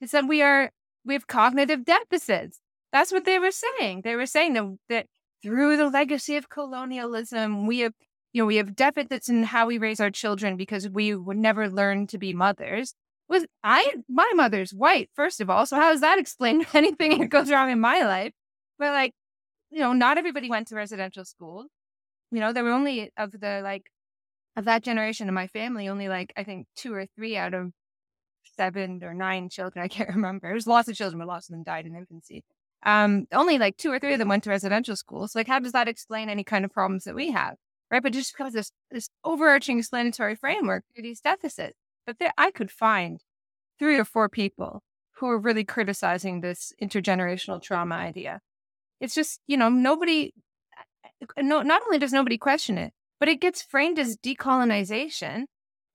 It's 0.00 0.12
that 0.12 0.28
we 0.28 0.42
are 0.42 0.70
we 1.04 1.14
have 1.14 1.26
cognitive 1.26 1.84
deficits. 1.84 2.60
That's 2.92 3.12
what 3.12 3.24
they 3.24 3.38
were 3.38 3.50
saying. 3.50 4.02
They 4.02 4.16
were 4.16 4.26
saying 4.26 4.54
that, 4.54 4.78
that 4.88 5.06
through 5.42 5.76
the 5.76 5.90
legacy 5.90 6.36
of 6.36 6.48
colonialism, 6.48 7.66
we 7.66 7.80
have 7.80 7.92
you 8.34 8.42
know, 8.42 8.46
we 8.46 8.56
have 8.56 8.74
deficits 8.74 9.28
in 9.28 9.44
how 9.44 9.66
we 9.66 9.78
raise 9.78 10.00
our 10.00 10.10
children 10.10 10.56
because 10.56 10.88
we 10.88 11.14
would 11.14 11.36
never 11.36 11.70
learn 11.70 12.08
to 12.08 12.18
be 12.18 12.32
mothers. 12.34 12.94
Was 13.28 13.46
I 13.62 13.94
my 14.08 14.30
mother's 14.34 14.74
white, 14.74 15.08
first 15.14 15.40
of 15.40 15.48
all. 15.48 15.64
So 15.66 15.76
how 15.76 15.92
does 15.92 16.00
that 16.00 16.18
explain 16.18 16.66
anything 16.74 17.18
that 17.20 17.28
goes 17.28 17.50
wrong 17.50 17.70
in 17.70 17.80
my 17.80 18.00
life? 18.00 18.32
But 18.78 18.92
like, 18.92 19.12
you 19.70 19.78
know, 19.78 19.92
not 19.92 20.18
everybody 20.18 20.50
went 20.50 20.68
to 20.68 20.74
residential 20.74 21.24
school. 21.24 21.66
You 22.34 22.40
know, 22.40 22.52
there 22.52 22.64
were 22.64 22.70
only 22.70 23.12
of 23.16 23.30
the 23.32 23.60
like 23.62 23.90
of 24.56 24.64
that 24.64 24.82
generation 24.82 25.28
in 25.28 25.34
my 25.34 25.46
family, 25.46 25.88
only 25.88 26.08
like 26.08 26.32
I 26.36 26.44
think 26.44 26.66
two 26.76 26.92
or 26.92 27.06
three 27.16 27.36
out 27.36 27.54
of 27.54 27.70
seven 28.56 29.02
or 29.04 29.14
nine 29.14 29.48
children. 29.48 29.84
I 29.84 29.88
can't 29.88 30.08
remember. 30.14 30.48
There's 30.48 30.66
lots 30.66 30.88
of 30.88 30.96
children, 30.96 31.20
but 31.20 31.28
lots 31.28 31.48
of 31.48 31.54
them 31.54 31.62
died 31.62 31.86
in 31.86 31.94
infancy. 31.94 32.44
Um, 32.84 33.26
only 33.32 33.58
like 33.58 33.76
two 33.76 33.90
or 33.90 33.98
three 33.98 34.12
of 34.12 34.18
them 34.18 34.28
went 34.28 34.44
to 34.44 34.50
residential 34.50 34.96
schools. 34.96 35.34
Like, 35.34 35.46
how 35.46 35.58
does 35.60 35.72
that 35.72 35.88
explain 35.88 36.28
any 36.28 36.44
kind 36.44 36.64
of 36.64 36.72
problems 36.72 37.04
that 37.04 37.14
we 37.14 37.30
have? 37.30 37.54
Right. 37.90 38.02
But 38.02 38.12
just 38.12 38.36
because 38.36 38.52
this 38.52 38.72
this 38.90 39.08
overarching 39.24 39.78
explanatory 39.78 40.34
framework 40.34 40.84
for 40.94 41.02
these 41.02 41.20
deficits. 41.20 41.78
But 42.04 42.18
there 42.18 42.32
I 42.36 42.50
could 42.50 42.70
find 42.70 43.20
three 43.78 43.98
or 43.98 44.04
four 44.04 44.28
people 44.28 44.82
who 45.18 45.28
are 45.28 45.38
really 45.38 45.64
criticizing 45.64 46.40
this 46.40 46.72
intergenerational 46.82 47.62
trauma 47.62 47.94
idea. 47.94 48.40
It's 49.00 49.14
just, 49.14 49.40
you 49.46 49.56
know, 49.56 49.68
nobody 49.68 50.32
no 51.38 51.62
not 51.62 51.82
only 51.86 51.98
does 51.98 52.12
nobody 52.12 52.38
question 52.38 52.78
it, 52.78 52.92
but 53.20 53.28
it 53.28 53.40
gets 53.40 53.62
framed 53.62 53.98
as 53.98 54.16
decolonization 54.16 55.44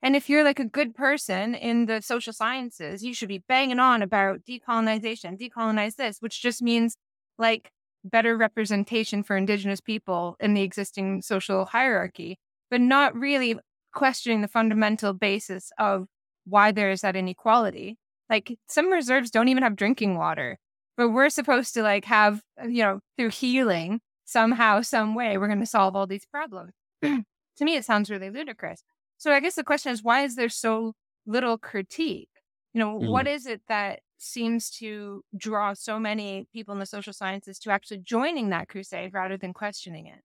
and 0.01 0.15
if 0.15 0.29
you're 0.29 0.43
like 0.43 0.59
a 0.59 0.65
good 0.65 0.95
person 0.95 1.55
in 1.55 1.85
the 1.85 2.01
social 2.01 2.31
sciences, 2.31 3.03
you 3.03 3.13
should 3.13 3.27
be 3.27 3.43
banging 3.49 3.79
on 3.79 4.01
about 4.01 4.45
decolonization, 4.45 5.37
decolonize 5.37 5.95
this, 5.95 6.17
which 6.21 6.41
just 6.41 6.61
means 6.61 6.95
like 7.37 7.71
better 8.05 8.37
representation 8.37 9.23
for 9.23 9.35
Indigenous 9.35 9.81
people 9.81 10.37
in 10.39 10.53
the 10.53 10.61
existing 10.61 11.21
social 11.21 11.65
hierarchy, 11.65 12.39
but 12.71 12.79
not 12.79 13.13
really 13.13 13.57
questioning 13.93 14.41
the 14.41 14.47
fundamental 14.47 15.13
basis 15.13 15.71
of 15.77 16.05
why 16.45 16.71
there 16.71 16.91
is 16.91 17.01
that 17.01 17.17
inequality. 17.17 17.97
Like 18.29 18.57
some 18.69 18.91
reserves 18.91 19.31
don't 19.31 19.49
even 19.49 19.63
have 19.63 19.75
drinking 19.75 20.17
water, 20.17 20.57
but 20.95 21.09
we're 21.09 21.29
supposed 21.29 21.73
to 21.73 21.83
like 21.83 22.05
have, 22.05 22.41
uh, 22.61 22.67
you 22.67 22.83
know, 22.83 22.99
through 23.17 23.31
healing 23.31 23.99
somehow, 24.29 24.81
some 24.81 25.15
way, 25.15 25.37
we're 25.37 25.47
going 25.47 25.59
to 25.59 25.65
solve 25.65 25.95
all 25.95 26.07
these 26.07 26.25
problems. 26.25 26.73
to 27.01 27.23
me, 27.61 27.75
it 27.75 27.85
sounds 27.85 28.09
really 28.09 28.29
ludicrous. 28.29 28.83
So 29.17 29.31
I 29.31 29.39
guess 29.39 29.55
the 29.55 29.63
question 29.63 29.91
is 29.91 30.03
why 30.03 30.23
is 30.23 30.35
there 30.35 30.49
so 30.49 30.93
little 31.25 31.57
critique? 31.57 32.29
You 32.73 32.79
know, 32.79 32.99
mm. 32.99 33.09
what 33.09 33.27
is 33.27 33.45
it 33.45 33.61
that 33.67 34.01
seems 34.17 34.69
to 34.69 35.23
draw 35.35 35.73
so 35.73 35.99
many 35.99 36.47
people 36.53 36.73
in 36.73 36.79
the 36.79 36.85
social 36.85 37.13
sciences 37.13 37.57
to 37.59 37.71
actually 37.71 37.99
joining 37.99 38.49
that 38.49 38.69
crusade 38.69 39.13
rather 39.13 39.37
than 39.37 39.53
questioning 39.53 40.07
it? 40.07 40.21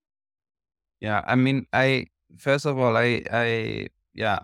Yeah, 1.01 1.23
I 1.27 1.35
mean, 1.35 1.67
I 1.73 2.07
first 2.37 2.67
of 2.67 2.79
all, 2.79 2.97
I, 2.97 3.23
I, 3.33 3.89
yeah, 4.13 4.41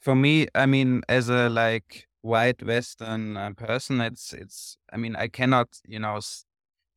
for 0.00 0.14
me, 0.14 0.46
I 0.54 0.66
mean, 0.66 1.02
as 1.08 1.28
a 1.28 1.48
like 1.48 2.06
white 2.22 2.62
Western 2.62 3.36
uh, 3.36 3.50
person, 3.56 4.00
it's, 4.00 4.32
it's, 4.32 4.78
I 4.92 4.96
mean, 4.96 5.16
I 5.16 5.28
cannot, 5.28 5.68
you 5.86 5.98
know, 5.98 6.20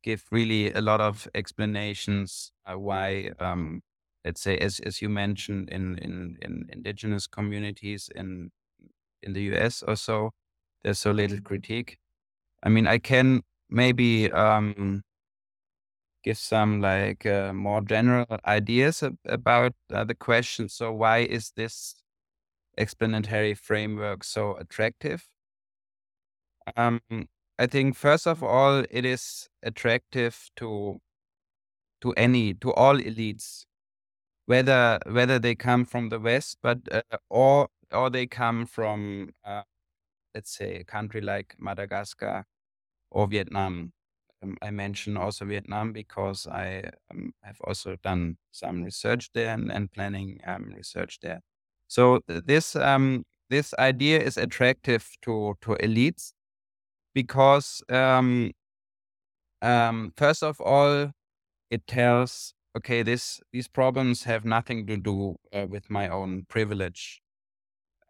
give 0.02 0.24
really 0.30 0.72
a 0.72 0.80
lot 0.80 1.00
of 1.00 1.28
explanations 1.34 2.52
uh, 2.66 2.78
why 2.78 3.30
um, 3.40 3.82
let's 4.24 4.40
say 4.40 4.56
as 4.58 4.80
as 4.80 5.02
you 5.02 5.08
mentioned 5.08 5.68
in 5.70 5.98
in, 5.98 6.36
in 6.42 6.66
indigenous 6.72 7.26
communities 7.26 8.10
in 8.14 8.50
in 9.22 9.32
the 9.32 9.42
US 9.54 9.82
or 9.82 9.96
so, 9.96 10.30
there's 10.82 10.98
so 10.98 11.10
little 11.10 11.36
mm-hmm. 11.36 11.46
critique. 11.46 11.98
I 12.62 12.68
mean, 12.68 12.86
I 12.86 12.98
can 12.98 13.42
maybe 13.68 14.30
um, 14.32 15.02
give 16.22 16.38
some 16.38 16.80
like 16.80 17.26
uh, 17.26 17.52
more 17.52 17.80
general 17.80 18.26
ideas 18.46 19.02
ab- 19.02 19.18
about 19.26 19.72
uh, 19.92 20.04
the 20.04 20.14
question. 20.14 20.68
So, 20.68 20.92
why 20.92 21.18
is 21.18 21.52
this 21.56 21.96
explanatory 22.76 23.54
framework 23.54 24.24
so 24.24 24.56
attractive? 24.56 25.26
Um, 26.76 27.00
I 27.60 27.66
think 27.66 27.94
first 27.94 28.26
of 28.26 28.42
all, 28.42 28.84
it 28.90 29.04
is 29.04 29.46
attractive 29.62 30.48
to 30.56 30.98
to 32.00 32.12
any 32.14 32.54
to 32.54 32.72
all 32.72 32.96
elites 32.96 33.66
whether 34.46 34.98
whether 35.06 35.38
they 35.38 35.54
come 35.54 35.84
from 35.84 36.08
the 36.08 36.18
West, 36.18 36.56
but 36.62 36.78
uh, 36.90 37.02
or 37.28 37.68
or 37.92 38.08
they 38.08 38.26
come 38.26 38.64
from 38.64 39.28
uh, 39.44 39.62
let's 40.34 40.56
say 40.56 40.76
a 40.76 40.84
country 40.84 41.20
like 41.20 41.54
Madagascar 41.58 42.46
or 43.10 43.26
Vietnam. 43.26 43.92
Um, 44.42 44.56
I 44.62 44.70
mention 44.70 45.18
also 45.18 45.44
Vietnam 45.44 45.92
because 45.92 46.46
I 46.46 46.90
um, 47.10 47.34
have 47.42 47.60
also 47.64 47.96
done 48.02 48.38
some 48.52 48.82
research 48.82 49.28
there 49.34 49.52
and, 49.52 49.70
and 49.70 49.92
planning 49.92 50.40
um, 50.46 50.72
research 50.74 51.18
there. 51.20 51.40
So 51.88 52.20
this 52.26 52.74
um, 52.74 53.24
this 53.50 53.74
idea 53.78 54.18
is 54.18 54.38
attractive 54.38 55.06
to 55.22 55.58
to 55.60 55.76
elites 55.82 56.32
because 57.14 57.82
um, 57.88 58.52
um, 59.62 60.12
first 60.16 60.42
of 60.42 60.60
all, 60.60 61.12
it 61.70 61.86
tells 61.86 62.54
okay, 62.76 63.02
this 63.02 63.40
these 63.52 63.68
problems 63.68 64.24
have 64.24 64.44
nothing 64.44 64.86
to 64.86 64.96
do 64.96 65.36
uh, 65.52 65.66
with 65.68 65.90
my 65.90 66.08
own 66.08 66.44
privilege. 66.48 67.20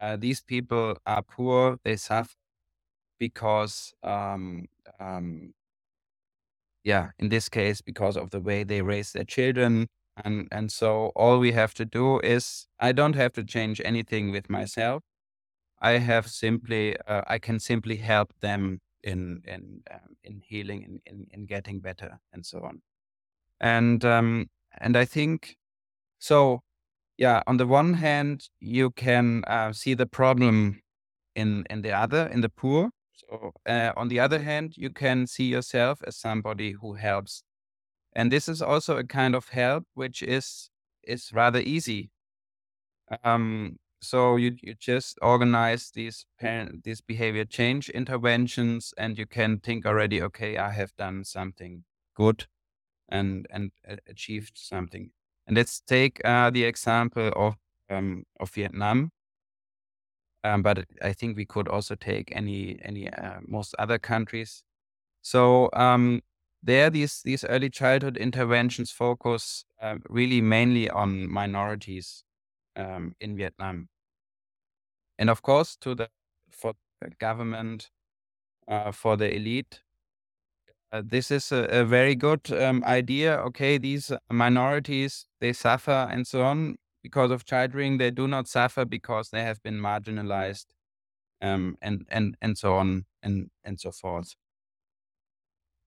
Uh, 0.00 0.16
these 0.16 0.42
people 0.42 0.96
are 1.06 1.22
poor; 1.22 1.78
they 1.84 1.96
suffer 1.96 2.34
because, 3.18 3.94
um, 4.02 4.66
um, 5.00 5.54
yeah, 6.84 7.10
in 7.18 7.28
this 7.28 7.48
case, 7.48 7.80
because 7.82 8.16
of 8.16 8.30
the 8.30 8.40
way 8.40 8.64
they 8.64 8.82
raise 8.82 9.12
their 9.12 9.24
children, 9.24 9.88
and 10.24 10.48
and 10.50 10.72
so 10.72 11.12
all 11.16 11.38
we 11.38 11.52
have 11.52 11.74
to 11.74 11.84
do 11.84 12.20
is 12.20 12.66
I 12.80 12.92
don't 12.92 13.14
have 13.16 13.32
to 13.34 13.44
change 13.44 13.80
anything 13.84 14.30
with 14.32 14.48
myself. 14.50 15.02
I 15.80 15.92
have 15.98 16.28
simply 16.28 16.96
uh, 17.06 17.22
I 17.28 17.38
can 17.38 17.60
simply 17.60 17.96
help 17.98 18.32
them 18.40 18.80
in 19.02 19.42
in 19.46 19.82
um, 19.90 20.16
in 20.24 20.40
healing 20.44 20.82
in, 20.82 21.00
in 21.06 21.26
in 21.32 21.46
getting 21.46 21.80
better 21.80 22.18
and 22.32 22.44
so 22.44 22.60
on. 22.62 22.82
And 23.60 24.04
um, 24.04 24.48
and 24.78 24.96
I 24.96 25.04
think 25.04 25.56
so. 26.18 26.62
Yeah, 27.18 27.42
on 27.46 27.58
the 27.58 27.66
one 27.66 27.94
hand, 27.94 28.48
you 28.60 28.90
can 28.90 29.44
uh, 29.46 29.74
see 29.74 29.92
the 29.92 30.06
problem 30.06 30.80
in 31.34 31.64
in 31.68 31.82
the 31.82 31.92
other, 31.92 32.26
in 32.28 32.40
the 32.40 32.48
poor. 32.48 32.90
So 33.12 33.52
uh, 33.66 33.92
on 33.96 34.08
the 34.08 34.20
other 34.20 34.38
hand, 34.38 34.74
you 34.76 34.90
can 34.90 35.26
see 35.26 35.44
yourself 35.44 36.00
as 36.06 36.16
somebody 36.16 36.72
who 36.72 36.94
helps, 36.94 37.42
and 38.14 38.32
this 38.32 38.48
is 38.48 38.62
also 38.62 38.96
a 38.96 39.04
kind 39.04 39.34
of 39.34 39.48
help 39.50 39.84
which 39.94 40.22
is 40.22 40.70
is 41.04 41.30
rather 41.32 41.60
easy. 41.60 42.10
Um, 43.24 43.76
so 44.02 44.36
you 44.36 44.56
you 44.62 44.74
just 44.74 45.18
organize 45.22 45.90
these 45.90 46.26
parent, 46.38 46.84
these 46.84 47.00
behavior 47.00 47.44
change 47.44 47.90
interventions, 47.90 48.94
and 48.96 49.18
you 49.18 49.26
can 49.26 49.58
think 49.58 49.86
already, 49.86 50.22
okay, 50.22 50.56
I 50.56 50.70
have 50.70 50.94
done 50.96 51.24
something 51.24 51.84
good 52.16 52.46
and 53.08 53.46
and 53.50 53.72
achieved 54.08 54.58
something. 54.58 55.10
And 55.46 55.56
let's 55.56 55.80
take 55.80 56.20
uh, 56.24 56.50
the 56.50 56.64
example 56.64 57.32
of 57.36 57.56
um, 57.90 58.24
of 58.40 58.50
Vietnam. 58.50 59.10
Um, 60.42 60.62
but 60.62 60.86
I 61.02 61.12
think 61.12 61.36
we 61.36 61.44
could 61.44 61.68
also 61.68 61.94
take 61.94 62.32
any 62.34 62.78
any 62.82 63.10
uh, 63.10 63.40
most 63.46 63.74
other 63.78 63.98
countries. 63.98 64.62
So 65.22 65.68
um, 65.74 66.22
there, 66.62 66.90
these 66.90 67.22
these 67.22 67.44
early 67.44 67.70
childhood 67.70 68.16
interventions 68.16 68.90
focus 68.92 69.64
uh, 69.82 69.96
really 70.08 70.40
mainly 70.40 70.88
on 70.90 71.30
minorities 71.30 72.24
um, 72.80 73.14
in 73.20 73.36
Vietnam, 73.36 73.88
and 75.18 75.30
of 75.30 75.42
course 75.42 75.76
to 75.76 75.94
the 75.94 76.08
for 76.50 76.74
government, 77.18 77.90
uh, 78.68 78.92
for 78.92 79.16
the 79.16 79.34
elite, 79.34 79.82
uh, 80.92 81.02
this 81.04 81.30
is 81.30 81.52
a, 81.52 81.64
a 81.70 81.84
very 81.84 82.14
good 82.14 82.50
um, 82.52 82.82
idea. 82.84 83.36
Okay, 83.38 83.78
these 83.78 84.12
minorities 84.30 85.26
they 85.40 85.52
suffer 85.52 86.08
and 86.10 86.26
so 86.26 86.42
on 86.42 86.76
because 87.02 87.30
of 87.30 87.44
child 87.44 87.74
rearing. 87.74 87.98
They 87.98 88.10
do 88.10 88.26
not 88.28 88.48
suffer 88.48 88.84
because 88.84 89.30
they 89.30 89.42
have 89.42 89.62
been 89.62 89.78
marginalized, 89.80 90.66
um, 91.42 91.76
and 91.82 92.06
and 92.10 92.36
and 92.42 92.58
so 92.58 92.74
on 92.76 93.06
and 93.22 93.50
and 93.64 93.80
so 93.80 93.92
forth. 93.92 94.34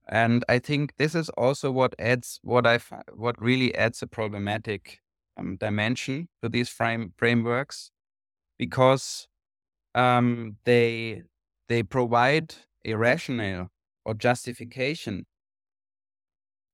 And 0.07 0.43
I 0.49 0.59
think 0.59 0.95
this 0.97 1.15
is 1.15 1.29
also 1.29 1.71
what 1.71 1.95
adds 1.99 2.39
what 2.43 2.65
I 2.67 2.79
what 3.13 3.41
really 3.41 3.73
adds 3.75 4.01
a 4.01 4.07
problematic 4.07 5.01
um, 5.37 5.57
dimension 5.57 6.29
to 6.41 6.49
these 6.49 6.69
frame 6.69 7.13
frameworks, 7.17 7.91
because 8.57 9.27
um, 9.95 10.57
they 10.65 11.23
they 11.69 11.83
provide 11.83 12.55
a 12.85 12.95
rationale 12.95 13.69
or 14.05 14.13
justification 14.13 15.25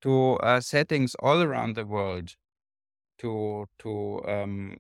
to 0.02 0.34
uh, 0.38 0.62
settings 0.62 1.16
all 1.16 1.42
around 1.42 1.76
the 1.76 1.86
world 1.86 2.36
to 3.20 3.68
to 3.80 4.22
um, 4.28 4.78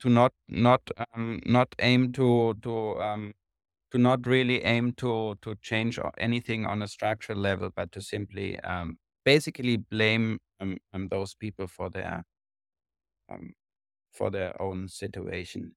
to 0.00 0.08
not 0.10 0.32
not 0.48 0.82
um, 1.14 1.40
not 1.46 1.74
aim 1.80 2.12
to 2.12 2.54
to 2.62 3.00
um, 3.00 3.34
to 3.92 3.98
not 3.98 4.26
really 4.26 4.62
aim 4.64 4.92
to 4.94 5.36
to 5.42 5.54
change 5.62 5.98
anything 6.18 6.66
on 6.66 6.82
a 6.82 6.88
structural 6.88 7.38
level, 7.38 7.70
but 7.74 7.92
to 7.92 8.00
simply 8.02 8.60
um, 8.60 8.98
basically 9.24 9.76
blame 9.78 10.38
um, 10.60 10.78
um, 10.92 11.08
those 11.08 11.34
people 11.34 11.66
for 11.66 11.90
their 11.90 12.24
um, 13.30 13.52
for 14.12 14.30
their 14.30 14.60
own 14.60 14.88
situation. 14.88 15.72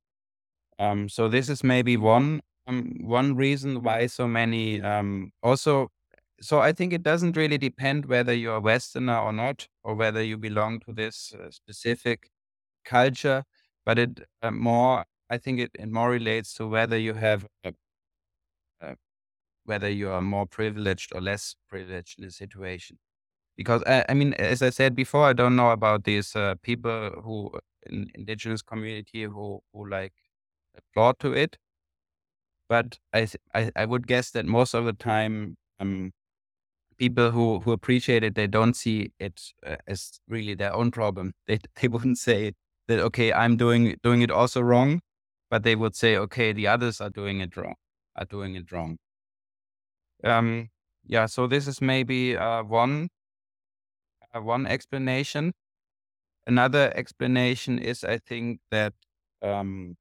Um, 0.80 1.10
so 1.10 1.28
this 1.28 1.50
is 1.50 1.64
maybe 1.64 1.98
one 1.98 2.42
um, 2.68 2.98
one 3.02 3.36
reason 3.36 3.84
why 3.84 4.08
so 4.08 4.28
many 4.28 4.82
um, 4.82 5.32
also. 5.44 5.90
So 6.42 6.60
I 6.62 6.72
think 6.72 6.94
it 6.94 7.04
doesn't 7.04 7.36
really 7.36 7.58
depend 7.58 8.06
whether 8.06 8.34
you're 8.34 8.56
a 8.58 8.62
Westerner 8.62 9.20
or 9.20 9.34
not, 9.34 9.68
or 9.84 9.96
whether 9.96 10.24
you 10.24 10.38
belong 10.38 10.80
to 10.82 10.94
this 10.94 11.34
uh, 11.34 11.52
specific 11.52 12.30
culture, 12.86 13.44
but 13.86 14.00
it 14.00 14.22
uh, 14.42 14.52
more. 14.52 15.06
I 15.30 15.38
think 15.38 15.60
it, 15.60 15.72
it 15.80 15.90
more 15.90 16.10
relates 16.10 16.54
to 16.56 16.68
whether 16.68 16.98
you 16.98 17.14
have 17.16 17.46
a, 17.64 17.74
a, 18.82 18.96
whether 19.66 19.90
you 19.90 20.10
are 20.12 20.22
more 20.22 20.48
privileged 20.48 21.14
or 21.16 21.22
less 21.22 21.56
privileged 21.70 22.20
in 22.20 22.26
the 22.26 22.32
situation. 22.32 23.00
Because 23.60 23.84
I, 23.86 24.00
uh, 24.02 24.04
I 24.10 24.14
mean, 24.16 24.34
as 24.36 24.62
I 24.64 24.70
said 24.72 24.96
before, 24.96 25.26
I 25.26 25.34
don't 25.34 25.58
know 25.58 25.72
about 25.72 26.06
these 26.06 26.36
uh, 26.36 26.56
people 26.64 27.12
who 27.26 27.52
in 27.88 28.10
indigenous 28.16 28.62
community 28.64 29.24
who 29.24 29.62
who 29.74 29.90
like 29.90 30.14
applaud 30.78 31.20
to 31.20 31.34
it. 31.34 31.58
But 32.70 33.00
I, 33.14 33.28
I, 33.54 33.72
I 33.76 33.86
would 33.86 34.08
guess 34.08 34.32
that 34.32 34.46
most 34.46 34.74
of 34.74 34.86
the 34.86 34.94
time, 34.94 35.58
um, 35.80 36.12
people 36.98 37.32
who, 37.32 37.60
who 37.62 37.72
appreciate 37.74 38.24
it, 38.24 38.36
they 38.36 38.48
don't 38.48 38.76
see 38.76 39.12
it 39.20 39.42
uh, 39.66 39.78
as 39.88 40.20
really 40.28 40.56
their 40.56 40.74
own 40.74 40.92
problem. 40.92 41.34
They, 41.48 41.60
they 41.82 41.88
wouldn't 41.90 42.18
say 42.20 42.54
that, 42.88 43.00
okay, 43.00 43.34
I'm 43.34 43.58
doing, 43.58 43.98
doing 44.04 44.22
it 44.24 44.32
also 44.32 44.62
wrong, 44.62 45.02
but 45.50 45.64
they 45.64 45.76
would 45.76 45.96
say, 45.96 46.18
okay, 46.18 46.54
the 46.54 46.68
others 46.68 47.02
are 47.02 47.12
doing 47.12 47.42
it 47.42 47.58
wrong, 47.58 47.76
are 48.16 48.26
doing 48.26 48.56
it 48.56 48.72
wrong. 48.72 48.98
Um, 50.24 50.70
yeah, 51.06 51.26
so 51.26 51.48
this 51.48 51.68
is 51.68 51.82
maybe 51.82 52.38
uh, 52.38 52.64
one, 52.64 53.04
uh, 53.04 53.08
one 54.34 54.66
explanation. 54.68 55.54
Another 56.48 56.92
explanation 56.96 57.80
is, 57.80 58.04
I 58.04 58.18
think, 58.18 58.60
that 58.72 58.94
um, 59.42 59.98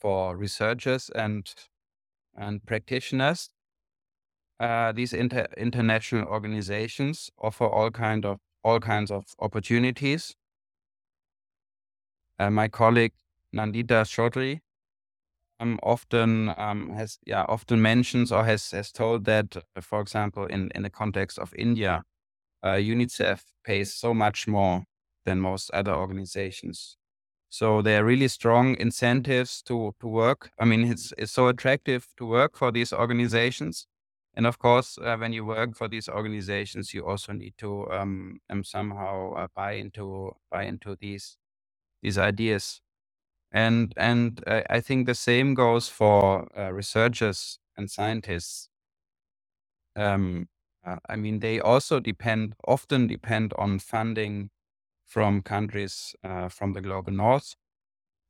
for 0.00 0.36
researchers 0.36 1.10
and 1.10 1.52
and 2.36 2.64
practitioners. 2.64 3.50
Uh, 4.60 4.92
these 4.92 5.12
inter- 5.12 5.46
international 5.56 6.26
organizations 6.26 7.30
offer 7.38 7.66
all 7.66 7.90
kind 7.90 8.24
of 8.24 8.38
all 8.64 8.80
kinds 8.80 9.10
of 9.10 9.24
opportunities. 9.38 10.34
Uh, 12.38 12.50
my 12.50 12.68
colleague 12.68 13.12
Nandita 13.54 14.04
Chaudhary 14.04 14.60
um, 15.60 15.78
often 15.82 16.54
um, 16.56 16.90
has 16.90 17.18
yeah 17.26 17.44
often 17.48 17.80
mentions 17.82 18.32
or 18.32 18.44
has 18.44 18.70
has 18.70 18.92
told 18.92 19.24
that, 19.24 19.56
for 19.80 20.00
example, 20.00 20.46
in 20.46 20.70
in 20.74 20.82
the 20.82 20.90
context 20.90 21.38
of 21.38 21.54
India, 21.54 22.04
uh, 22.62 22.74
UNICEF 22.76 23.42
pays 23.64 23.94
so 23.94 24.14
much 24.14 24.46
more 24.48 24.84
than 25.24 25.40
most 25.40 25.70
other 25.72 25.94
organizations 25.94 26.96
so 27.50 27.82
there 27.82 28.02
are 28.02 28.04
really 28.04 28.28
strong 28.28 28.76
incentives 28.78 29.62
to 29.62 29.94
to 30.00 30.06
work. 30.08 30.50
I 30.58 30.64
mean, 30.66 30.84
it's 30.92 31.12
it's 31.18 31.32
so 31.32 31.48
attractive 31.48 32.06
to 32.18 32.26
work 32.26 32.56
for 32.56 32.70
these 32.72 32.92
organizations, 32.92 33.86
and 34.34 34.46
of 34.46 34.58
course, 34.58 34.98
uh, 34.98 35.16
when 35.16 35.32
you 35.32 35.44
work 35.46 35.76
for 35.76 35.88
these 35.88 36.08
organizations, 36.08 36.92
you 36.94 37.06
also 37.06 37.32
need 37.32 37.54
to 37.58 37.90
um, 37.90 38.40
um 38.50 38.64
somehow 38.64 39.32
uh, 39.34 39.48
buy 39.54 39.72
into 39.72 40.32
buy 40.50 40.64
into 40.64 40.96
these 41.00 41.38
these 42.02 42.18
ideas, 42.18 42.80
and 43.52 43.92
and 43.96 44.42
uh, 44.46 44.62
I 44.70 44.80
think 44.80 45.06
the 45.06 45.14
same 45.14 45.54
goes 45.54 45.88
for 45.88 46.48
uh, 46.58 46.72
researchers 46.72 47.58
and 47.76 47.90
scientists. 47.90 48.68
Um, 49.96 50.48
uh, 50.86 50.96
I 51.08 51.16
mean, 51.16 51.40
they 51.40 51.60
also 51.60 52.00
depend 52.00 52.54
often 52.66 53.06
depend 53.06 53.52
on 53.58 53.78
funding 53.78 54.50
from 55.04 55.42
countries 55.42 56.14
uh, 56.22 56.48
from 56.48 56.72
the 56.74 56.80
global 56.80 57.12
north. 57.12 57.54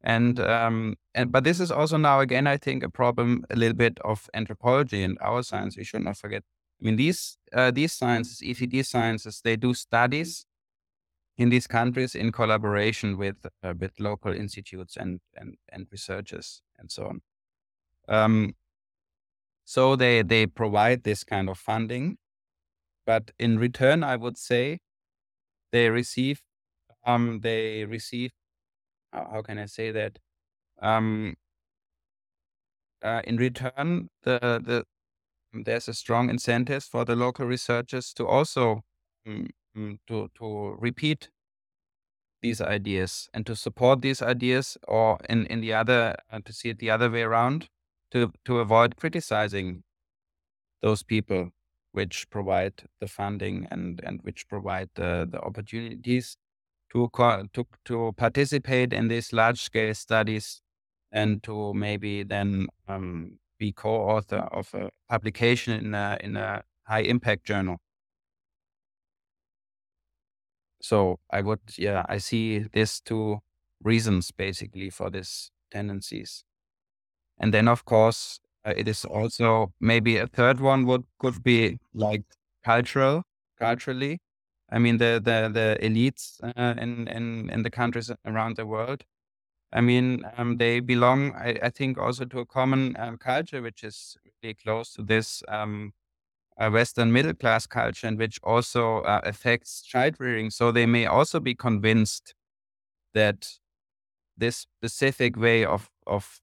And 0.02 0.38
um, 0.40 0.94
and 1.14 1.32
but 1.32 1.44
this 1.44 1.60
is 1.60 1.70
also 1.72 1.96
now 1.96 2.20
again, 2.20 2.46
I 2.46 2.56
think, 2.56 2.84
a 2.84 2.90
problem 2.90 3.44
a 3.50 3.56
little 3.56 3.76
bit 3.76 3.98
of 4.04 4.30
anthropology 4.32 5.02
and 5.02 5.18
our 5.20 5.42
science. 5.42 5.76
We 5.76 5.84
should 5.84 6.04
not 6.04 6.16
forget. 6.16 6.44
I 6.80 6.84
mean, 6.84 6.96
these 6.96 7.36
uh, 7.52 7.72
these 7.72 7.92
sciences, 7.92 8.40
ECD 8.40 8.84
sciences, 8.86 9.40
they 9.42 9.56
do 9.56 9.74
studies 9.74 10.46
in 11.36 11.50
these 11.50 11.66
countries 11.66 12.14
in 12.14 12.30
collaboration 12.30 13.16
with 13.16 13.46
uh, 13.62 13.74
with 13.78 13.98
local 13.98 14.32
institutes 14.32 14.96
and 14.96 15.20
and 15.34 15.56
and 15.68 15.88
researchers 15.90 16.62
and 16.78 16.92
so 16.92 17.06
on. 17.06 17.20
Um, 18.08 18.54
so 19.64 19.96
they 19.96 20.22
they 20.22 20.46
provide 20.46 21.02
this 21.02 21.24
kind 21.24 21.48
of 21.48 21.58
funding, 21.58 22.18
but 23.08 23.30
in 23.38 23.58
return, 23.58 24.04
I 24.04 24.16
would 24.16 24.36
say 24.36 24.80
they 25.72 25.88
receive 25.88 26.42
um, 27.06 27.40
they 27.40 27.86
receive 27.86 28.32
how, 29.12 29.42
can 29.42 29.58
I 29.58 29.66
say 29.66 29.90
that? 29.92 30.18
Um, 30.82 31.36
uh, 33.02 33.22
in 33.24 33.36
return, 33.38 34.08
the 34.24 34.38
the 34.64 34.84
there's 35.64 35.88
a 35.88 35.94
strong 35.94 36.28
incentive 36.30 36.84
for 36.84 37.04
the 37.06 37.16
local 37.16 37.46
researchers 37.46 38.12
to 38.14 38.26
also 38.26 38.82
um, 39.26 39.98
to 40.06 40.28
to 40.36 40.76
repeat 40.78 41.30
these 42.42 42.60
ideas 42.60 43.28
and 43.34 43.46
to 43.46 43.56
support 43.56 44.02
these 44.02 44.22
ideas, 44.22 44.76
or 44.86 45.18
in 45.28 45.46
in 45.46 45.60
the 45.60 45.72
other 45.72 46.14
uh, 46.30 46.40
to 46.44 46.52
see 46.52 46.68
it 46.70 46.78
the 46.78 46.90
other 46.90 47.10
way 47.10 47.22
around, 47.22 47.68
to 48.10 48.32
to 48.44 48.58
avoid 48.60 48.96
criticizing 48.96 49.82
those 50.82 51.02
people 51.02 51.50
which 51.92 52.28
provide 52.30 52.74
the 53.00 53.08
funding 53.08 53.66
and 53.70 54.00
and 54.04 54.20
which 54.22 54.48
provide 54.48 54.88
the 54.94 55.26
the 55.30 55.40
opportunities 55.40 56.36
to 56.92 57.08
to 57.52 57.66
to 57.84 58.12
participate 58.16 58.92
in 58.92 59.08
these 59.08 59.32
large 59.32 59.60
scale 59.62 59.94
studies 59.94 60.62
and 61.12 61.42
to 61.42 61.74
maybe 61.74 62.22
then 62.22 62.66
um, 62.88 63.38
be 63.58 63.72
co-author 63.72 64.48
of 64.52 64.72
a 64.74 64.90
publication 65.08 65.72
in 65.86 65.94
a 65.94 66.18
in 66.20 66.36
a 66.36 66.62
high 66.86 67.00
impact 67.00 67.44
journal. 67.44 67.78
So 70.80 71.18
I 71.30 71.40
would 71.42 71.60
yeah 71.76 72.04
I 72.08 72.18
see 72.18 72.60
these 72.72 73.00
two 73.00 73.40
reasons 73.82 74.30
basically 74.30 74.90
for 74.90 75.10
these 75.10 75.50
tendencies, 75.70 76.44
and 77.38 77.52
then 77.54 77.68
of 77.68 77.84
course 77.84 78.40
uh, 78.68 78.74
it 78.76 78.88
is 78.88 79.04
also 79.04 79.72
maybe 79.80 80.18
a 80.18 80.26
third 80.26 80.60
one 80.60 80.86
would 80.86 81.04
could 81.18 81.42
be 81.42 81.78
like 81.94 82.22
cultural 82.64 83.22
culturally 83.58 84.18
I 84.70 84.78
mean, 84.78 84.98
the 84.98 85.20
the 85.22 85.48
the 85.52 85.78
elites 85.86 86.40
uh, 86.42 86.74
in 86.80 87.08
in 87.08 87.50
in 87.50 87.62
the 87.62 87.70
countries 87.70 88.10
around 88.26 88.56
the 88.56 88.66
world. 88.66 89.04
I 89.72 89.80
mean, 89.80 90.24
um, 90.36 90.56
they 90.56 90.80
belong, 90.80 91.34
I, 91.34 91.58
I, 91.62 91.68
think, 91.68 91.98
also 91.98 92.24
to 92.24 92.38
a 92.40 92.46
common 92.46 92.96
um, 92.98 93.18
culture, 93.18 93.60
which 93.60 93.84
is 93.84 94.16
really 94.42 94.54
close 94.54 94.94
to 94.94 95.02
this 95.02 95.42
um, 95.48 95.92
uh, 96.58 96.70
Western 96.70 97.12
middle 97.12 97.34
class 97.34 97.66
culture, 97.66 98.06
and 98.06 98.18
which 98.18 98.40
also 98.42 99.00
uh, 99.02 99.20
affects 99.24 99.82
child 99.82 100.16
rearing. 100.18 100.50
So 100.50 100.72
they 100.72 100.86
may 100.86 101.06
also 101.06 101.38
be 101.40 101.54
convinced 101.54 102.34
that 103.14 103.58
this 104.36 104.56
specific 104.58 105.36
way 105.36 105.64
of 105.64 105.90
of 106.06 106.40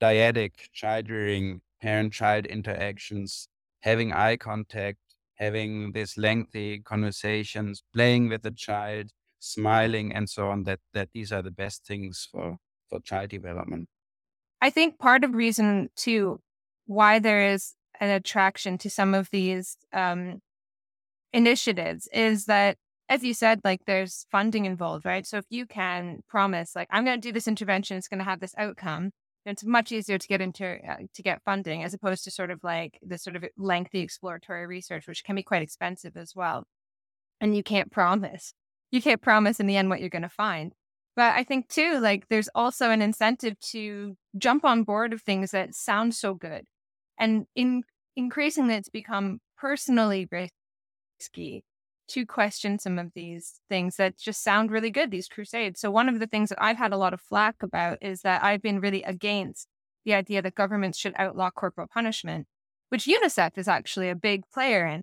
dyadic 0.00 0.52
child 0.72 1.10
rearing, 1.10 1.60
parent 1.80 2.12
child 2.12 2.46
interactions, 2.46 3.48
having 3.80 4.12
eye 4.12 4.36
contact, 4.36 4.98
having 5.36 5.92
these 5.92 6.16
lengthy 6.18 6.80
conversations, 6.80 7.82
playing 7.94 8.28
with 8.28 8.42
the 8.42 8.50
child, 8.50 9.10
smiling, 9.38 10.14
and 10.14 10.28
so 10.28 10.48
on. 10.48 10.64
That 10.64 10.80
that 10.92 11.10
these 11.12 11.32
are 11.32 11.42
the 11.42 11.50
best 11.50 11.86
things 11.86 12.28
for 12.30 12.56
for 12.88 13.00
child 13.00 13.30
development. 13.30 13.88
I 14.60 14.70
think 14.70 14.98
part 14.98 15.24
of 15.24 15.34
reason 15.34 15.90
too 15.96 16.40
why 16.86 17.18
there 17.18 17.52
is 17.52 17.74
an 18.00 18.10
attraction 18.10 18.76
to 18.78 18.90
some 18.90 19.14
of 19.14 19.30
these 19.30 19.76
um, 19.92 20.40
initiatives 21.32 22.08
is 22.12 22.46
that 22.46 22.76
as 23.10 23.24
you 23.24 23.34
said, 23.34 23.60
like 23.64 23.80
there's 23.86 24.24
funding 24.30 24.66
involved, 24.66 25.04
right? 25.04 25.26
So 25.26 25.36
if 25.38 25.44
you 25.50 25.66
can 25.66 26.20
promise, 26.28 26.76
like, 26.76 26.86
I'm 26.92 27.04
going 27.04 27.20
to 27.20 27.28
do 27.28 27.32
this 27.32 27.48
intervention, 27.48 27.96
it's 27.96 28.06
going 28.06 28.18
to 28.18 28.24
have 28.24 28.38
this 28.38 28.54
outcome, 28.56 29.10
it's 29.46 29.64
much 29.64 29.90
easier 29.90 30.18
to 30.18 30.28
get 30.28 30.40
into 30.40 30.66
uh, 30.66 30.96
to 31.14 31.22
get 31.22 31.42
funding 31.44 31.82
as 31.82 31.94
opposed 31.94 32.24
to 32.24 32.30
sort 32.30 32.50
of 32.50 32.60
like 32.62 32.98
the 33.02 33.18
sort 33.18 33.36
of 33.36 33.44
lengthy 33.56 34.00
exploratory 34.00 34.66
research, 34.66 35.06
which 35.06 35.24
can 35.24 35.36
be 35.36 35.42
quite 35.42 35.62
expensive 35.62 36.16
as 36.16 36.34
well. 36.34 36.64
And 37.40 37.56
you 37.56 37.62
can't 37.62 37.90
promise. 37.90 38.52
You 38.90 39.00
can't 39.00 39.22
promise 39.22 39.60
in 39.60 39.66
the 39.66 39.76
end 39.76 39.88
what 39.88 40.00
you're 40.00 40.10
going 40.10 40.22
to 40.22 40.28
find. 40.28 40.72
But 41.16 41.34
I 41.34 41.44
think 41.44 41.68
too, 41.68 41.98
like 42.00 42.28
there's 42.28 42.48
also 42.54 42.90
an 42.90 43.02
incentive 43.02 43.58
to 43.70 44.16
jump 44.38 44.64
on 44.64 44.84
board 44.84 45.12
of 45.12 45.22
things 45.22 45.52
that 45.52 45.74
sound 45.74 46.14
so 46.14 46.34
good. 46.34 46.66
And 47.18 47.46
in 47.54 47.82
increasingly 48.16 48.74
it's 48.74 48.88
become 48.88 49.40
personally 49.56 50.28
risky 50.30 51.64
to 52.10 52.26
question 52.26 52.78
some 52.78 52.98
of 52.98 53.12
these 53.14 53.60
things 53.68 53.96
that 53.96 54.18
just 54.18 54.42
sound 54.42 54.70
really 54.70 54.90
good, 54.90 55.10
these 55.10 55.28
crusades. 55.28 55.80
So, 55.80 55.90
one 55.90 56.08
of 56.08 56.20
the 56.20 56.26
things 56.26 56.50
that 56.50 56.62
I've 56.62 56.76
had 56.76 56.92
a 56.92 56.96
lot 56.96 57.14
of 57.14 57.20
flack 57.20 57.56
about 57.62 57.98
is 58.00 58.22
that 58.22 58.42
I've 58.44 58.62
been 58.62 58.80
really 58.80 59.02
against 59.02 59.68
the 60.04 60.14
idea 60.14 60.42
that 60.42 60.54
governments 60.54 60.98
should 60.98 61.14
outlaw 61.16 61.50
corporal 61.50 61.86
punishment, 61.92 62.46
which 62.88 63.06
UNICEF 63.06 63.58
is 63.58 63.68
actually 63.68 64.08
a 64.10 64.14
big 64.14 64.42
player 64.52 64.86
in. 64.86 65.02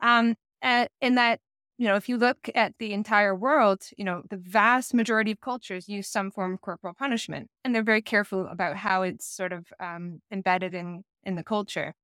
Um, 0.00 0.36
uh, 0.62 0.86
in 1.00 1.14
that 1.16 1.40
you 1.80 1.86
know, 1.86 1.96
if 1.96 2.10
you 2.10 2.18
look 2.18 2.50
at 2.54 2.74
the 2.78 2.92
entire 2.92 3.34
world, 3.34 3.84
you 3.96 4.04
know, 4.04 4.22
the 4.28 4.36
vast 4.36 4.92
majority 4.92 5.30
of 5.30 5.40
cultures 5.40 5.88
use 5.88 6.08
some 6.08 6.30
form 6.30 6.52
of 6.52 6.60
corporal 6.60 6.92
punishment, 6.92 7.48
and 7.64 7.74
they're 7.74 7.82
very 7.82 8.02
careful 8.02 8.46
about 8.48 8.76
how 8.76 9.00
it's 9.00 9.26
sort 9.26 9.54
of 9.54 9.66
um, 9.80 10.20
embedded 10.30 10.74
in 10.74 11.04
in 11.24 11.36
the 11.36 11.42
culture. 11.42 11.94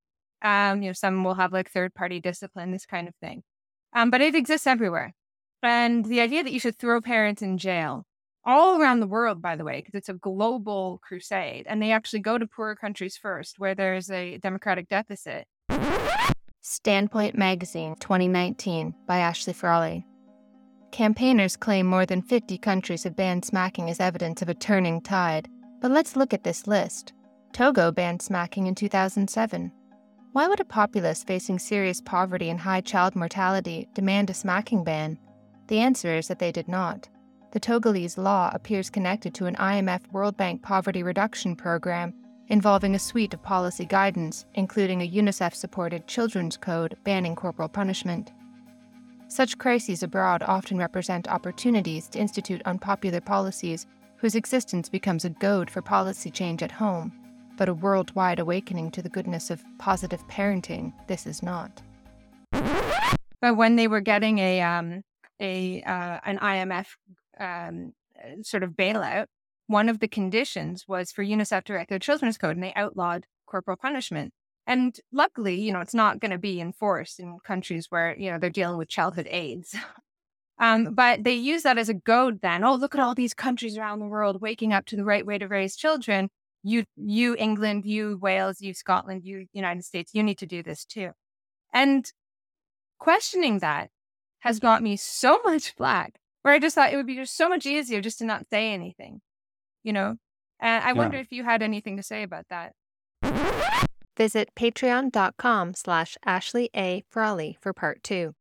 Um, 0.41 0.83
you 0.83 0.89
know, 0.89 0.95
some 0.95 1.25
will 1.25 1.35
have 1.35 1.53
like 1.53 1.71
third 1.71 1.95
party 1.95 2.21
discipline, 2.21 2.71
this 2.73 2.87
kind 2.87 3.07
of 3.07 3.15
thing. 3.17 3.43
Um, 3.97 4.11
but 4.11 4.21
it 4.21 4.35
exists 4.35 4.67
everywhere. 4.67 5.15
And 5.63 6.05
the 6.05 6.21
idea 6.21 6.45
that 6.45 6.53
you 6.53 6.61
should 6.61 6.79
throw 6.79 7.01
parents 7.01 7.41
in 7.41 7.57
jail 7.57 8.05
all 8.45 8.79
around 8.79 9.01
the 9.01 9.07
world, 9.07 9.41
by 9.41 9.57
the 9.57 9.65
way, 9.65 9.79
because 9.79 9.95
it's 9.95 10.11
a 10.11 10.15
global 10.15 11.01
crusade, 11.03 11.65
and 11.67 11.83
they 11.83 11.91
actually 11.91 12.21
go 12.21 12.37
to 12.37 12.47
poorer 12.47 12.77
countries 12.77 13.17
first 13.17 13.59
where 13.59 13.75
there's 13.75 14.11
a 14.11 14.37
democratic 14.37 14.89
deficit. 14.91 15.47
Standpoint 16.61 17.39
Magazine 17.39 17.97
2019 17.99 18.95
by 19.09 19.19
Ashley 19.19 19.55
Frawley. 19.55 20.05
Campaigners 20.93 21.57
claim 21.57 21.87
more 21.87 22.05
than 22.05 22.21
50 22.21 22.59
countries 22.59 23.05
have 23.05 23.17
banned 23.17 23.47
smacking 23.47 23.89
as 23.89 23.99
evidence 23.99 24.43
of 24.43 24.51
a 24.51 24.55
turning 24.55 25.01
tide. 25.01 25.49
But 25.81 25.91
let's 25.91 26.17
look 26.17 26.35
at 26.35 26.45
this 26.45 26.67
list. 26.67 27.15
Togo 27.53 27.91
banned 27.91 28.21
smacking 28.21 28.67
in 28.67 28.75
2007. 28.75 29.73
Why 30.37 30.49
would 30.49 30.61
a 30.61 30.67
populace 30.67 31.25
facing 31.25 31.59
serious 31.59 32.03
poverty 32.03 32.51
and 32.51 32.61
high 32.61 32.83
child 32.83 33.17
mortality 33.17 33.89
demand 33.95 34.29
a 34.29 34.35
smacking 34.35 34.85
ban? 34.85 35.19
The 35.69 35.79
answer 35.79 36.15
is 36.15 36.29
that 36.29 36.41
they 36.41 36.53
did 36.53 36.69
not. 36.69 37.09
The 37.53 37.59
Togolese 37.59 38.19
law 38.19 38.51
appears 38.53 38.91
connected 38.91 39.33
to 39.33 39.47
an 39.47 39.55
IMF 39.55 40.13
World 40.13 40.37
Bank 40.37 40.61
poverty 40.61 41.03
reduction 41.03 41.57
program 41.57 42.13
involving 42.49 42.95
a 42.95 42.99
suite 42.99 43.33
of 43.33 43.43
policy 43.43 43.87
guidance, 43.87 44.45
including 44.53 45.01
a 45.01 45.11
UNICEF 45.11 45.55
supported 45.55 46.07
children's 46.07 46.59
code 46.59 46.99
banning 47.03 47.35
corporal 47.35 47.71
punishment. 47.71 48.31
Such 49.29 49.57
crises 49.57 50.03
abroad 50.03 50.43
often 50.43 50.77
represent 50.77 51.29
opportunities 51.29 52.09
to 52.09 52.19
institute 52.19 52.61
unpopular 52.67 53.23
policies 53.23 53.87
whose 54.19 54.35
existence 54.35 54.91
becomes 54.91 55.25
a 55.25 55.31
goad 55.31 55.71
for 55.71 55.81
policy 55.81 56.31
change 56.31 56.63
at 56.63 56.73
home, 56.73 57.11
but 57.57 57.69
a 57.69 57.75
worldwide 57.75 58.39
awakening 58.39 58.91
to 58.93 59.03
the 59.03 59.09
goodness 59.09 59.51
of 59.51 59.63
positive 59.79 60.27
parenting, 60.29 60.93
this 61.07 61.27
is 61.27 61.43
not. 61.43 61.83
But 63.41 63.57
when 63.57 63.77
they 63.77 63.89
were 63.89 64.01
getting 64.01 64.39
a 64.39 64.61
um, 64.63 65.03
a 65.41 65.83
uh, 65.83 66.21
an 66.25 66.39
IMF 66.39 66.87
um, 67.39 67.93
sort 68.43 68.63
of 68.63 68.71
bailout, 68.71 69.27
one 69.67 69.89
of 69.89 70.01
the 70.01 70.09
conditions 70.09 70.85
was 70.89 71.13
for 71.13 71.25
UNICEF 71.25 71.65
to 71.65 71.75
write 71.75 71.89
their 71.89 71.99
children's 71.99 72.39
code, 72.39 72.57
and 72.57 72.63
they 72.63 72.73
outlawed 72.75 73.27
corporal 73.47 73.77
punishment. 73.77 74.33
And 74.67 74.99
luckily, 75.13 75.61
you 75.61 75.73
know, 75.73 75.81
it's 75.81 75.95
not 75.95 76.19
going 76.19 76.33
to 76.33 76.39
be 76.39 76.61
enforced 76.61 77.21
in 77.21 77.39
countries 77.45 77.87
where 77.89 78.17
you 78.19 78.31
know 78.31 78.39
they're 78.39 78.51
dealing 78.51 78.79
with 78.79 78.89
childhood 78.89 79.29
AIDS. 79.31 79.77
um, 80.59 80.95
but 80.95 81.25
they 81.25 81.35
use 81.35 81.63
that 81.63 81.79
as 81.79 81.89
a 81.89 81.95
goad. 81.95 82.41
Then, 82.41 82.65
oh, 82.65 82.75
look 82.75 82.95
at 82.95 83.01
all 83.01 83.15
these 83.15 83.35
countries 83.35 83.77
around 83.77 84.01
the 84.01 84.07
world 84.07 84.41
waking 84.41 84.73
up 84.73 84.87
to 84.87 84.97
the 84.97 85.05
right 85.05 85.27
way 85.27 85.39
to 85.39 85.47
raise 85.47 85.77
children. 85.77 86.31
You, 86.67 86.85
you, 86.97 87.37
England, 87.39 87.85
you, 87.85 88.19
Wales, 88.21 88.61
you, 88.61 88.75
Scotland, 88.75 89.23
you, 89.25 89.47
United 89.53 89.85
States, 89.85 90.11
you 90.15 90.25
need 90.25 90.39
to 90.39 90.47
do 90.47 90.65
this 90.65 90.85
too. 90.85 91.11
And 91.73 92.11
questioning 92.99 93.61
that 93.61 93.91
has 94.41 94.57
mm-hmm. 94.57 94.67
got 94.67 94.83
me 94.83 94.97
so 94.97 95.41
much 95.45 95.75
flack 95.77 96.15
where 96.43 96.53
I 96.53 96.59
just 96.59 96.75
thought 96.75 96.93
it 96.93 96.97
would 96.97 97.07
be 97.07 97.15
just 97.15 97.37
so 97.37 97.49
much 97.49 97.67
easier 97.67 98.01
just 98.01 98.19
to 98.19 98.25
not 98.25 98.47
say 98.51 98.73
anything, 98.73 99.21
you 99.85 99.93
know? 99.93 100.17
And 100.59 100.85
I 100.85 100.89
yeah. 100.89 100.93
wonder 100.93 101.19
if 101.19 101.31
you 101.31 101.45
had 101.45 101.63
anything 101.63 101.97
to 101.99 102.03
say 102.03 102.25
about 102.25 102.47
that. 102.51 102.73
Visit 104.17 104.51
patreon.com 104.57 105.75
slash 105.75 106.17
Ashley 106.25 106.71
A. 106.75 107.05
Frawley 107.11 107.59
for 107.61 107.73
part 107.73 108.03
two. 108.03 108.35